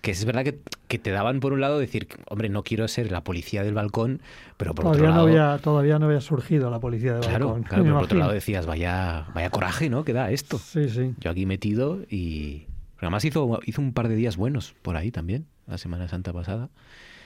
[0.00, 0.58] que es verdad que,
[0.88, 4.20] que te daban por un lado decir, hombre, no quiero ser la policía del balcón,
[4.56, 5.28] pero por Todavía otro no, lado...
[5.50, 7.62] había, todavía no había surgido la policía de Claro, balcón.
[7.64, 10.04] claro, pero por otro lado decías, vaya, vaya coraje, ¿no?
[10.04, 10.58] Que da esto.
[10.58, 11.14] Sí, sí.
[11.20, 12.66] Yo aquí metido y...
[12.98, 16.70] además hizo, hizo un par de días buenos por ahí también, la Semana Santa pasada.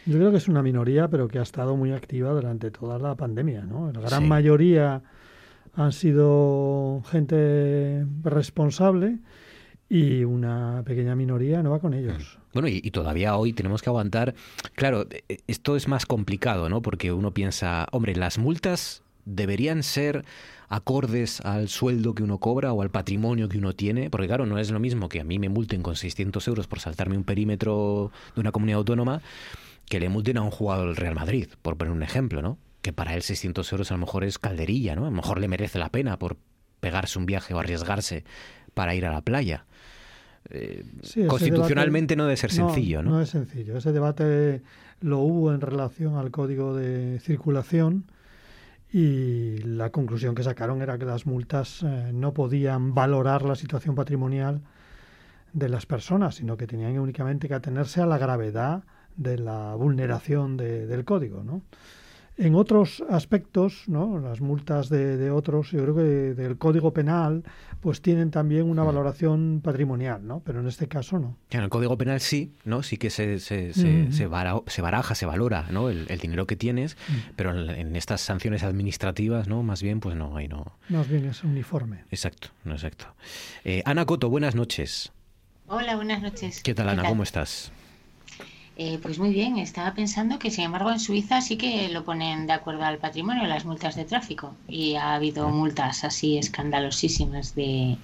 [0.07, 3.15] Yo creo que es una minoría, pero que ha estado muy activa durante toda la
[3.15, 3.91] pandemia, ¿no?
[3.93, 4.29] La gran Sí.
[4.29, 5.03] mayoría
[5.77, 9.19] han sido gente responsable
[9.95, 12.37] y una pequeña minoría no va con ellos.
[12.53, 14.35] Bueno, y, todavía hoy tenemos que aguantar.
[14.75, 16.83] Claro, eh, esto es más complicado, ¿no?
[16.83, 20.25] Porque uno piensa, hombre, las multas deberían ser
[20.69, 24.59] acordes al sueldo que uno cobra o al patrimonio que uno tiene, porque claro, no
[24.59, 28.11] es lo mismo que a mí me multen con 600 euros por saltarme un perímetro
[28.35, 29.23] de una comunidad autónoma
[29.89, 32.59] que le multen a un jugador del Real Madrid, por poner un ejemplo, ¿no?
[32.83, 35.03] Que para él 600 euros a lo mejor es calderilla, ¿no?
[35.03, 36.37] A lo mejor le merece la pena por
[36.81, 38.25] pegarse un viaje o arriesgarse
[38.75, 39.67] para ir a la playa.
[40.51, 43.11] Eh, Sí, constitucionalmente debate- no debe ser sencillo, ¿no?
[43.13, 43.77] No es sencillo.
[43.77, 44.63] Ese debate
[45.01, 48.05] lo hubo en relación al código de circulación
[48.93, 53.95] y la conclusión que sacaron era que las multas eh, no podían valorar la situación
[53.95, 54.61] patrimonial
[55.53, 58.85] de las personas, sino que tenían únicamente que atenerse a la gravedad
[59.17, 61.63] de la vulneración de- del código, ¿no?
[62.37, 64.19] En otros aspectos, ¿no?
[64.19, 67.45] las multas de, de otros, yo creo que del Código Penal,
[67.81, 70.41] pues tienen también una valoración patrimonial, ¿no?
[70.45, 71.37] Pero en este caso no.
[71.51, 72.83] En el Código Penal sí, ¿no?
[72.83, 75.91] Sí que se, se, se, bara- baraja, se valora, ¿no?
[75.91, 77.13] El, el dinero que tienes, Mm.
[77.37, 79.63] pero en, en estas sanciones administrativas, ¿no?
[79.63, 80.65] Más bien, pues no, ahí no.
[80.89, 82.05] Más bien es uniforme.
[82.11, 83.07] Exacto, no exacto.
[83.65, 85.13] Eh, Ana Coto, buenas noches.
[85.69, 86.63] Hola, buenas noches.
[86.65, 87.05] ¿Qué tal, Ana?
[87.05, 87.71] ¿Cómo estás?
[88.77, 92.47] Eh, pues muy bien, estaba pensando que sin embargo en Suiza sí que lo ponen
[92.49, 97.97] de acuerdo al patrimonio las multas de tráfico y ha habido multas así escandalosísimas de,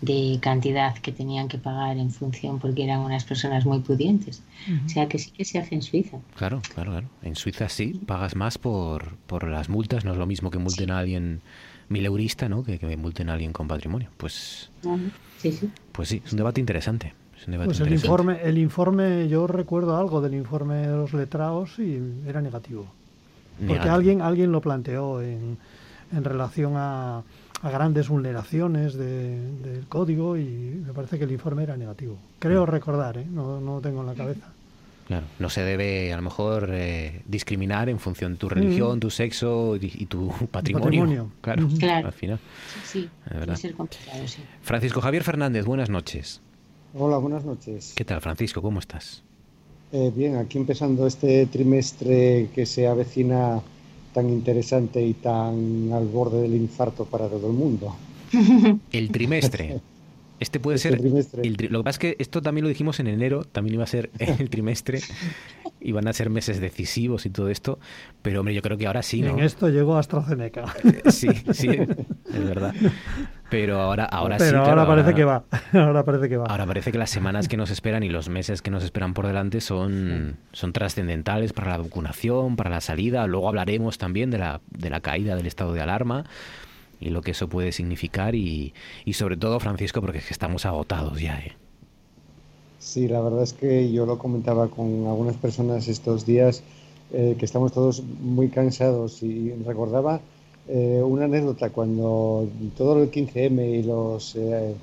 [0.00, 4.42] de cantidad que tenían que pagar en función porque eran unas personas muy pudientes.
[4.86, 6.18] O sea que sí que se hace en Suiza.
[6.36, 7.08] Claro, claro, claro.
[7.22, 10.90] En Suiza sí, pagas más por, por las multas, no es lo mismo que multen
[10.90, 11.42] a alguien
[11.88, 12.64] mileurista, ¿no?
[12.64, 14.08] Que, que multen a alguien con patrimonio.
[14.16, 14.70] Pues,
[15.36, 15.70] Sí, sí.
[15.92, 17.12] pues sí, es un debate interesante.
[17.46, 21.78] Un debate Pues el informe, el informe, yo recuerdo algo del informe de los letrados
[21.78, 22.86] y era negativo.
[23.58, 23.94] Porque Negativo.
[23.94, 25.56] alguien, alguien lo planteó en,
[26.12, 27.18] en relación a,
[27.62, 32.18] a grandes vulneraciones de- del código y me parece que el informe era negativo.
[32.38, 32.68] Creo Mm.
[32.70, 33.26] recordar, ¿eh?
[33.30, 34.46] no, no lo tengo en la cabeza.
[35.06, 39.00] Claro, no se debe a lo mejor eh, discriminar en función de tu religión, Mm.
[39.00, 40.84] tu sexo y, y tu patrimonio.
[40.84, 41.30] patrimonio.
[41.40, 41.78] Claro, Ujú.
[41.78, 42.06] Claro.
[42.08, 42.40] al final.
[42.84, 44.42] Sí, sí, puede ser complicado, sí.
[44.62, 46.40] Francisco Javier Fernández, buenas noches.
[46.98, 47.92] Hola, buenas noches.
[47.94, 48.62] ¿Qué tal, Francisco?
[48.62, 49.22] ¿Cómo estás?
[49.92, 53.60] Eh, bien, aquí empezando este trimestre que se avecina
[54.14, 57.94] tan interesante y tan al borde del infarto para todo el mundo.
[58.92, 59.80] El trimestre.
[60.40, 60.98] Este puede Este ser.
[61.00, 61.42] trimestre.
[61.46, 63.84] el tri- lo que pasa es que esto también lo dijimos en enero, también iba
[63.84, 65.00] a ser el trimestre,
[65.80, 67.78] iban a ser meses decisivos y todo esto,
[68.20, 69.30] pero hombre, yo creo que ahora sí, ¿no?
[69.30, 70.74] En esto llegó AstraZeneca.
[71.10, 72.74] Sí, sí, es verdad.
[73.48, 74.46] Pero ahora, ahora sí.
[74.46, 75.44] Pero claro, ahora parece que va.
[75.72, 76.46] Ahora parece que va.
[76.46, 79.26] Ahora parece que las semanas que nos esperan y los meses que nos esperan por
[79.26, 83.26] delante son, son trascendentales para la vacunación, para la salida.
[83.26, 86.24] Luego hablaremos también de la, de la caída del estado de alarma
[87.00, 88.74] y lo que eso puede significar y,
[89.04, 91.38] y sobre todo, Francisco, porque es que estamos agotados ya.
[91.38, 91.52] ¿eh?
[92.78, 96.62] Sí, la verdad es que yo lo comentaba con algunas personas estos días,
[97.12, 100.20] eh, que estamos todos muy cansados y recordaba
[100.68, 104.74] eh, una anécdota cuando todo el 15M y los eh,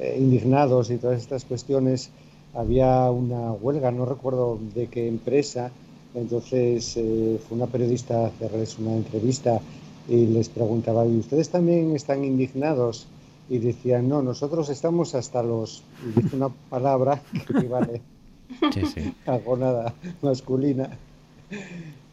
[0.00, 2.10] eh, indignados y todas estas cuestiones,
[2.52, 5.70] había una huelga, no recuerdo de qué empresa,
[6.14, 9.60] entonces eh, fue una periodista a hacerles una entrevista
[10.08, 13.06] y les preguntaba, ¿y ustedes también están indignados?
[13.48, 15.82] Y decían, no, nosotros estamos hasta los...
[16.02, 18.00] Y dice una palabra que equivale
[18.72, 19.14] Sí, sí.
[19.26, 20.96] a gonada masculina.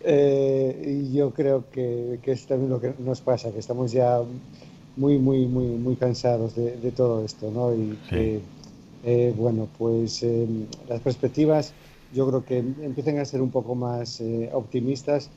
[0.04, 4.22] Eh, y yo creo que, que es también lo que nos pasa, que estamos ya
[4.96, 7.74] muy, muy, muy, muy cansados de, de todo esto, ¿no?
[7.74, 8.42] Y que,
[9.04, 10.48] eh, bueno, pues eh,
[10.90, 11.74] las perspectivas
[12.14, 15.30] yo creo que empiezan a ser un poco más eh, optimistas,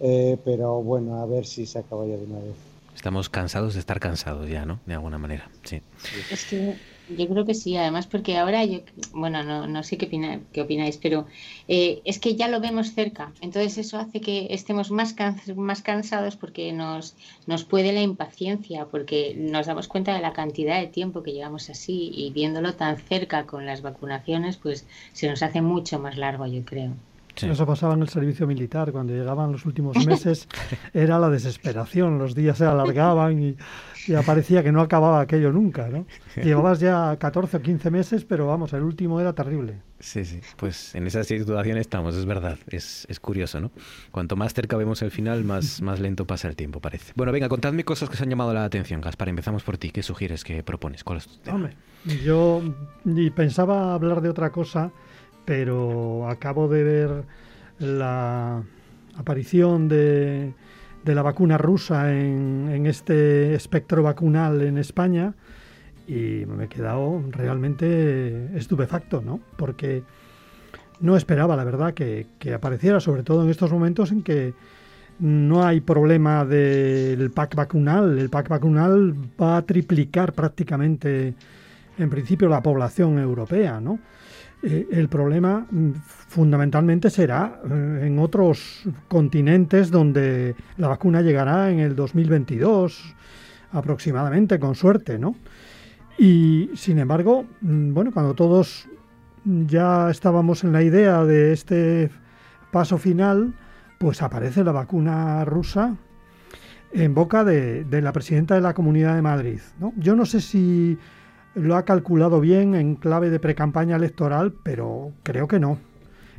[0.00, 2.54] eh, pero bueno, a ver si se acaba ya de una vez.
[2.94, 4.80] Estamos cansados de estar cansados ya, ¿no?
[4.84, 5.80] De alguna manera, sí.
[6.30, 6.74] Es que
[7.18, 8.80] yo creo que sí, además porque ahora yo,
[9.12, 11.26] bueno, no, no sé qué, opina- qué opináis, pero
[11.68, 15.82] eh, es que ya lo vemos cerca, entonces eso hace que estemos más, can- más
[15.82, 17.16] cansados porque nos,
[17.46, 21.68] nos puede la impaciencia, porque nos damos cuenta de la cantidad de tiempo que llevamos
[21.70, 26.46] así y viéndolo tan cerca con las vacunaciones, pues se nos hace mucho más largo,
[26.46, 26.96] yo creo.
[27.36, 30.48] Eso pasaba en el servicio militar, cuando llegaban los últimos meses
[30.92, 33.56] era la desesperación, los días se alargaban y
[34.06, 36.06] ya parecía que no acababa aquello nunca, ¿no?
[36.36, 39.82] Llevabas ya 14 o 15 meses, pero vamos, el último era terrible.
[40.00, 40.40] Sí, sí.
[40.56, 42.58] Pues en esa situación estamos, es verdad.
[42.68, 43.70] Es, es curioso, ¿no?
[44.10, 47.12] Cuanto más cerca vemos el final, más, más lento pasa el tiempo, parece.
[47.14, 49.00] Bueno, venga, contadme cosas que os han llamado la atención.
[49.00, 49.90] Gaspar, empezamos por ti.
[49.90, 51.04] ¿Qué sugieres, qué propones?
[51.04, 51.56] ¿Cuál es tu tema?
[51.56, 51.76] Hombre,
[52.24, 52.62] yo
[53.04, 54.90] y pensaba hablar de otra cosa,
[55.44, 57.24] pero acabo de ver
[57.78, 58.62] la
[59.16, 60.52] aparición de,
[61.04, 65.34] la vacuna rusa en, en este espectro vacunal en España
[66.06, 69.40] y me he quedado realmente estupefacto, ¿no?
[69.56, 70.02] Porque
[71.00, 74.52] no esperaba, la verdad, que, que apareciera, sobre todo en estos momentos en que
[75.20, 78.18] no hay problema del pack vacunal.
[78.18, 81.34] El pack vacunal va a triplicar prácticamente,
[81.98, 83.98] en principio, la población europea, ¿no?
[84.62, 85.92] Eh, el problema mm,
[86.28, 93.14] fundamentalmente será eh, en otros continentes donde la vacuna llegará en el 2022
[93.72, 95.36] aproximadamente, con suerte, ¿no?
[96.18, 98.86] Y sin embargo, mm, bueno, cuando todos
[99.44, 102.10] ya estábamos en la idea de este
[102.70, 103.54] paso final,
[103.98, 105.96] pues aparece la vacuna rusa
[106.92, 109.60] en boca de, de la presidenta de la Comunidad de Madrid.
[109.78, 109.94] ¿no?
[109.96, 110.98] Yo no sé si
[111.54, 115.78] lo ha calculado bien en clave de precampaña electoral, pero creo que no.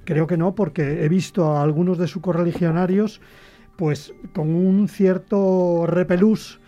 [0.06, 3.22] Creo que no, porque he visto a algunos de sus correligionarios
[3.76, 6.60] pues con un cierto repelús,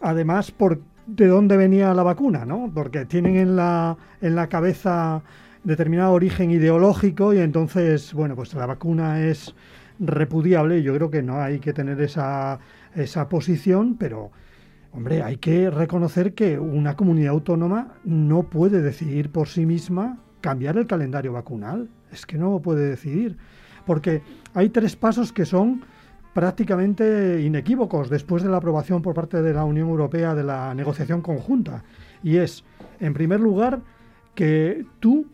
[0.00, 2.70] además por de dónde venía la vacuna, ¿no?
[2.74, 5.22] Porque tienen en la, en la cabeza
[5.64, 9.54] determinado origen ideológico y entonces, bueno, pues la vacuna es
[9.98, 10.82] repudiable.
[10.82, 12.58] Yo creo que no hay que tener esa,
[12.94, 14.30] esa posición, pero,
[14.98, 20.76] hombre, hay que reconocer que una comunidad autónoma no puede decidir por sí misma cambiar
[20.76, 21.88] el calendario vacunal.
[22.10, 23.36] Es que no puede decidir.
[23.86, 24.22] Porque
[24.54, 25.84] hay tres pasos que son
[26.34, 31.22] prácticamente inequívocos después de la aprobación por parte de la Unión Europea de la negociación
[31.22, 31.84] conjunta.
[32.24, 32.64] Y es,
[32.98, 33.80] en primer lugar,
[34.34, 35.26] que tú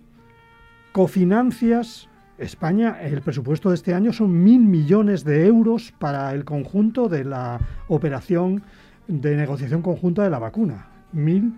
[0.93, 7.09] cofinancias España, el presupuesto de este año son mil millones de euros para el conjunto
[7.09, 8.63] de la operación
[9.07, 10.87] de negociación conjunta de la vacuna.
[11.13, 11.55] Mil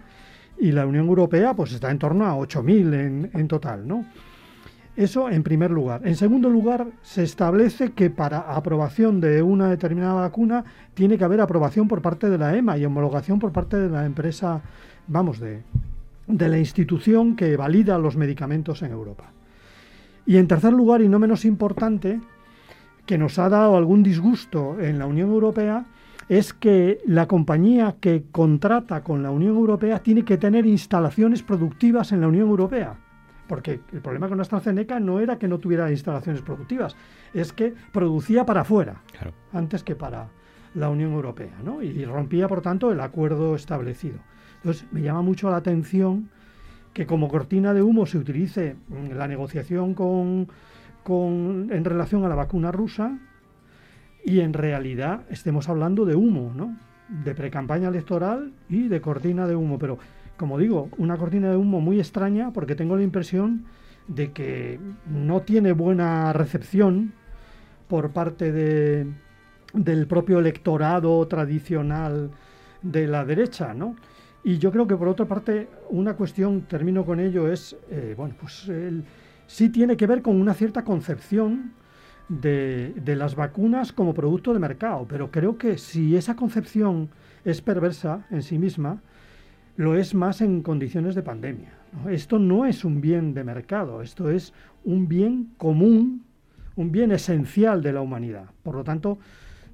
[0.59, 4.05] y la Unión Europea pues está en torno a 8.000 en, en total, ¿no?
[4.97, 6.01] Eso en primer lugar.
[6.05, 10.65] En segundo lugar, se establece que para aprobación de una determinada vacuna
[10.95, 14.07] tiene que haber aprobación por parte de la EMA y homologación por parte de la
[14.07, 14.63] empresa,
[15.07, 15.63] vamos, de,
[16.27, 19.25] de la institución que valida los medicamentos en Europa.
[20.25, 22.19] Y en tercer lugar, y no menos importante,
[23.05, 25.85] que nos ha dado algún disgusto en la Unión Europea,
[26.29, 32.13] es que la compañía que contrata con la Unión Europea tiene que tener instalaciones productivas
[32.13, 32.97] en la Unión Europea.
[33.47, 36.97] Porque el problema con AstraZeneca no era que no tuviera instalaciones productivas,
[37.33, 39.03] es que producía para afuera,
[39.53, 40.29] antes que para
[40.75, 41.81] la Unión Europea, ¿no?
[41.81, 44.19] Y rompía, por tanto, el acuerdo establecido.
[44.57, 46.29] Entonces, me llama mucho la atención
[46.93, 48.77] que como cortina de humo se utilice
[49.15, 50.49] la negociación con,
[51.05, 53.17] con, en relación a la vacuna rusa
[54.27, 56.77] y en realidad estemos hablando de humo, ¿no?
[57.09, 59.79] De precampaña electoral y de cortina de humo.
[59.79, 59.99] Pero
[60.37, 63.67] como digo, una cortina de humo muy extraña porque tengo la impresión
[64.09, 67.13] de que no tiene buena recepción
[67.87, 69.07] por parte de,
[69.73, 72.33] del propio electorado tradicional
[72.83, 73.95] de la derecha, ¿no?
[74.43, 78.35] Y yo creo que por otra parte, una cuestión, termino con ello, es, eh, bueno,
[78.41, 78.69] pues
[79.47, 81.75] sí tiene que ver con una cierta concepción
[82.29, 87.09] de, las vacunas como producto de mercado, pero creo que si esa concepción
[87.45, 89.01] es perversa en sí misma,
[89.77, 91.73] lo es más en condiciones de pandemia.
[92.11, 94.53] Esto no es un bien de mercado, esto es
[94.85, 96.25] un bien común,
[96.75, 98.47] un bien esencial de la humanidad.
[98.63, 99.19] Por lo tanto,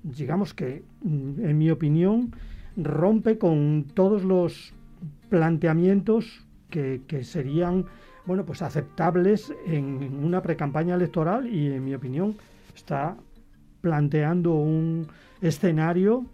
[0.03, 2.33] digamos que, mm, en mi opinión,
[2.77, 4.75] rompe con todos los
[5.29, 7.85] planteamientos que serían
[8.25, 12.37] bueno, pues aceptables en una precampaña electoral y, en mi opinión,
[12.75, 13.17] está
[13.81, 15.09] planteando un
[15.41, 16.27] escenario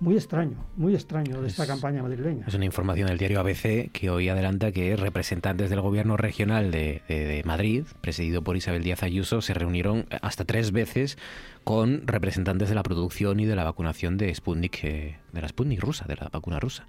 [0.00, 2.46] muy extraño, muy extraño de esta campaña madrileña.
[2.46, 7.02] Es una información del diario ABC que hoy adelanta que representantes del gobierno regional de,
[7.06, 11.18] de, de, Madrid, presidido por Isabel Díaz Ayuso, se reunieron hasta tres veces
[11.64, 15.80] con representantes de la producción y de la vacunación de Sputnik, eh, de la Sputnik
[15.80, 16.86] rusa, de la vacuna rusa,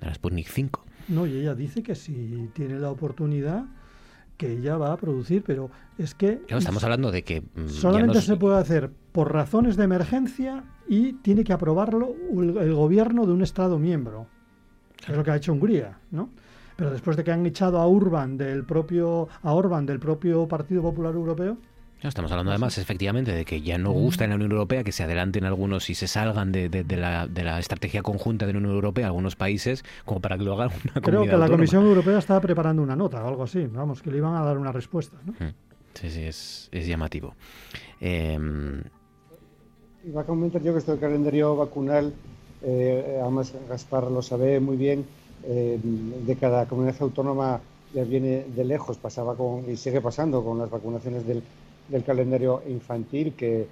[0.00, 0.84] de la Sputnik 5.
[1.08, 3.64] No, y ella dice que si tiene la oportunidad
[4.36, 6.38] que ella va a producir, pero es que...
[6.38, 7.40] Claro, estamos hablando de que...
[7.40, 12.74] Mm, solamente se puede hacer por razones de emergencia y tiene que aprobarlo el, el
[12.74, 14.26] gobierno de un Estado miembro,
[15.06, 16.30] es lo que ha hecho Hungría, ¿no?
[16.76, 20.82] Pero después de que han echado a Urban del propio, a Orban del propio Partido
[20.82, 21.58] Popular Europeo,
[22.04, 24.92] no, estamos hablando además efectivamente de que ya no gusta en la Unión Europea que
[24.92, 28.52] se adelanten algunos y se salgan de, de, de, la, de, la, estrategia conjunta de
[28.52, 31.56] la Unión Europea algunos países como para que lo hagan una Creo que la autónoma.
[31.56, 34.58] Comisión Europea estaba preparando una nota o algo así, vamos, que le iban a dar
[34.58, 35.16] una respuesta.
[35.24, 35.32] ¿no?
[35.94, 37.34] Sí, sí, es, es llamativo.
[38.02, 38.38] Eh,
[40.06, 42.12] Iba a comentar yo que esto del calendario vacunal,
[42.62, 45.06] eh, además Gaspar lo sabe muy bien,
[45.44, 47.62] eh, de cada comunidad autónoma
[47.94, 51.42] ya viene de lejos, pasaba con, y sigue pasando con las vacunaciones del,
[51.88, 53.66] del calendario infantil, que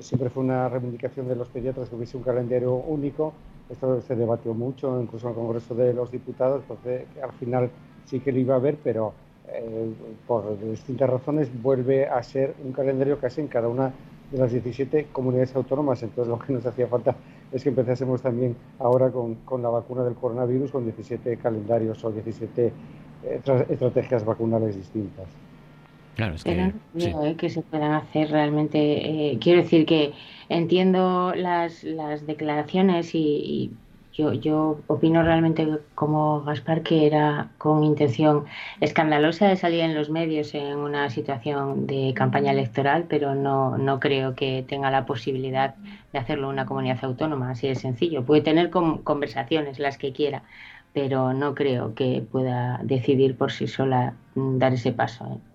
[0.00, 3.32] siempre fue una reivindicación de los pediatras que hubiese un calendario único.
[3.70, 7.70] Esto se debatió mucho, incluso en el Congreso de los Diputados, porque al final
[8.04, 9.14] sí que lo iba a haber, pero
[9.48, 9.92] eh,
[10.26, 13.92] por distintas razones vuelve a ser un calendario casi en cada una
[14.30, 16.02] de las 17 comunidades autónomas.
[16.02, 17.14] Entonces lo que nos hacía falta
[17.52, 22.10] es que empezásemos también ahora con, con la vacuna del coronavirus con 17 calendarios o
[22.10, 25.26] 17 eh, estrategias vacunales distintas.
[26.14, 27.20] Claro, es que, Pero no sí.
[27.24, 29.32] eh, que se puedan hacer realmente.
[29.32, 30.14] Eh, quiero decir que
[30.48, 33.78] entiendo las, las declaraciones y, y,
[34.12, 38.44] yo, yo opino realmente como Gaspar que era con intención
[38.80, 43.98] escandalosa de salir en los medios en una situación de campaña electoral, pero no, no
[44.00, 45.76] creo que tenga la posibilidad
[46.12, 48.24] de hacerlo una comunidad autónoma, así de sencillo.
[48.24, 50.44] Puede tener con- conversaciones, las que quiera,
[50.92, 55.26] pero no creo que pueda decidir por sí sola mm, dar ese paso.
[55.32, 55.53] ¿eh?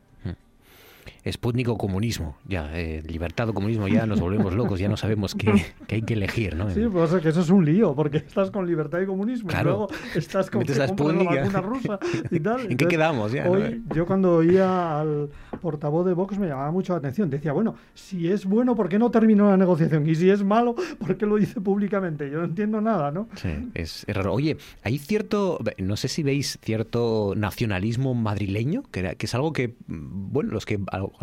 [1.29, 5.35] Sputnik o comunismo, ya, eh, libertad o comunismo, ya nos volvemos locos, ya no sabemos
[5.35, 5.51] qué,
[5.87, 6.69] qué hay que elegir, ¿no?
[6.71, 9.61] Sí, pues es que eso es un lío, porque estás con libertad y comunismo, Claro.
[9.61, 11.99] y luego estás con que la vacuna rusa
[12.31, 12.61] y tal.
[12.71, 13.51] ¿En qué quedamos ya, no?
[13.51, 15.29] Hoy, yo cuando oía al
[15.61, 17.29] portavoz de Vox me llamaba mucho la atención.
[17.29, 20.07] Decía, bueno, si es bueno, ¿por qué no terminó la negociación?
[20.07, 22.29] Y si es malo, ¿por qué lo dice públicamente?
[22.29, 23.27] Yo no entiendo nada, ¿no?
[23.35, 24.33] Sí, es, es raro.
[24.33, 29.75] Oye, hay cierto, no sé si veis cierto nacionalismo madrileño, que, que es algo que,
[29.87, 30.79] mm, bueno, los que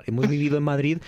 [0.06, 0.98] hemos vivido en Madrid,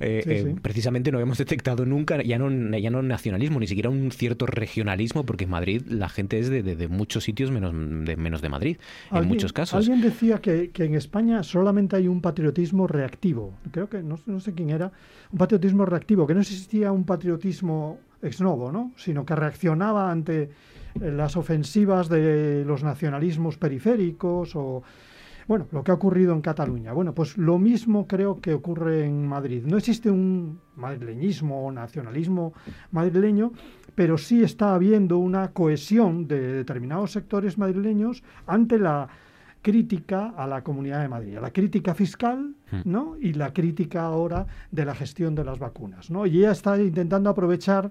[0.00, 0.60] eh, Sí, eh, sí.
[0.60, 5.24] precisamente no hemos detectado nunca, ya no, ya no nacionalismo, ni siquiera un cierto regionalismo,
[5.24, 7.72] porque en Madrid la gente es de, de- de muchos sitios menos
[8.06, 8.76] de, menos de Madrid,
[9.12, 9.78] en muchos casos.
[9.78, 13.54] Alguien decía que, que en España solamente hay un patriotismo reactivo.
[13.70, 14.92] Creo que, no, sé- no sé quién era,
[15.32, 18.92] un patriotismo reactivo, que no existía un patriotismo ex novo, ¿no?
[18.96, 24.82] sino que reaccionaba ante eh, las ofensivas de los nacionalismos periféricos o...
[25.48, 26.92] Bueno, lo que ha ocurrido en Cataluña.
[26.92, 29.64] Bueno, pues lo mismo creo que ocurre en Madrid.
[29.64, 32.52] No existe un madrileñismo o nacionalismo
[32.92, 33.52] madrileño,
[33.94, 39.08] pero sí está habiendo una cohesión de determinados sectores madrileños ante la
[39.62, 42.54] crítica a la Comunidad de Madrid, a la crítica fiscal,
[42.84, 43.16] ¿no?
[43.18, 46.26] Y la crítica ahora de la gestión de las vacunas, ¿no?
[46.26, 47.90] Y ella está intentando aprovechar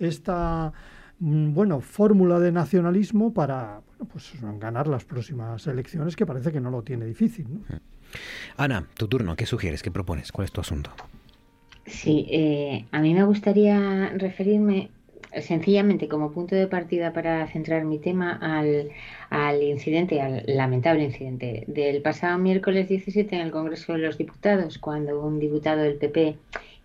[0.00, 0.72] esta
[1.20, 6.70] bueno, fórmula de nacionalismo para bueno, pues, ganar las próximas elecciones, que parece que no
[6.70, 7.46] lo tiene difícil.
[7.50, 7.60] ¿no?
[8.56, 9.82] Ana, tu turno, ¿qué sugieres?
[9.82, 10.32] ¿Qué propones?
[10.32, 10.90] ¿Cuál es tu asunto?
[11.86, 14.90] Sí, eh, a mí me gustaría referirme
[15.42, 18.90] sencillamente como punto de partida para centrar mi tema al,
[19.30, 24.78] al incidente, al lamentable incidente del pasado miércoles 17 en el Congreso de los Diputados,
[24.78, 26.36] cuando un diputado del PP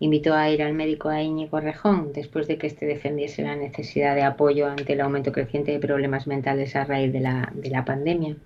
[0.04, 4.14] invitó a ir al médico a Íñigo Rejón después de que éste defendiese la necesidad
[4.14, 7.86] de apoyo ante el aumento creciente de problemas mentales a raíz de la, de la
[7.86, 8.36] pandemia.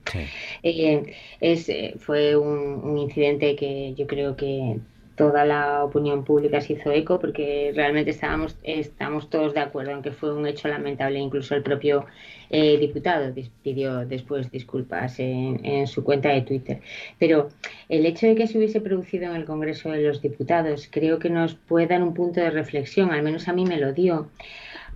[0.62, 4.78] Eh, es, eh, fue un, un incidente que yo creo que
[5.16, 10.02] toda la opinión pública se hizo eco porque realmente estábamos, estamos todos de acuerdo en
[10.02, 11.18] que fue un hecho lamentable.
[11.18, 12.06] Incluso el propio
[12.50, 16.80] eh, diputado pidió después disculpas en, en su cuenta de Twitter.
[17.18, 17.48] Pero
[17.88, 21.30] el hecho de que se hubiese producido en el Congreso de los Diputados creo que
[21.30, 24.28] nos puede dar un punto de reflexión, al menos a mí me lo dio,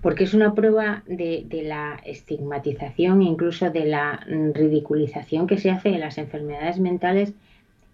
[0.02, 5.90] porque es una prueba de, la estigmatización incluso de la mm, ridiculización que se hace
[5.90, 7.32] de las enfermedades mentales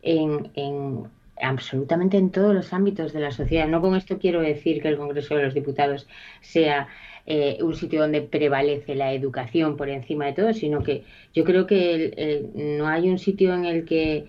[0.02, 1.04] en, en
[1.40, 3.68] absolutamente en todos los ámbitos de la sociedad.
[3.68, 6.08] No con esto quiero decir que el Congreso de los Diputados
[6.40, 6.88] sea
[7.30, 11.66] eh, un sitio donde prevalece la educación por encima de todo, sino que yo creo
[11.66, 14.24] que no hay un sitio en el que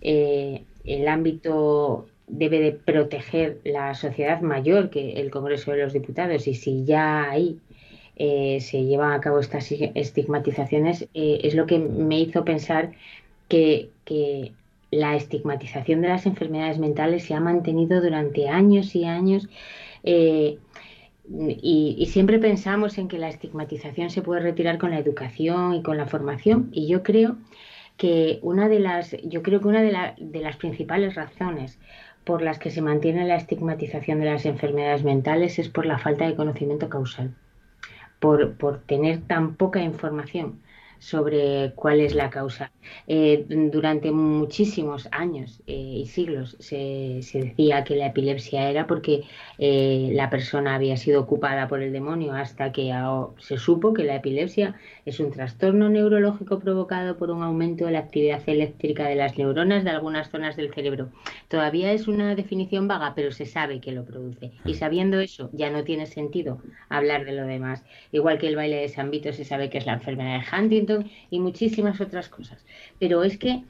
[0.00, 6.46] eh, el ámbito debe de proteger la sociedad mayor que el Congreso de los Diputados.
[6.46, 7.58] Y si ya ahí
[8.14, 12.92] eh, se llevan a cabo estas estigmatizaciones es lo que me hizo pensar
[13.48, 14.52] que, que
[14.92, 19.48] la estigmatización de las enfermedades mentales se ha mantenido durante años y años
[21.28, 25.82] y, y siempre pensamos en que la estigmatización se puede retirar con la educación y
[25.82, 27.38] con la formación y yo creo
[27.96, 31.78] que una de las yo creo que una de, la- de las principales razones
[32.24, 36.26] por las que se mantiene la estigmatización de las enfermedades mentales es por la falta
[36.26, 37.34] de conocimiento causal
[38.18, 40.62] por, por tener tan poca información
[41.04, 42.72] sobre cuál es la causa.
[43.06, 49.24] Eh, durante muchísimos años eh, y siglos se, se decía que la epilepsia era porque
[49.58, 52.92] eh, la persona había sido ocupada por el demonio hasta que
[53.38, 57.98] se supo que la epilepsia es un trastorno neurológico provocado por un aumento de la
[57.98, 61.10] actividad eléctrica de las neuronas de algunas zonas del cerebro.
[61.48, 64.52] Todavía es una definición vaga, pero se sabe que lo produce.
[64.64, 67.84] Y sabiendo eso, ya no tiene sentido hablar de lo demás.
[68.12, 70.93] Igual que el baile de San Vito se sabe que es la enfermedad de Huntington
[71.30, 72.64] y muchísimas otras cosas.
[72.98, 73.62] Pero es que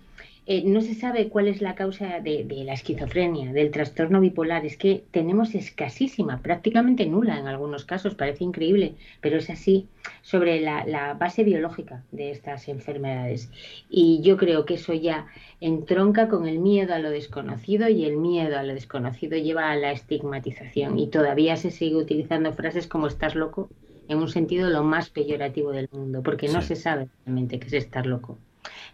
[0.47, 4.67] eh, no se sabe cuál es la causa de, de la esquizofrenia, del trastorno bipolar.
[4.67, 9.89] Es que tenemos escasísima, prácticamente nula en algunos casos, parece increíble, pero es así
[10.21, 13.51] sobre la, la base biológica de estas enfermedades.
[13.89, 15.29] Y yo creo que eso ya
[15.63, 19.77] entronca con el miedo a lo desconocido y el miedo a lo desconocido lleva a
[19.77, 20.99] la estigmatización.
[20.99, 23.71] Y todavía se sigue utilizando frases como estás loco
[24.09, 26.69] en un sentido lo más peyorativo del mundo, porque no Sí.
[26.69, 28.39] se sabe realmente qué es estar loco.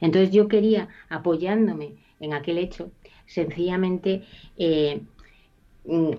[0.01, 2.91] Entonces yo quería, apoyándome en aquel hecho,
[3.27, 4.23] sencillamente
[4.57, 5.01] eh,
[5.85, 6.11] mm,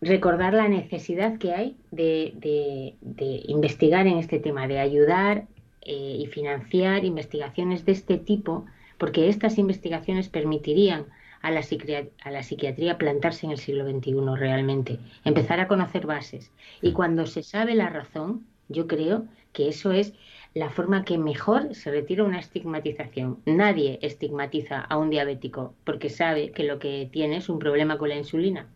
[0.00, 5.46] recordar la necesidad que hay de, de- de investigar en este tema, de ayudar
[5.82, 8.66] eh, y financiar investigaciones de este tipo,
[8.98, 11.06] porque estas investigaciones permitirían
[11.48, 16.06] a la, psiquiatría, a la psiquiatría plantarse en el siglo XXI realmente, empezar a conocer
[16.06, 16.50] bases.
[16.82, 20.14] Y cuando se sabe la razón, yo creo que eso es
[20.54, 23.38] la forma que mejor se retira una estigmatización.
[23.46, 28.08] Nadie estigmatiza a un diabético porque sabe que lo que tiene es un problema con
[28.08, 28.66] la insulina.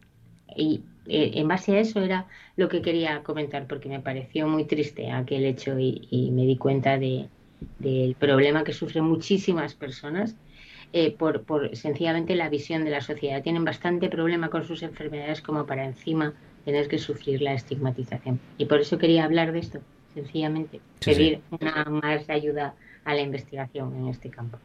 [0.55, 2.27] Y eh, en base a eso era
[2.57, 6.57] lo que quería comentar porque me pareció muy triste aquel hecho y, y me di
[6.57, 7.29] cuenta de,
[7.79, 10.37] del problema que sufren muchísimas personas
[10.93, 13.43] eh, por, por sencillamente la visión de la sociedad.
[13.43, 18.39] Tienen bastante problema con sus enfermedades como para encima tener que sufrir la estigmatización.
[18.59, 19.81] Y por eso quería hablar de esto,
[20.15, 21.17] sencillamente, Sí, sí.
[21.17, 22.75] pedir una más ayuda
[23.05, 24.59] a la investigación en este campo.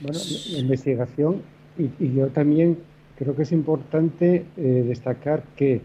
[0.00, 0.18] Bueno,
[0.52, 1.42] la investigación
[1.78, 2.78] y, y yo también
[3.16, 5.80] creo que es importante eh, destacar que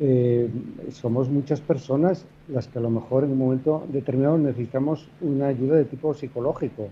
[0.00, 0.48] eh,
[0.90, 5.76] somos muchas personas las que a lo mejor en un momento determinado necesitamos una ayuda
[5.76, 6.88] de tipo psicológico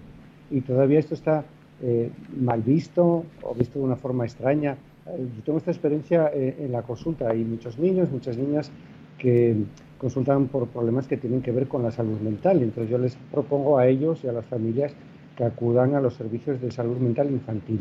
[0.50, 1.44] y todavía esto está
[1.82, 2.10] eh,
[2.40, 4.76] mal visto o visto de una forma extraña.
[5.06, 7.30] Eh, Yo tengo esta experiencia eh, en la consulta.
[7.30, 8.70] Hay muchos niños, muchas niñas
[9.18, 9.56] que
[9.98, 12.62] consultan por problemas que tienen que ver con la salud mental.
[12.62, 14.94] Entonces yo les propongo a ellos y a las familias
[15.36, 17.80] que acudan a los servicios de salud mental infantil.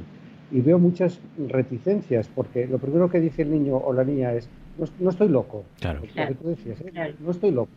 [0.52, 1.20] Y veo muchas
[1.50, 4.48] reticencias porque lo primero que dice el niño o la niña es,
[4.78, 5.64] no, no estoy loco.
[5.80, 6.02] Claro.
[6.02, 7.16] Lo que tú decías, ¿eh?
[7.20, 7.72] no estoy loco.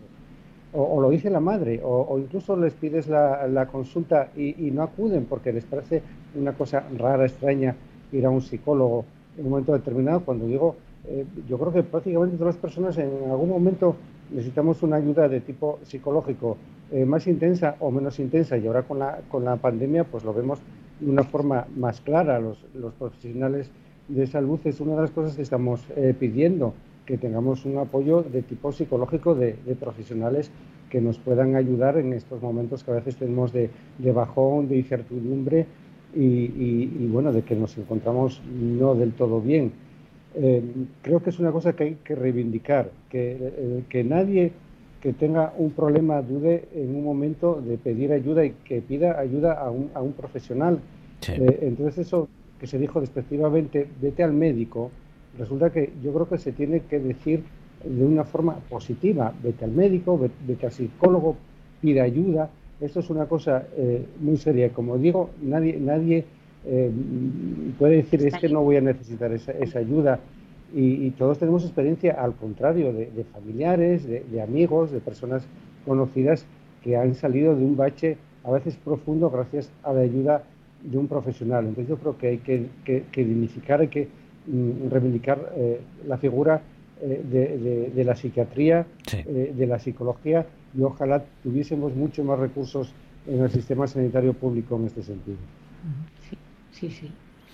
[0.72, 4.70] O, lo dice la madre, o, o incluso les pides la, la consulta y, y
[4.70, 6.00] no acuden porque les parece
[6.36, 7.74] una cosa rara, extraña
[8.12, 9.04] ir a un psicólogo
[9.36, 10.20] en un momento determinado.
[10.20, 10.76] Cuando digo,
[11.08, 13.96] eh, yo creo que prácticamente todas las personas en algún momento
[14.30, 16.56] necesitamos una ayuda de tipo psicológico,
[16.92, 18.56] eh, más intensa o menos intensa.
[18.56, 20.60] Y ahora con la, con la pandemia, pues lo vemos
[21.00, 22.38] de una forma más clara.
[22.38, 23.70] Los, los profesionales
[24.06, 26.74] de salud es una de las cosas que estamos eh, pidiendo,
[27.10, 30.50] que tengamos un apoyo de tipo psicológico de, de profesionales
[30.90, 33.68] que nos puedan ayudar en estos momentos que a veces tenemos de,
[33.98, 35.66] de bajón, de incertidumbre
[36.14, 38.40] y, y- y, bueno, de que nos encontramos
[38.78, 39.72] no del todo bien.
[40.36, 40.62] Eh,
[41.02, 44.52] creo que es una cosa que hay que reivindicar, que, eh, que nadie
[45.02, 49.54] que tenga un problema dude en un momento de pedir ayuda y que pida ayuda
[49.54, 50.78] a un, a un profesional.
[51.36, 52.28] Eh, entonces eso
[52.60, 54.90] que se dijo despectivamente, vete al médico,
[55.38, 57.42] resulta que yo creo que se tiene que decir
[57.84, 61.36] de una forma positiva, vete al médico, ve- vete al psicólogo,
[61.80, 62.50] pide ayuda.
[62.80, 64.70] Esto es una cosa eh, muy seria.
[64.70, 66.24] Como digo, nadie, nadie
[66.66, 66.90] eh,
[67.78, 70.18] puede decir es que no voy a necesitar esa, esa ayuda.
[70.74, 75.44] Y, y todos tenemos experiencia al contrario de, de familiares, de, de amigos, de personas
[75.86, 76.44] conocidas
[76.84, 80.42] que han salido de un bache a veces profundo gracias a la ayuda
[80.82, 81.64] de un profesional.
[81.66, 84.08] Entonces yo creo que hay que, que- que dignificar, hay que
[84.90, 86.62] reivindicar eh, la figura
[87.02, 90.46] eh, de, de- de la psiquiatría, eh, de la psicología
[90.76, 92.92] y ojalá tuviésemos mucho más recursos
[93.26, 95.36] en el sistema sanitario público en este sentido.
[96.72, 97.10] Sí, sí,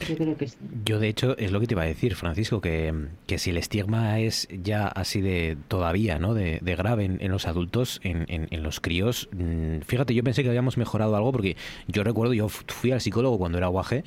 [0.09, 0.57] yo creo que sí.
[0.85, 2.93] Yo, de hecho, es lo que te iba a decir, Francisco, que,
[3.27, 6.35] que si el estigma es ya así de todavía, ¿no?
[6.35, 10.23] De, de grave en, en los adultos, en, en- en los críos, mm, fíjate, yo
[10.23, 11.57] pensé que habíamos mejorado algo porque
[11.89, 14.05] yo recuerdo, yo fu- fui al psicólogo cuando era guaje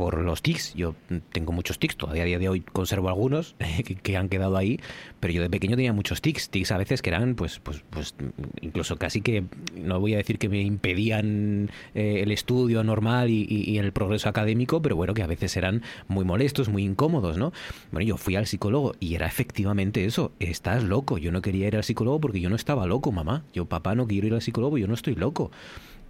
[0.00, 0.72] por los tics.
[0.74, 0.94] Yo
[1.30, 3.54] tengo muchos tics, todavía a día de hoy conservo algunos
[3.84, 4.80] que, que han quedado ahí,
[5.20, 8.14] pero yo de pequeño tenía muchos tics, tics a veces que eran, pues, pues, pues,
[8.62, 9.44] incluso casi que,
[9.76, 13.92] no voy a decir que me impedían eh, el estudio normal y, y- y el
[13.92, 17.52] progreso académico, pero bueno, que a veces eran muy molestos, muy incómodos, ¿no?
[17.92, 21.76] Bueno, yo fui al psicólogo y era efectivamente eso, estás loco, yo no quería ir
[21.76, 24.78] al psicólogo porque yo no estaba loco, mamá, yo papá no quiero ir al psicólogo,
[24.78, 25.50] yo no estoy loco.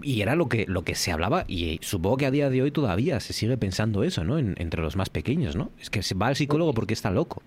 [0.03, 2.71] Y era lo que, lo que se hablaba, y supongo que a día de hoy
[2.71, 4.39] todavía se sigue pensando eso, ¿no?
[4.39, 5.71] En- entre los más pequeños, ¿no?
[5.81, 7.43] Es que se va al psicólogo porque está loco.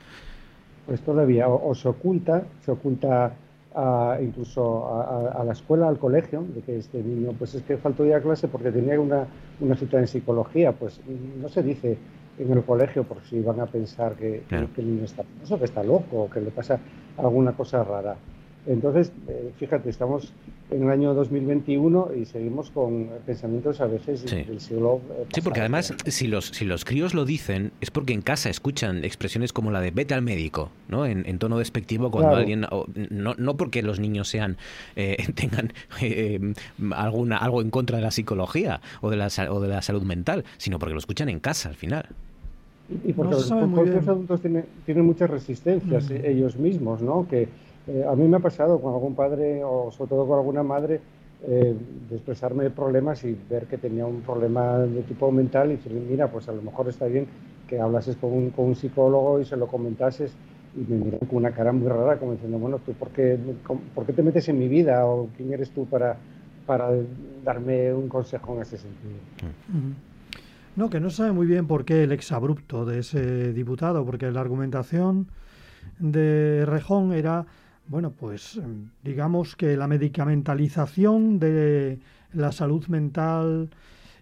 [0.86, 3.34] Pues todavía o, o se oculta, se oculta
[3.76, 5.02] a- incluso a,
[5.38, 8.14] a- a la escuela, al colegio, de que este niño, pues es que faltó ir
[8.14, 9.26] a clase porque tenía una,
[9.62, 11.00] una cita en psicología, pues
[11.42, 11.98] no se dice
[12.38, 14.68] en el colegio por si van a pensar que, Claro.
[14.76, 16.80] que el niño está, eso que está loco o que le pasa
[17.18, 18.16] alguna cosa rara.
[18.66, 20.34] Entonces, eh, fíjate, estamos
[20.74, 24.44] en el año 2021 y seguimos con pensamientos a veces Sí.
[24.44, 25.62] del siglo eh, Sí, porque pasado.
[25.62, 29.72] además, si los, si los críos lo dicen, es porque en casa escuchan expresiones como
[29.72, 31.06] la de vete al médico, ¿no?
[31.06, 32.41] En, en tono despectivo cuando Claro.
[32.41, 32.66] alguien...
[32.72, 34.58] o- no, no porque los niños sean
[34.95, 36.40] eh, tengan eh,
[36.95, 40.44] alguna algo en contra de la psicología o de la, o de la salud mental,
[40.58, 42.08] sino porque lo escuchan en casa al final.
[43.06, 43.50] Y porque No los
[43.90, 44.10] bien.
[44.10, 46.26] adultos tienen, tienen muchas resistencias Mm.
[46.26, 47.28] ellos mismos, ¿no?
[47.30, 47.48] Que
[47.88, 51.01] eh, a mí me ha pasado con algún padre o sobre todo con alguna madre
[51.45, 51.76] eh,
[52.10, 56.31] de expresarme problemas y ver que tenía un problema de tipo mental y decir, mira,
[56.31, 57.27] pues a lo mejor está bien
[57.68, 60.34] que hablases con un, con un psicólogo y se lo comentases
[60.76, 63.38] y me miran con una cara muy rara, como diciendo, bueno, ¿tú por qué,
[63.93, 65.05] por qué te metes en mi vida?
[65.05, 66.18] ¿O quién eres tú para,
[66.65, 66.89] para
[67.43, 69.15] darme un consejo en ese sentido?
[70.76, 74.41] No, que no sabe muy bien por qué el exabrupto de ese diputado, porque la
[74.41, 75.27] argumentación
[75.99, 77.45] de Rejón era,
[77.88, 78.60] bueno, pues
[79.03, 81.99] digamos que la medicamentalización de
[82.34, 83.69] la salud mental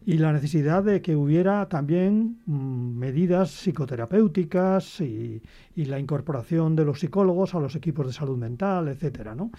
[0.03, 5.41] y la necesidad de que hubiera también mm, medidas psicoterapéuticas y,
[5.75, 9.51] la incorporación de los psicólogos a los equipos de salud mental, etcétera, ¿no?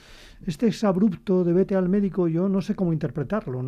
[0.46, 3.60] Este exabrupto de vete al médico yo no sé cómo interpretarlo,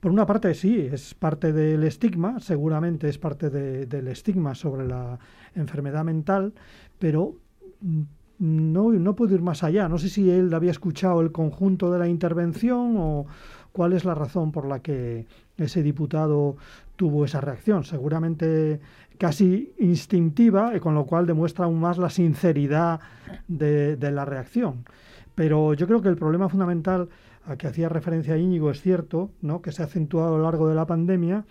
[0.00, 4.86] por una parte sí, es parte del estigma, seguramente es parte de, del estigma sobre
[4.86, 5.18] la
[5.54, 6.54] enfermedad mental,
[6.98, 7.34] pero
[7.80, 8.02] mm,
[8.40, 9.88] no, no puedo ir más allá.
[9.88, 13.26] No sé si él había escuchado el conjunto de la intervención o
[13.72, 15.26] cuál es la razón por la que
[15.58, 16.56] ese diputado
[16.96, 17.84] tuvo esa reacción.
[17.84, 18.80] Seguramente
[19.18, 23.00] casi instintiva, y con lo cual demuestra aún más la sinceridad
[23.46, 24.86] de, de la reacción.
[25.34, 27.10] Pero yo creo que el problema fundamental
[27.44, 29.60] a que hacía referencia Íñigo es cierto, ¿no?
[29.60, 31.44] que se ha acentuado a lo largo de la pandemia,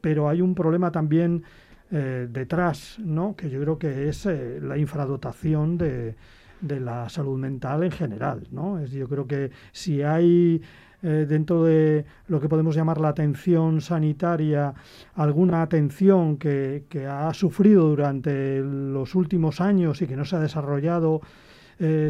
[0.00, 1.44] pero hay un problema también
[1.94, 3.36] eh, detrás, ¿no?
[3.36, 6.14] que yo creo que es eh, la infradotación de,
[6.62, 8.48] de, la salud mental en general.
[8.50, 8.78] ¿no?
[8.78, 10.62] Es, yo creo que si hay
[11.02, 14.72] eh, dentro de lo que podemos llamar la atención sanitaria,
[15.16, 20.40] alguna atención que, que, ha sufrido durante los últimos años y que no se ha
[20.40, 21.20] desarrollado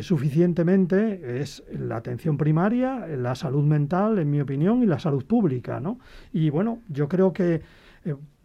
[0.02, 5.80] suficientemente es la atención primaria, la salud mental, en mi opinión, y la salud pública,
[5.80, 5.98] ¿no?
[6.30, 7.62] Y bueno, yo creo que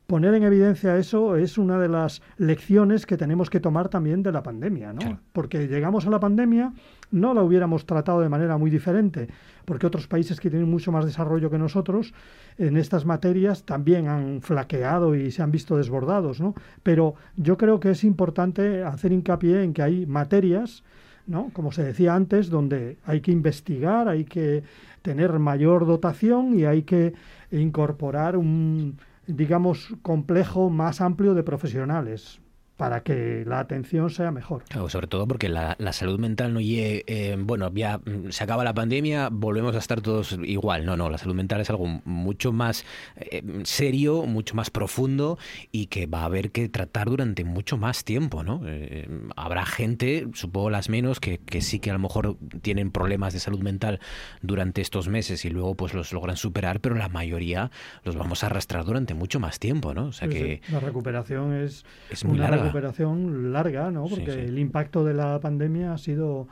[0.08, 4.32] poner en evidencia eso es una de las lecciones que tenemos que tomar también de
[4.32, 5.20] la pandemia, ¿no?
[5.34, 6.74] Porque llegamos a la pandemia,
[7.12, 9.28] no la hubiéramos tratado de manera muy diferente,
[9.66, 12.14] porque otros países que tienen mucho más desarrollo que nosotros
[12.58, 16.56] en estas materias también han flaqueado y se han visto desbordados, ¿no?
[16.84, 20.84] Pero yo creo que es importante hacer hincapié en que hay materias
[21.26, 21.50] ¿no?
[21.52, 24.64] Como se decía antes, donde hay que investigar, hay que
[25.02, 27.16] tener mayor dotación y hay que
[27.52, 28.98] incorporar un,
[29.28, 32.40] digamos, complejo más amplio de profesionales
[32.78, 34.64] para que la atención sea mejor.
[34.88, 38.74] sobre todo porque la, salud mental no llegue, eh, bueno, ya mm, se acaba la
[38.74, 40.86] pandemia, volvemos a estar todos igual.
[40.86, 42.86] No, no, la salud mental es algo mucho más
[43.16, 45.40] eh, serio, mucho más profundo
[45.72, 48.62] y que va a haber que tratar durante mucho más tiempo, ¿no?
[48.66, 53.34] Eh, habrá gente, supongo las menos, que, que, sí que a lo mejor tienen problemas
[53.34, 54.00] de salud mental
[54.44, 57.72] durante estos meses y luego pues los logran superar, pero la mayoría
[58.04, 60.06] los vamos a arrastrar durante mucho más tiempo, ¿no?
[60.06, 60.62] O sea que...
[60.72, 64.06] La recuperación es, es muy larga recuperación larga, ¿no?
[64.06, 66.48] Porque el impacto de la pandemia ha sido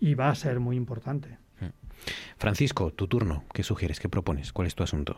[0.00, 1.38] y va a ser muy importante.
[1.60, 1.66] Mm.
[2.36, 3.44] Francisco, tu turno.
[3.52, 4.00] ¿Qué sugieres?
[4.00, 4.52] ¿Qué propones?
[4.52, 5.16] ¿Cuál es tu asunto?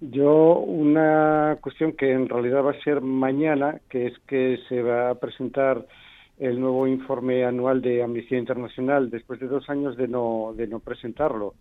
[0.00, 5.10] Yo una cuestión que en realidad va a ser mañana, que es que se va
[5.10, 5.86] a presentar
[6.38, 10.80] el nuevo informe anual de Amnistía Internacional después de dos años de no de no
[10.80, 11.54] presentarlo.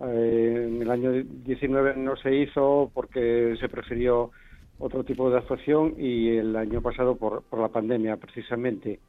[0.00, 4.32] Eh, en el año 19 no se hizo porque se prefirió
[4.78, 9.00] otro tipo de actuación y el año pasado por, por la pandemia precisamente.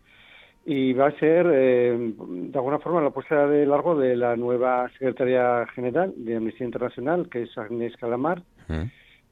[0.66, 4.90] Y va a ser, eh, de alguna forma, la puesta de largo de la nueva
[4.92, 8.44] secretaria general de Amnistía Internacional, que es Agnes Calamar,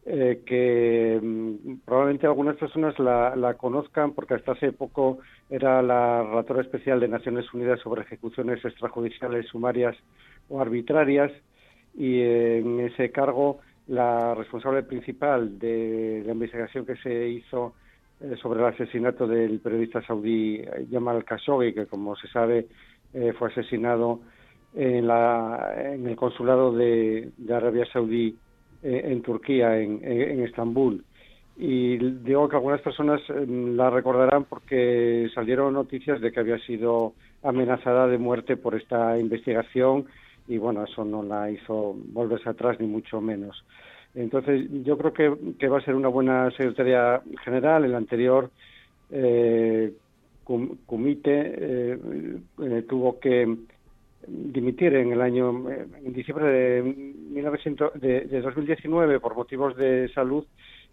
[0.06, 5.20] eh, que mm, probablemente algunas personas la, la, conozcan porque hasta hace poco
[5.50, 9.98] era la relatora especial de Naciones Unidas sobre ejecuciones extrajudiciales sumarias
[10.50, 11.32] o arbitrarias
[11.94, 17.74] y en ese cargo la responsable principal de la investigación que se hizo
[18.20, 20.62] eh, sobre el asesinato del periodista saudí
[20.92, 22.68] Jamal Khashoggi, que como se sabe
[23.14, 24.20] eh, fue asesinado
[24.76, 28.36] en, la, en el consulado de, Arabia Saudí
[28.84, 31.04] eh, en Turquía, en, en, Estambul.
[31.56, 38.08] Y digo que algunas personas la recordarán porque salieron noticias de que había sido amenazada
[38.08, 40.06] de muerte por esta investigación
[40.48, 43.64] y bueno, eso no la hizo volverse atrás ni mucho menos.
[44.16, 47.86] Entonces, yo creo que, va a ser una buena secretaria general.
[47.86, 48.50] El anterior
[49.12, 49.94] eh,
[50.86, 51.98] comité eh,
[52.64, 53.58] eh, tuvo que
[54.28, 60.46] dimitir en el año, en diciembre de, 1900, de, de 2019 por motivos de salud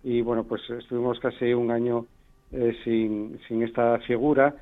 [0.05, 2.07] y bueno, pues estuvimos casi un año
[2.53, 4.55] eh, sin esta figura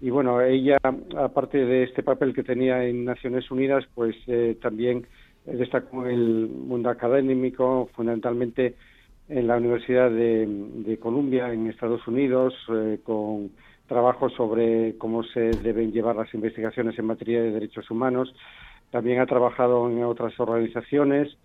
[0.00, 0.78] y bueno, ella,
[1.18, 5.06] aparte de este papel que tenía en Naciones Unidas, pues eh, también
[5.44, 8.76] destacó en el mundo académico, fundamentalmente
[9.28, 13.50] en la Universidad de, Columbia, en Estados Unidos, eh, con
[13.86, 18.34] trabajos sobre cómo se deben llevar las investigaciones en materia de derechos humanos.
[18.90, 21.36] También ha trabajado en otras organizaciones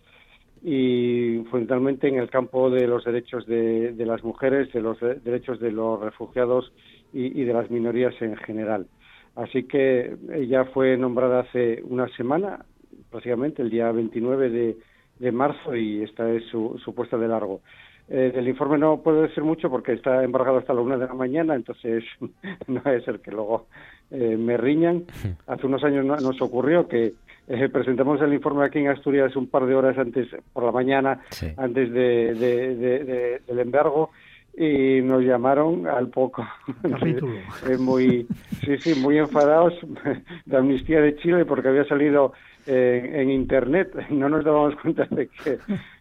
[0.63, 5.59] y fundamentalmente en el campo de los derechos de, de las mujeres, de los derechos
[5.59, 6.71] de los refugiados
[7.15, 8.87] y, y de las minorías en general.
[9.35, 12.63] Así que ella fue nombrada hace una semana,
[13.09, 14.77] prácticamente el día 29 de,
[15.19, 17.61] de marzo, y esta es su, su puesta de largo.
[18.07, 21.13] Eh, del informe no puedo decir mucho porque está embargado hasta la una de la
[21.15, 22.03] mañana, entonces
[22.67, 23.65] no debe ser que luego
[24.11, 25.05] eh, me riñan.
[25.47, 27.13] Hace unos años no- nos ocurrió que
[27.47, 31.21] eh, presentamos el informe aquí en Asturias un par de horas antes, por la mañana,
[31.57, 34.11] antes de, de- de- de- del embargo,
[34.57, 36.45] y nos llamaron al poco.
[36.81, 37.39] Capítulo.
[37.79, 38.27] Muy,
[38.63, 39.73] sí, sí, muy enfadados
[40.45, 42.33] de Amnistía de Chile porque había salido
[42.65, 43.91] eh, en internet.
[44.09, 45.59] No nos dábamos cuenta de que,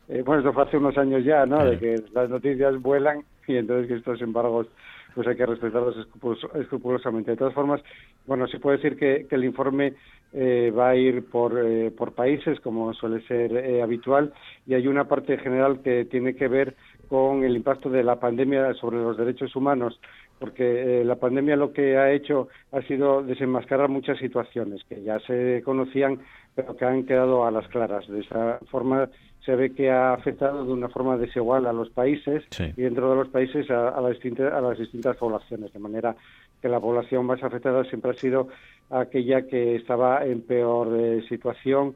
[0.08, 1.64] eh, bueno, esto fue hace unos años ya, ¿no?
[1.64, 4.66] De que las noticias vuelan y entonces que estos embargos
[5.14, 7.30] pues hay que respetarlos escrupulos- escrupulosamente.
[7.30, 7.80] De todas formas,
[8.26, 9.94] bueno, se puede decir que, que el informe
[10.32, 14.32] eh, va a ir por, eh, por países, como suele ser eh, habitual,
[14.66, 16.74] y hay una parte general que tiene que ver
[17.08, 20.00] con el impacto de la pandemia sobre los derechos humanos,
[20.38, 25.18] porque eh, la pandemia lo que ha hecho ha sido desenmascarar muchas situaciones que ya
[25.20, 26.18] se conocían,
[26.54, 28.06] pero que han quedado a las claras.
[28.08, 29.08] De esa forma
[29.44, 33.16] se ve que ha afectado de una forma desigual a los países y dentro de
[33.16, 36.16] los países a, a las distintas, a las distintas poblaciones, de manera
[36.62, 38.48] que la población más afectada siempre ha sido
[38.88, 41.94] aquella que estaba en peor eh, situación.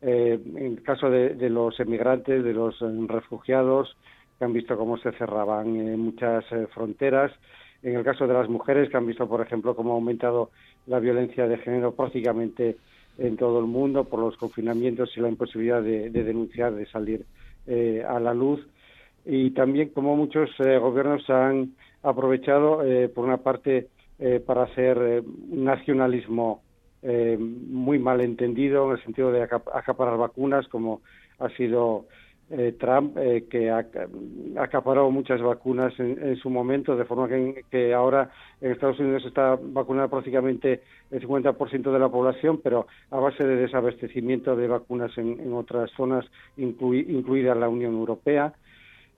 [0.00, 2.78] Eh, en el caso de, de los emigrantes, de los
[3.08, 3.96] refugiados,
[4.38, 7.32] que han visto cómo se cerraban eh, muchas eh, fronteras.
[7.82, 10.50] En el caso de las mujeres, que han visto, por ejemplo, cómo ha aumentado
[10.86, 12.76] la violencia de género prácticamente
[13.18, 17.26] en todo el mundo por los confinamientos y la imposibilidad de, de denunciar, de salir
[17.66, 18.60] eh, a la luz.
[19.24, 22.82] Y también cómo muchos gobiernos han aprovechado,
[23.14, 23.88] por una parte,
[24.46, 26.62] para hacer nacionalismo
[27.02, 31.02] muy mal entendido en el sentido de acap- acaparar vacunas, como
[31.40, 32.06] ha sido
[32.50, 33.84] eh, Trump, eh, que ha
[34.56, 38.30] acaparó muchas vacunas en, en su momento, de forma que, que ahora
[38.60, 43.56] en Estados Unidos está vacunada prácticamente el 50% de la población, pero a base de
[43.56, 46.24] desabastecimiento de vacunas en, en otras zonas,
[46.56, 48.52] inclui- incluida la Unión Europea,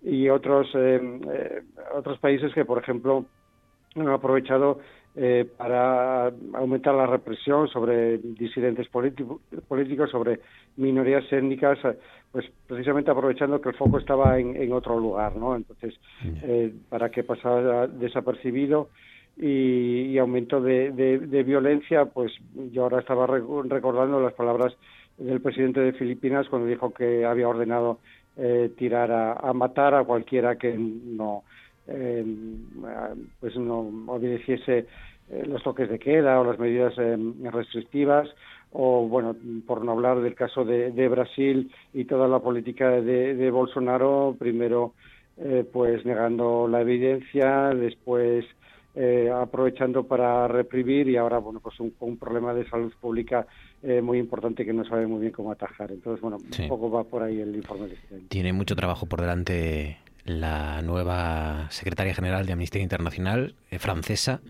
[0.03, 1.63] y otros, eh, eh,
[1.95, 3.27] otros países que, por ejemplo,
[3.97, 4.79] han aprovechado
[5.17, 10.41] eh, para aumentar la represión sobre disidentes político- políticos, sobre
[10.77, 11.79] minorías étnicas,
[12.33, 15.57] pues precisamente aprovechando que el foco estaba en, en otro lugar, ¿no?
[15.57, 15.95] Entonces,
[16.43, 18.89] eh, para que pasara desapercibido
[19.37, 22.33] y, y aumento de, de- de violencia, pues
[22.73, 24.75] yo ahora estaba recordando las palabras
[25.17, 27.99] del presidente de Filipinas cuando dijo que había ordenado
[28.37, 31.43] eh, tirar a, a matar a cualquiera que no
[31.89, 32.25] eh,
[33.41, 34.87] pues no obedeciese
[35.31, 37.17] eh, los toques de queda o las medidas eh,
[37.51, 38.29] restrictivas
[38.73, 39.35] o bueno
[39.67, 44.37] por no hablar del caso de, de Brasil y toda la política de, de Bolsonaro
[44.39, 44.95] primero
[45.39, 48.45] eh, pues negando la evidencia después
[48.95, 53.47] eh, aprovechando para reprimir y ahora bueno pues un, un problema de salud pública
[53.83, 56.63] eh, muy importante que no sabe muy bien cómo atajar entonces bueno Sí.
[56.65, 58.25] un poco va por ahí el informe de este año.
[58.29, 64.41] Tiene mucho trabajo por delante la nueva secretaria general de Amnistía Internacional, eh, francesa,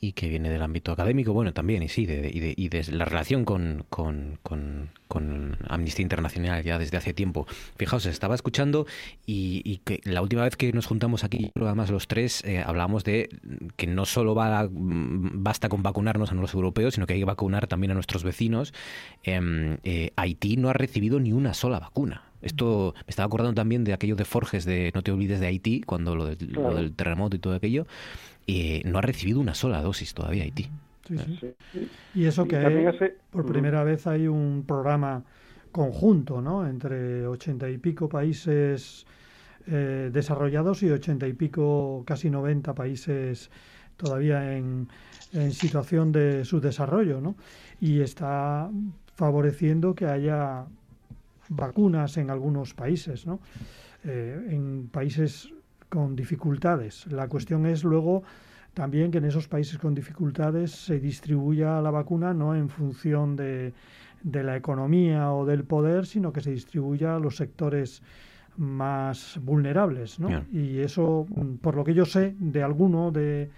[0.00, 2.84] y que viene del ámbito académico, bueno, también, y sí, de, y, de, y de
[2.92, 7.46] la relación con, con, con, con Amnistía Internacional ya desde hace tiempo.
[7.76, 8.86] Fijaos, estaba escuchando
[9.26, 13.04] y, y que la última vez que nos juntamos aquí, además los tres, eh, hablábamos
[13.04, 13.28] de
[13.76, 17.24] que no solo va, mm, basta con vacunarnos a los europeos, sino que hay que
[17.24, 18.72] vacunar también a nuestros vecinos.
[19.24, 22.22] Em, eh, Haití no ha recibido ni una sola vacuna.
[22.40, 25.80] Esto me estaba acordando también de aquello de Forges de No te olvides de Haití,
[25.80, 27.86] cuando lo, del- lo del terremoto y todo aquello.
[28.48, 30.68] Eh, no ha recibido una sola dosis todavía Haití.
[31.06, 31.54] Sí, sí.
[32.14, 32.56] Y eso Y que
[32.88, 33.52] hace- por Ujú.
[33.52, 35.24] primera vez hay un programa
[35.72, 36.66] conjunto, ¿no?
[36.66, 39.06] Entre ochenta y pico países
[39.66, 43.50] eh, desarrollados y ochenta y pico, casi 90 países
[43.96, 44.88] todavía en,
[45.32, 47.36] en situación de subdesarrollo, ¿no?
[47.80, 48.70] Y está
[49.16, 50.66] favoreciendo que haya
[51.48, 53.40] vacunas en algunos países, ¿no?
[54.04, 55.52] Eh, en países
[55.88, 57.06] con dificultades.
[57.10, 58.22] La cuestión es luego
[58.74, 63.72] también que en esos países con dificultades se distribuya la vacuna no en función de,
[64.22, 68.02] de la economía o del poder, sino que se distribuya a los sectores
[68.56, 70.44] más vulnerables, ¿no?
[70.52, 71.26] Y eso,
[71.62, 73.50] por lo que yo sé de alguno de,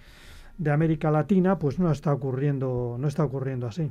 [0.59, 3.91] de América Latina, pues no está ocurriendo, no está ocurriendo así.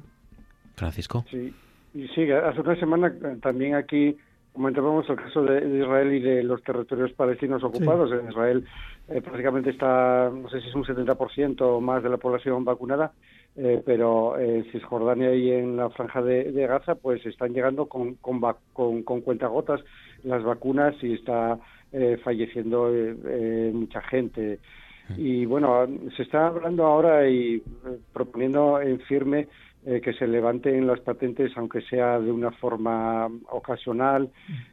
[0.76, 1.26] Francisco.
[1.30, 1.54] Sí,
[1.96, 4.18] y sí, hace una semana eh, también aquí
[4.60, 8.12] comentábamos el caso de, de Israel y de los territorios palestinos ocupados.
[8.12, 8.66] En Israel
[9.08, 13.14] eh, prácticamente está, no sé si es un 70% o más de la población vacunada,
[13.56, 18.16] eh, pero en Cisjordania y en la franja de, de Gaza pues están llegando con,
[18.16, 18.42] con,
[18.74, 19.80] con, con cuentagotas
[20.26, 21.58] las vacunas y está
[21.94, 24.60] eh, falleciendo eh, eh, mucha gente.
[25.18, 25.88] Y bueno,
[26.18, 27.62] se está hablando ahora y eh,
[28.12, 29.48] proponiendo en firme
[29.86, 34.30] eh, que se levanten las patentes, aunque sea de una forma ocasional,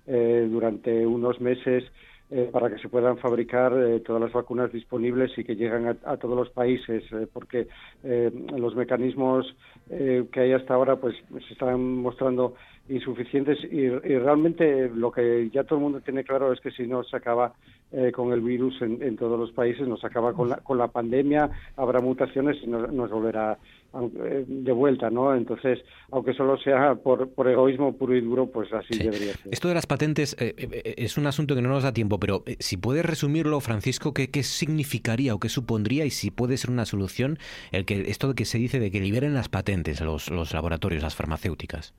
[0.07, 1.85] eh, durante unos meses,
[2.29, 5.97] eh, para que se puedan fabricar eh, todas las vacunas disponibles y que lleguen a,
[6.05, 7.69] a todos los países, eh, porque
[8.03, 9.47] los mecanismos
[9.91, 11.15] eh, que hay hasta ahora pues
[11.47, 12.55] se están mostrando
[12.89, 16.87] insuficientes y, y realmente lo que ya todo el mundo tiene claro es que si
[16.87, 17.53] no se acaba
[17.93, 20.89] eh, con el virus en, en todos los países, nos acaba con la, con la
[20.89, 23.59] pandemia, habrá mutaciones y nos, nos volverá
[24.01, 25.35] de vuelta, ¿no?
[25.35, 25.79] Entonces,
[26.11, 29.53] aunque solo sea por, por egoísmo puro y duro, pues así debería ser.
[29.53, 32.43] Esto de las patentes eh, eh, es un asunto que no nos da tiempo, pero
[32.47, 36.71] eh, si puedes resumirlo, Francisco, ¿qué, ¿qué significaría o qué supondría y si puede ser
[36.71, 37.39] una solución
[37.73, 41.03] el que esto de que se dice de que liberen las patentes los, los laboratorios,
[41.03, 41.95] las farmacéuticas?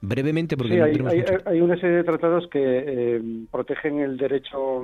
[0.00, 1.32] Brevemente, porque Sí, no hay, tenemos hay- mucho.
[1.44, 4.80] hay una serie de tratados que eh, protegen el derecho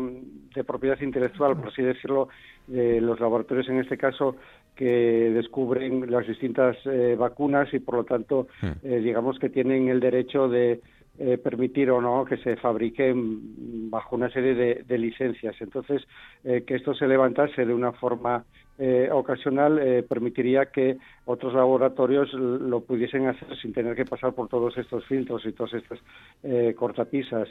[0.55, 2.29] de propiedad intelectual, por así decirlo,
[2.67, 4.35] de los laboratorios en este caso
[4.75, 8.49] que descubren las distintas eh, vacunas y por lo tanto
[8.83, 10.81] eh, digamos que tienen el derecho de
[11.17, 15.55] eh, permitir o no que se fabriquen bajo una serie de, de licencias.
[15.61, 16.03] Entonces,
[16.43, 18.45] eh, que esto se levantase de una forma
[18.77, 20.97] eh, ocasional permitiría que
[21.27, 25.75] otros laboratorios lo pudiesen hacer sin tener que pasar por todos estos filtros y todas
[25.75, 26.01] estas
[26.43, 27.49] eh, cortapisas.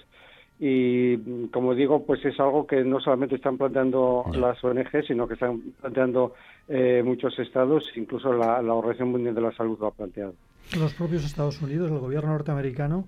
[0.60, 5.28] Y mm, como digo, pues es algo que no solamente están planteando las ONG, sino
[5.28, 6.34] que están planteando
[6.68, 10.34] eh, muchos estados, incluso la, la Organización Mundial de la Salud lo ha planteado.
[10.78, 13.06] Los propios Estados Unidos, el gobierno norteamericano,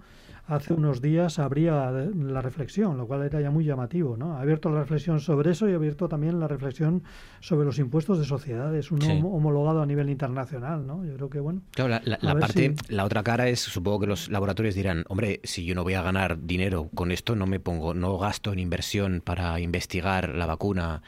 [0.48, 4.34] hace unos días abría la reflexión, lo cual era ya muy llamativo, ¿no?
[4.38, 7.04] Ha abierto la reflexión sobre eso y ha abierto también la reflexión
[7.40, 9.12] sobre los impuestos de sociedades, uno Sí.
[9.24, 11.04] homologado a nivel internacional, ¿no?
[11.06, 11.62] Yo creo que, bueno...
[11.72, 15.66] Claro, la, parte, si- la otra cara es, supongo que los laboratorios dirán, hombre, si
[15.66, 19.22] yo no voy a ganar dinero con esto, no me pongo, no gasto en inversión
[19.24, 21.02] para investigar la vacuna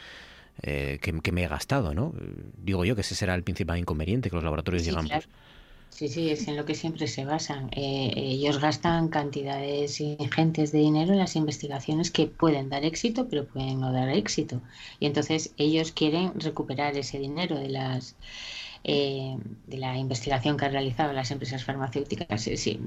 [0.64, 2.14] eh, que, que me he gastado, ¿no?
[2.58, 5.28] Digo yo que ese será el principal inconveniente que los laboratorios Sí, claro.
[5.90, 7.70] Sí, sí, es en lo que siempre se basan.
[7.72, 13.48] Eh, ellos gastan cantidades ingentes de dinero en las investigaciones que pueden dar éxito, pero
[13.48, 14.62] pueden no dar éxito.
[15.00, 18.18] Y entonces ellos quieren recuperar ese dinero de las
[18.88, 19.38] eh,
[19.68, 22.42] de la investigación que han realizado las empresas farmacéuticas.
[22.42, 22.80] Sí, sí.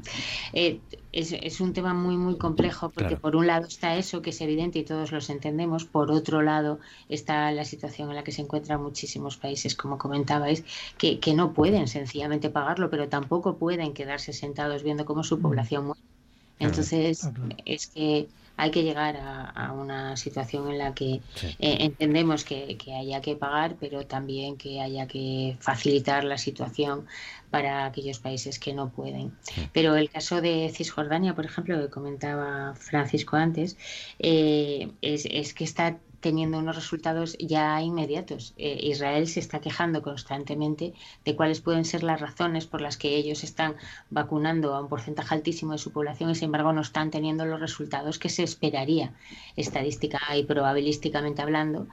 [0.52, 0.82] Eh,
[1.12, 3.20] es, es un tema muy, muy complejo porque Claro.
[3.20, 6.80] por un lado está eso que es evidente y todos los entendemos, por otro lado
[7.08, 10.64] está la situación en la que se encuentran muchísimos países, como comentabais,
[10.98, 15.86] que, que no pueden sencillamente pagarlo, pero tampoco pueden quedarse sentados viendo cómo su población
[15.86, 16.00] muere.
[16.58, 17.32] Entonces,
[17.64, 18.28] es que
[18.60, 21.22] hay que llegar a, a una situación en la que
[21.58, 27.06] eh, entendemos que, que haya que pagar, pero también que haya que facilitar la situación
[27.50, 29.32] para aquellos países que no pueden.
[29.72, 33.78] Pero el caso de Cisjordania, por ejemplo, que comentaba Francisco antes,
[34.18, 38.54] eh, es, es que está teniendo unos resultados ya inmediatos.
[38.56, 40.94] Eh, Israel se está quejando constantemente
[41.24, 43.76] de cuáles pueden ser las razones por las que ellos están
[44.10, 47.60] vacunando a un porcentaje altísimo de su población y sin embargo no están teniendo los
[47.60, 49.12] resultados que se esperaría
[49.56, 51.88] estadística y probabilísticamente hablando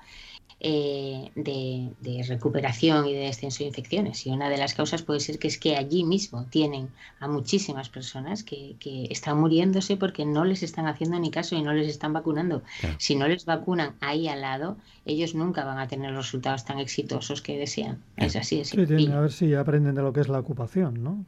[0.59, 4.25] eh, de, de recuperación y de descenso de infecciones.
[4.25, 6.89] Y una de las causas puede ser que es que allí mismo tienen
[7.19, 11.61] a muchísimas personas que, que están muriéndose porque no les están haciendo ni caso y
[11.61, 12.63] no les están vacunando.
[12.97, 16.79] Si no les vacunan ahí al lado, ellos nunca van a tener los resultados tan
[16.79, 17.99] exitosos que desean.
[18.17, 21.03] Es así, es Sí, tienen- a ver si aprenden de lo que es la ocupación,
[21.03, 21.23] ¿no?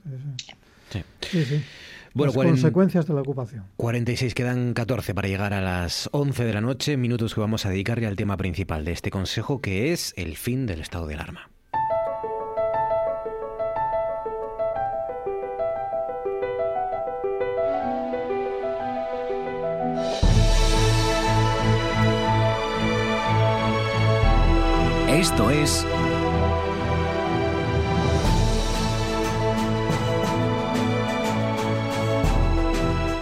[0.89, 1.03] Sí.
[1.21, 1.61] Sí, sí.
[2.19, 3.63] Bueno, Las cuaren- consecuencias de la ocupación.
[3.77, 7.69] 46, quedan 14 para llegar a las 11 de la noche, minutos que vamos a
[7.69, 11.49] dedicarle al tema principal de este consejo, que es el fin del estado de alarma.
[25.09, 25.85] Esto es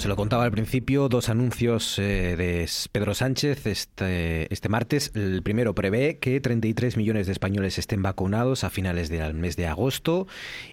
[0.00, 5.10] Se lo contaba al principio, dos anuncios eh, de Pedro Sánchez este, este martes.
[5.14, 9.66] El primero prevé que 33 millones de españoles estén vacunados a finales del mes de
[9.66, 10.26] agosto.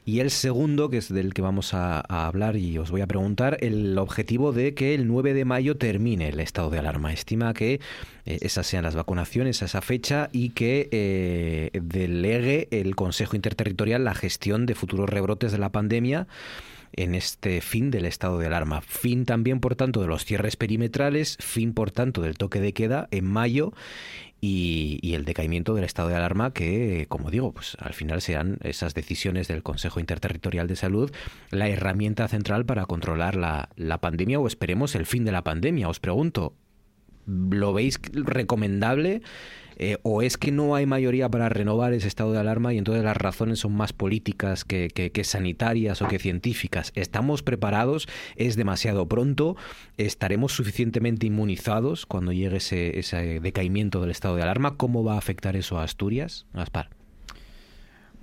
[0.03, 3.07] Y el segundo, que es del que vamos a, a hablar y os voy a
[3.07, 7.13] preguntar, el objetivo de que el 9 de mayo termine el estado de alarma.
[7.13, 7.79] Estima que
[8.25, 14.03] eh, esas sean las vacunaciones a esa fecha y que eh, delegue el Consejo Interterritorial
[14.03, 16.27] la gestión de futuros rebrotes de la pandemia
[16.95, 18.81] en este fin del estado de alarma.
[18.81, 23.07] Fin también, por tanto, de los cierres perimetrales, fin, por tanto, del toque de queda
[23.11, 23.73] en mayo
[24.45, 28.93] y, el decaimiento del estado de alarma que, como digo, pues al final serán esas
[28.93, 31.11] decisiones del Consejo Interterritorial de Salud
[31.49, 35.87] la herramienta central para controlar la, la pandemia o esperemos el fin de la pandemia.
[35.87, 36.55] Os pregunto,
[37.25, 39.21] ¿lo veis recomendable?
[39.77, 43.03] Eh, ¿O es que no hay mayoría para renovar ese estado de alarma y entonces
[43.03, 46.91] las razones son más políticas que, que, sanitarias o que científicas?
[46.95, 48.07] ¿Estamos preparados?
[48.35, 49.55] ¿Es demasiado pronto?
[49.97, 54.77] ¿Estaremos suficientemente inmunizados cuando llegue ese, ese decaimiento del estado de alarma?
[54.77, 56.45] ¿Cómo va a afectar eso a Asturias?
[56.53, 56.89] Gaspar.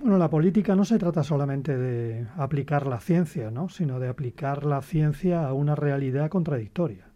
[0.01, 3.69] Bueno, la política no se trata solamente de aplicar la ciencia, ¿no?
[3.69, 7.10] sino de aplicar la ciencia a una realidad contradictoria.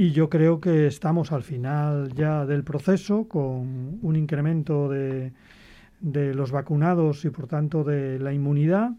[0.00, 5.32] Y yo creo que estamos al final ya del proceso con un incremento de,
[5.98, 8.92] de los vacunados y por tanto de la inmunidad.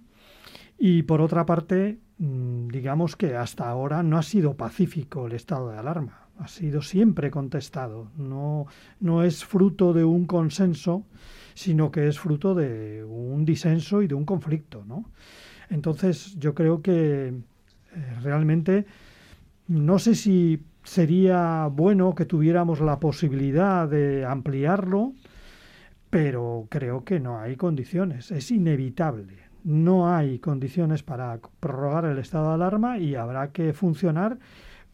[0.78, 5.72] Y por otra parte, mm, digamos que hasta ahora no ha sido pacífico el estado
[5.72, 8.66] de alarma, ha sido siempre contestado, no,
[9.00, 11.06] no es fruto de un consenso,
[11.54, 14.84] sino que es fruto de un disenso y de un conflicto.
[14.86, 15.06] ¿no?
[15.70, 17.34] Entonces yo creo que eh,
[18.22, 18.86] realmente
[19.70, 25.14] no sé si sería bueno que tuviéramos la posibilidad de ampliarlo,
[26.10, 29.49] pero creo que no hay condiciones, es inevitable.
[29.64, 34.39] No hay condiciones para prorrogar el estado de alarma y habrá que funcionar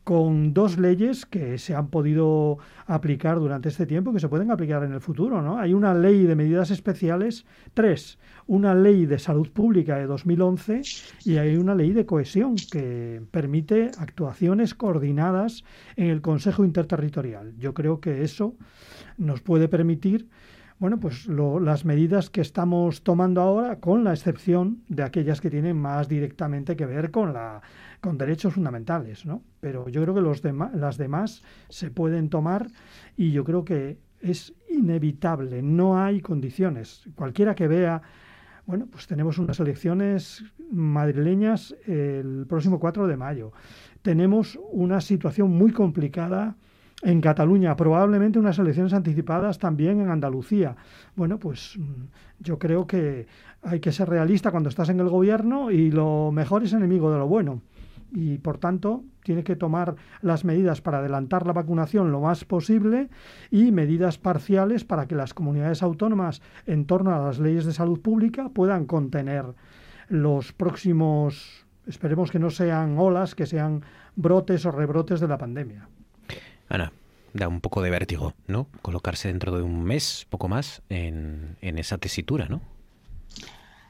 [0.05, 4.83] con dos leyes que se han podido aplicar durante este tiempo que se pueden aplicar
[4.83, 5.41] en el futuro.
[5.41, 5.57] ¿no?
[5.57, 10.83] Hay una ley de medidas especiales, tres, una ley de salud pública de 2011
[11.25, 15.63] y hay una ley de cohesión que permite actuaciones coordinadas
[15.95, 17.57] en el Consejo Interterritorial.
[17.57, 18.53] Yo creo que eso
[19.17, 20.29] nos puede permitir
[20.77, 25.49] bueno, pues lo, las medidas que estamos tomando ahora, con la excepción de aquellas que
[25.49, 27.61] tienen más directamente que ver con la
[28.05, 29.41] con derechos fundamentales, ¿no?
[29.59, 30.43] Pero yo creo que los
[30.75, 32.67] las demás se pueden tomar
[33.17, 37.09] y yo creo que es inevitable, no hay condiciones.
[37.15, 38.03] Cualquiera que vea,
[38.67, 43.53] bueno, pues tenemos unas elecciones madrileñas el próximo 4 de mayo.
[44.03, 46.57] Tenemos una situación muy complicada
[47.01, 50.75] en Cataluña, probablemente unas elecciones anticipadas también en Andalucía.
[51.15, 51.79] Bueno, pues
[52.37, 53.25] yo creo que
[53.63, 57.17] hay que ser realista cuando estás en el gobierno y lo mejor es enemigo de
[57.17, 57.61] lo bueno
[58.11, 63.09] y por tanto tiene que tomar las medidas para adelantar la vacunación lo más posible
[63.51, 67.99] y medidas parciales para que las comunidades autónomas en torno a las leyes de salud
[67.99, 69.45] pública puedan contener
[70.07, 73.83] los próximos, esperemos que no sean olas, que sean
[74.15, 75.89] brotes o rebrotes de la pandemia.
[76.69, 76.91] Ana,
[77.33, 78.67] da un poco de vértigo, ¿no?
[78.81, 82.61] Colocarse dentro de un mes, poco más, en, en esa tesitura, ¿no?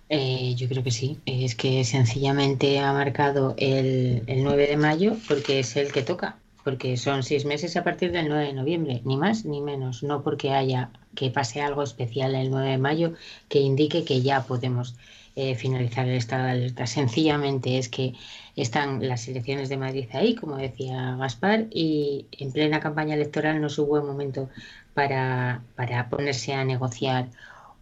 [0.09, 1.19] Eh, yo creo que sí.
[1.25, 6.37] Es que sencillamente ha marcado el, el 9 de mayo porque es el que toca.
[6.63, 10.01] Porque son seis meses a partir del 9 de noviembre, ni más ni menos.
[10.03, 13.13] No porque haya que pase algo especial el 9 de mayo
[13.49, 14.95] que indique que ya podemos
[15.35, 16.87] eh, finalizar el estado de alerta.
[16.87, 18.13] Sencillamente es que
[18.55, 23.67] están las elecciones de Madrid ahí, como decía Gaspar, y en plena campaña electoral no
[23.67, 24.49] es un buen momento
[24.93, 27.29] para, para ponerse a negociar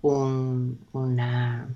[0.01, 1.67] un, una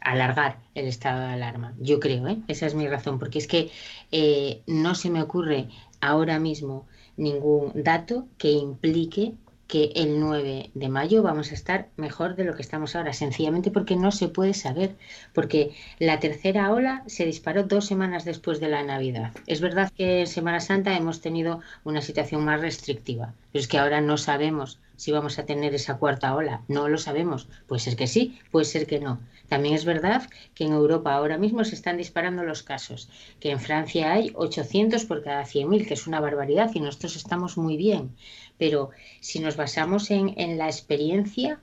[0.00, 1.74] alargar el estado de alarma.
[1.78, 2.38] Yo creo, ¿eh?
[2.48, 3.70] esa es mi razón, porque es que
[4.12, 5.68] eh, no se me ocurre
[6.00, 6.86] ahora mismo
[7.16, 9.34] ningún dato que implique
[9.70, 13.70] que el 9 de mayo vamos a estar mejor de lo que estamos ahora, sencillamente
[13.70, 14.96] porque no se puede saber,
[15.32, 19.32] porque la tercera ola se disparó dos semanas después de la Navidad.
[19.46, 23.78] Es verdad que en Semana Santa hemos tenido una situación más restrictiva, pero es que
[23.78, 27.94] ahora no sabemos si vamos a tener esa cuarta ola, no lo sabemos, puede ser
[27.96, 29.20] que sí, puede ser que no.
[29.50, 33.08] También es verdad que en Europa ahora mismo se están disparando los casos,
[33.40, 37.58] que en Francia hay 800 por cada 100.000, que es una barbaridad y nosotros estamos
[37.58, 38.14] muy bien.
[38.58, 41.60] Pero si nos basamos en, la experiencia,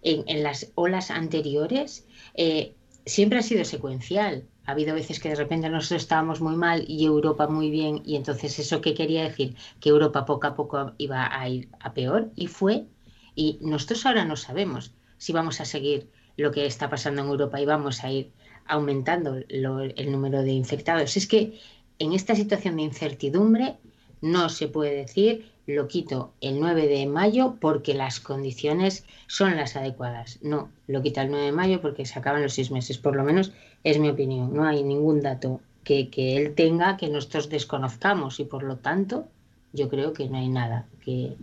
[0.00, 2.06] en, las olas anteriores,
[2.36, 4.44] eh, siempre ha sido secuencial.
[4.64, 8.16] Ha habido veces que de repente nosotros estábamos muy mal y Europa muy bien, y
[8.16, 9.56] entonces eso qué quería decir?
[9.80, 12.86] Que Europa poco a poco iba a ir a peor y fue,
[13.34, 17.60] y nosotros ahora no sabemos si vamos a seguir lo que está pasando en Europa
[17.60, 18.30] y vamos a ir
[18.66, 21.16] aumentando lo, el número de infectados.
[21.16, 21.58] Es que
[21.98, 23.76] en esta situación de incertidumbre
[24.20, 29.74] no se puede decir lo quito el 9 de mayo porque las condiciones son las
[29.76, 30.38] adecuadas.
[30.42, 32.98] No, lo quita el 9 de mayo porque se acaban los seis meses.
[32.98, 33.52] Por lo menos
[33.82, 34.54] es mi opinión.
[34.54, 39.26] No hay ningún dato que, que él tenga que nosotros desconozcamos y por lo tanto
[39.72, 41.36] yo creo que no hay nada que,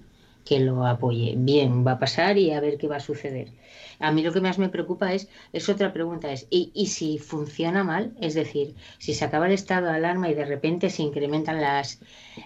[0.46, 1.36] que lo apoye.
[1.38, 3.54] Bien, va a pasar y a ver qué va a suceder.
[4.00, 7.18] A mí lo que más me preocupa es, es otra pregunta, es, ¿y, y si
[7.18, 8.16] funciona mal?
[8.22, 12.02] Es decir, si se acaba el estado de alarma y de repente se incrementan las,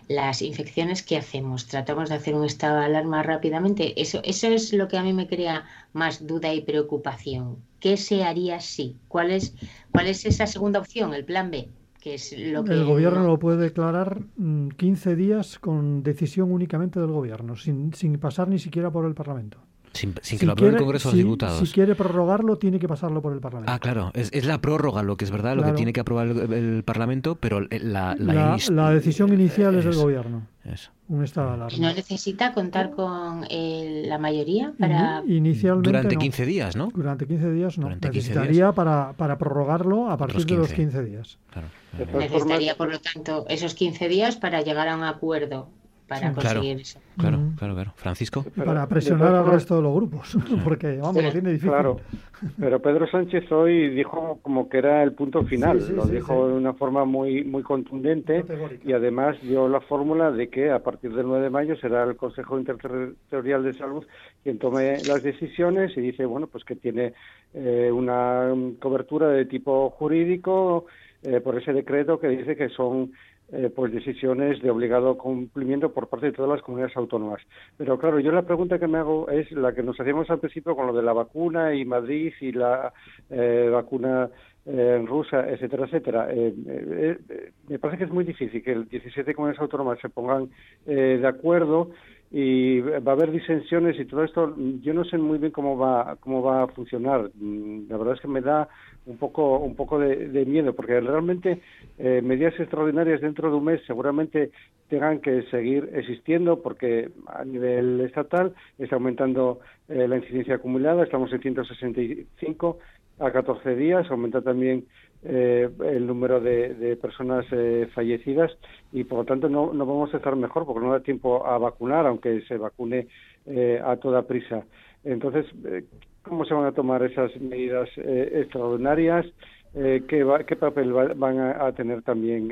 [0.07, 1.67] las infecciones, ¿qué hacemos?
[1.67, 3.99] ¿Tratamos de hacer un estado de alarma rápidamente?
[4.01, 7.65] Eso, eso es lo que a mí me crea más duda y preocupación.
[7.79, 8.99] ¿Qué se haría si?
[9.07, 9.55] ¿Cuál es,
[9.91, 11.76] cuál es esa segunda opción, el plan B?
[12.07, 16.99] Que es lo que El gobierno lo puede declarar mm, 15 días con decisión únicamente
[16.99, 19.57] del gobierno, sin, sin pasar ni siquiera por el Parlamento.
[19.93, 21.67] Sin, sin Si que lo apruebe el Congreso de si- los Diputados.
[21.69, 23.71] Si quiere prorrogarlo, tiene que pasarlo por el Parlamento.
[23.73, 25.73] Ah, claro, es, es la prórroga lo que es verdad, lo Claro.
[25.73, 29.75] que tiene que aprobar el, el Parlamento, pero la, la, la, inis- la decisión inicial
[29.75, 30.45] es del gobierno.
[30.65, 30.91] eso.
[31.09, 35.23] Un estado de ¿Y no necesita contar con eh, la mayoría para...
[35.23, 36.19] Ini- Inicialmente Durante no.
[36.21, 36.89] 15 días, ¿no?
[36.93, 37.83] Durante 15 días no.
[37.83, 41.37] Durante 15 Necesitaría para, para prorrogarlo a partir de los 15 días.
[41.49, 41.69] Todas
[42.05, 45.69] Necesitaría, formas, por lo tanto, esos 15 días para llegar a un acuerdo
[46.07, 46.35] para Sí.
[46.35, 46.99] Claro, conseguir eso.
[47.17, 47.93] claro, claro, claro.
[47.97, 48.45] Francisco.
[48.55, 51.69] Para presionar al resto de los grupos, porque vamos, lo tiene difícil.
[51.69, 51.99] Claro,
[52.59, 56.13] pero Pedro Sánchez hoy dijo como que era el punto final, Sí, sí, lo sí,
[56.13, 56.51] dijo sí.
[56.53, 58.45] de una forma muy muy contundente
[58.85, 62.15] y además dio la fórmula de que a partir del 9 de mayo será el
[62.15, 64.05] Consejo Interterritorial de Salud
[64.43, 67.13] quien tome las decisiones y dice, bueno, pues que tiene
[67.53, 70.85] eh, una mm, cobertura de tipo jurídico
[71.23, 73.11] eh, por ese decreto que dice que son
[73.51, 77.41] eh, pues decisiones de obligado cumplimiento por parte de todas las comunidades autónomas.
[77.77, 80.75] Pero claro, yo la pregunta que me hago es la que nos hacíamos al principio
[80.75, 82.93] con lo de la vacuna y Madrid y la
[83.29, 84.29] eh, vacuna
[84.67, 86.27] eh, rusa, etcétera, etcétera.
[86.29, 90.09] Eh, eh, eh, me parece que es muy difícil que el 17 comunidades autónomas se
[90.09, 90.49] pongan
[90.85, 91.91] de acuerdo
[92.29, 94.53] y va a haber disensiones y todo esto.
[94.81, 97.31] Yo no sé muy bien cómo va cómo va a funcionar.
[97.35, 98.67] Mm, La verdad es que me da
[99.05, 101.61] un poco un poco de, de miedo porque realmente
[101.97, 104.51] eh, medidas extraordinarias dentro de un mes seguramente
[104.89, 111.31] tengan que seguir existiendo porque a nivel estatal está aumentando eh, la incidencia acumulada, estamos
[111.33, 112.79] en 165
[113.19, 114.85] a 14 días, aumenta también
[115.23, 118.51] eh, el número de, personas eh, fallecidas
[118.91, 121.57] y por lo tanto no, no vamos a estar mejor porque no da tiempo a
[121.57, 123.07] vacunar, aunque se vacune
[123.45, 124.65] eh, a toda prisa.
[125.03, 125.85] Entonces, eh,
[126.21, 129.25] ¿cómo se van a tomar esas medidas eh, extraordinarias?
[129.73, 132.51] ¿qué, papel va- van a, tener también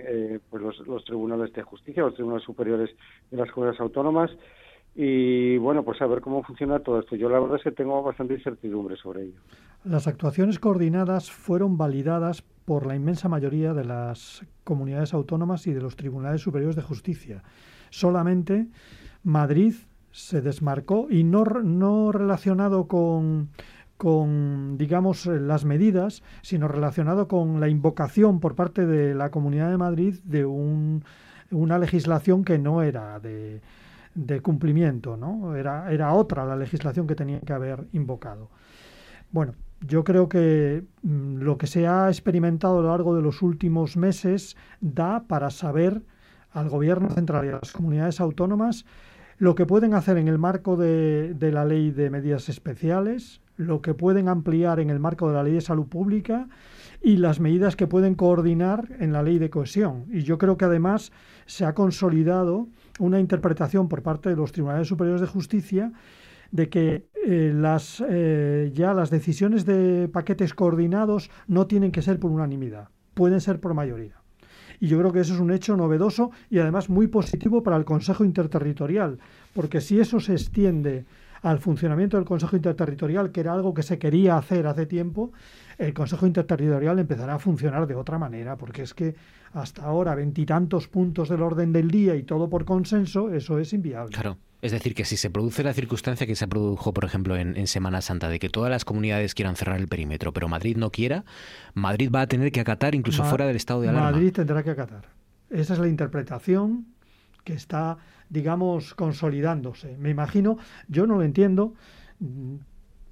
[0.49, 2.91] pues los, los tribunales de justicia, los tribunales superiores
[3.31, 4.29] de las comunidades autónomas?
[4.95, 7.15] Y bueno, pues a ver cómo funciona todo esto.
[7.17, 9.39] Yo la verdad es que tengo bastante incertidumbre sobre ello.
[9.83, 15.81] Las actuaciones coordinadas fueron validadas por la inmensa mayoría de las comunidades autónomas y de
[15.81, 17.43] los tribunales superiores de justicia.
[17.89, 18.67] Solamente
[19.23, 19.73] Madrid
[20.11, 23.49] se desmarcó y no, no relacionado con,
[23.97, 29.77] con, digamos, las medidas, sino relacionado con la invocación por parte de la Comunidad de
[29.77, 31.03] Madrid de un-
[31.51, 33.61] una legislación que no era de,
[34.15, 35.55] de cumplimiento, ¿no?
[35.55, 38.49] Era, era otra la legislación que tenía que haber invocado.
[39.31, 43.41] Bueno, yo creo que mm, lo que se ha experimentado a lo largo de los
[43.41, 46.01] últimos meses da para saber
[46.51, 48.85] al Gobierno central y a las comunidades autónomas
[49.37, 53.81] lo que pueden hacer en el marco de, de la ley de medidas especiales, lo
[53.81, 56.47] que pueden ampliar en el marco de la ley de salud pública
[57.01, 60.05] y las medidas que pueden coordinar en la ley de cohesión.
[60.09, 61.11] Y yo creo que además
[61.45, 62.69] se ha consolidado
[62.99, 65.91] una interpretación por parte de los tribunales superiores de justicia
[66.51, 72.19] de que eh, las, eh, ya las decisiones de paquetes coordinados no tienen que ser
[72.19, 74.21] por unanimidad, pueden ser por mayoría.
[74.79, 77.85] Y yo creo que eso es un hecho novedoso y además muy positivo para el
[77.85, 79.19] Consejo Interterritorial,
[79.53, 81.05] porque si eso se extiende
[81.45, 85.31] al funcionamiento del Consejo Interterritorial, que era algo que se quería hacer hace tiempo,
[85.77, 89.15] el Consejo Interterritorial empezará a funcionar de otra manera, porque es que
[89.53, 94.11] hasta ahora veintitantos puntos del orden del día y todo por consenso, eso es inviable.
[94.11, 94.37] Claro.
[94.61, 97.67] Es decir, que si se produce la circunstancia que se produjo, por ejemplo, en, en
[97.67, 101.25] Semana Santa, de que todas las comunidades quieran cerrar el perímetro, pero Madrid no quiera,
[101.75, 104.11] Madrid va a tener que acatar incluso Ma- fuera del estado de alarma.
[104.11, 105.03] Madrid tendrá que acatar.
[105.51, 106.87] Esa es la interpretación
[107.45, 107.97] que está,
[108.29, 109.95] digamos, consolidándose.
[109.97, 110.57] Me imagino,
[110.89, 111.73] yo no lo entiendo.
[112.19, 112.55] mm,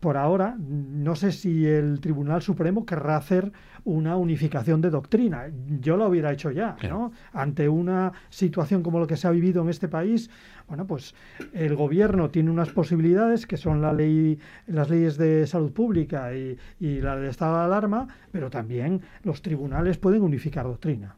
[0.02, 3.54] Por ahora, no sé si el Tribunal Supremo querrá hacer
[3.86, 5.46] una unificación de doctrina.
[5.80, 7.14] Yo lo hubiera hecho ya, ¿no?
[7.32, 10.30] Ante una situación como lo que se ha vivido en este país,
[10.68, 11.16] bueno, pues
[11.54, 14.38] el gobierno tiene unas posibilidades que son la ley,
[14.68, 19.42] las leyes de salud pública y, y la de estado de alarma, pero también los
[19.42, 21.16] tribunales pueden unificar doctrina.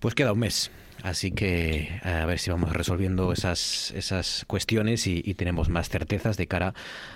[0.00, 0.72] Pues queda un mes.
[1.02, 6.36] Así que a ver si vamos resolviendo esas, esas cuestiones y, y tenemos más certezas
[6.36, 6.74] de cara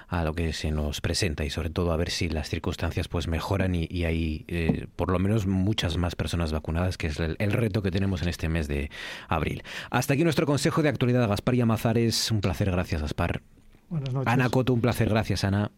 [0.09, 3.29] a lo que se nos presenta y sobre todo a ver si las circunstancias pues
[3.29, 7.37] mejoran y, y hay eh, por lo menos muchas más personas vacunadas, que es el,
[7.39, 8.91] el reto que tenemos en este mes de
[9.29, 9.63] abril.
[9.91, 11.29] Hasta aquí nuestro consejo de actualidad.
[11.29, 13.43] Gaspar y Amazares, un placer, gracias Gaspar.
[13.89, 14.33] Buenas noches.
[14.33, 15.71] Ana Coto, un placer, gracias Ana.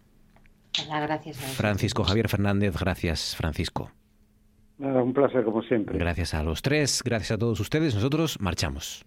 [0.87, 1.39] Hola, gracias.
[1.39, 1.47] a.
[1.49, 3.91] Francisco Javier Fernández, gracias Francisco.
[4.79, 5.99] Un placer como siempre.
[5.99, 7.95] Gracias a los tres, gracias a todos ustedes.
[7.95, 9.05] Nosotros marchamos.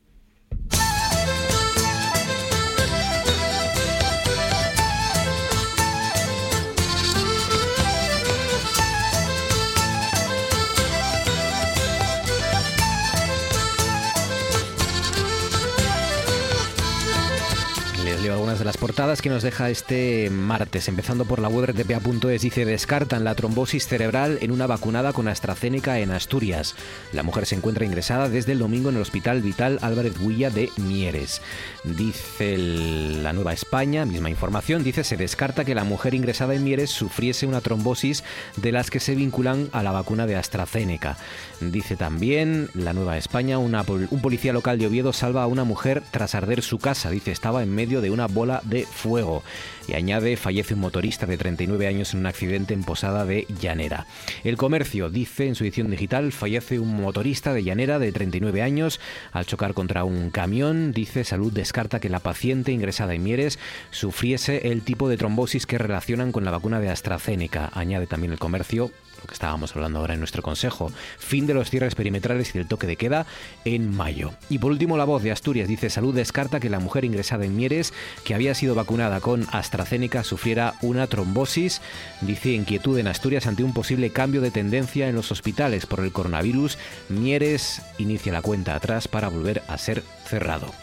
[18.19, 21.69] Les leo algunas de las portadas que nos deja este martes, empezando por la web
[21.69, 22.41] rtpa.es.
[22.41, 26.75] Dice, descartan la trombosis cerebral en una vacunada con AstraZeneca en Asturias.
[27.13, 30.69] La mujer se encuentra ingresada desde el domingo en el Hospital Vital Álvarez Huilla de
[30.75, 31.41] Mieres.
[31.85, 36.65] Dice el- la Nueva España, misma información, dice, se descarta que la mujer ingresada en
[36.65, 38.25] Mieres sufriese una trombosis
[38.57, 41.15] de las que se vinculan a la vacuna de AstraZeneca.
[41.61, 46.03] Dice también la Nueva España, una un policía local de Oviedo salva a una mujer
[46.11, 47.09] tras arder su casa.
[47.11, 49.43] Dice, estaba en medio una bola de fuego.
[49.87, 54.05] Y añade, fallece un motorista de 39 años en un accidente en Posada de Llanera.
[54.43, 58.99] El comercio dice en su edición digital, fallece un motorista de Llanera de 39 años
[59.31, 60.91] al chocar contra un camión.
[60.91, 63.57] Dice, Salud descarta que la paciente ingresada en Mieres
[63.89, 67.71] sufriese el tipo de trombosis que relacionan con la vacuna de AstraZeneca.
[67.73, 68.91] Añade también el comercio
[69.21, 70.91] lo que estábamos hablando ahora en nuestro consejo.
[71.17, 73.25] Fin de los cierres perimetrales y del toque de queda
[73.65, 74.31] en mayo.
[74.49, 77.55] Y por último, la voz de Asturias dice: Salud descarta que la mujer ingresada en
[77.55, 77.93] Mieres,
[78.23, 81.81] que había sido vacunada con AstraZeneca, sufriera una trombosis.
[82.21, 86.11] Dice inquietud en Asturias ante un posible cambio de tendencia en los hospitales por el
[86.11, 86.77] coronavirus.
[87.09, 90.73] Mieres inicia la cuenta atrás para volver a ser cerrado.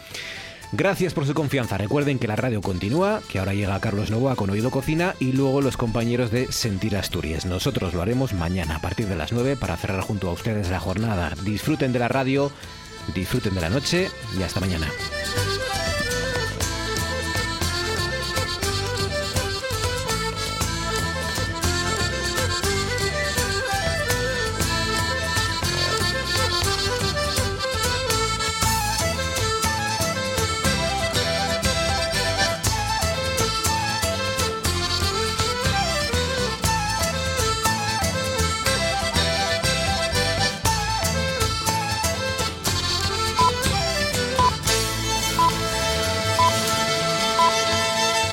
[0.73, 1.77] Gracias por su confianza.
[1.77, 5.61] Recuerden que la radio continúa, que ahora llega Carlos Novoa con Oído Cocina y luego
[5.61, 7.45] los compañeros de Sentir Asturias.
[7.45, 10.79] Nosotros lo haremos mañana a partir de las 9 para cerrar junto a ustedes la
[10.79, 11.31] jornada.
[11.43, 12.51] Disfruten de la radio,
[13.15, 14.87] disfruten de la noche y hasta mañana.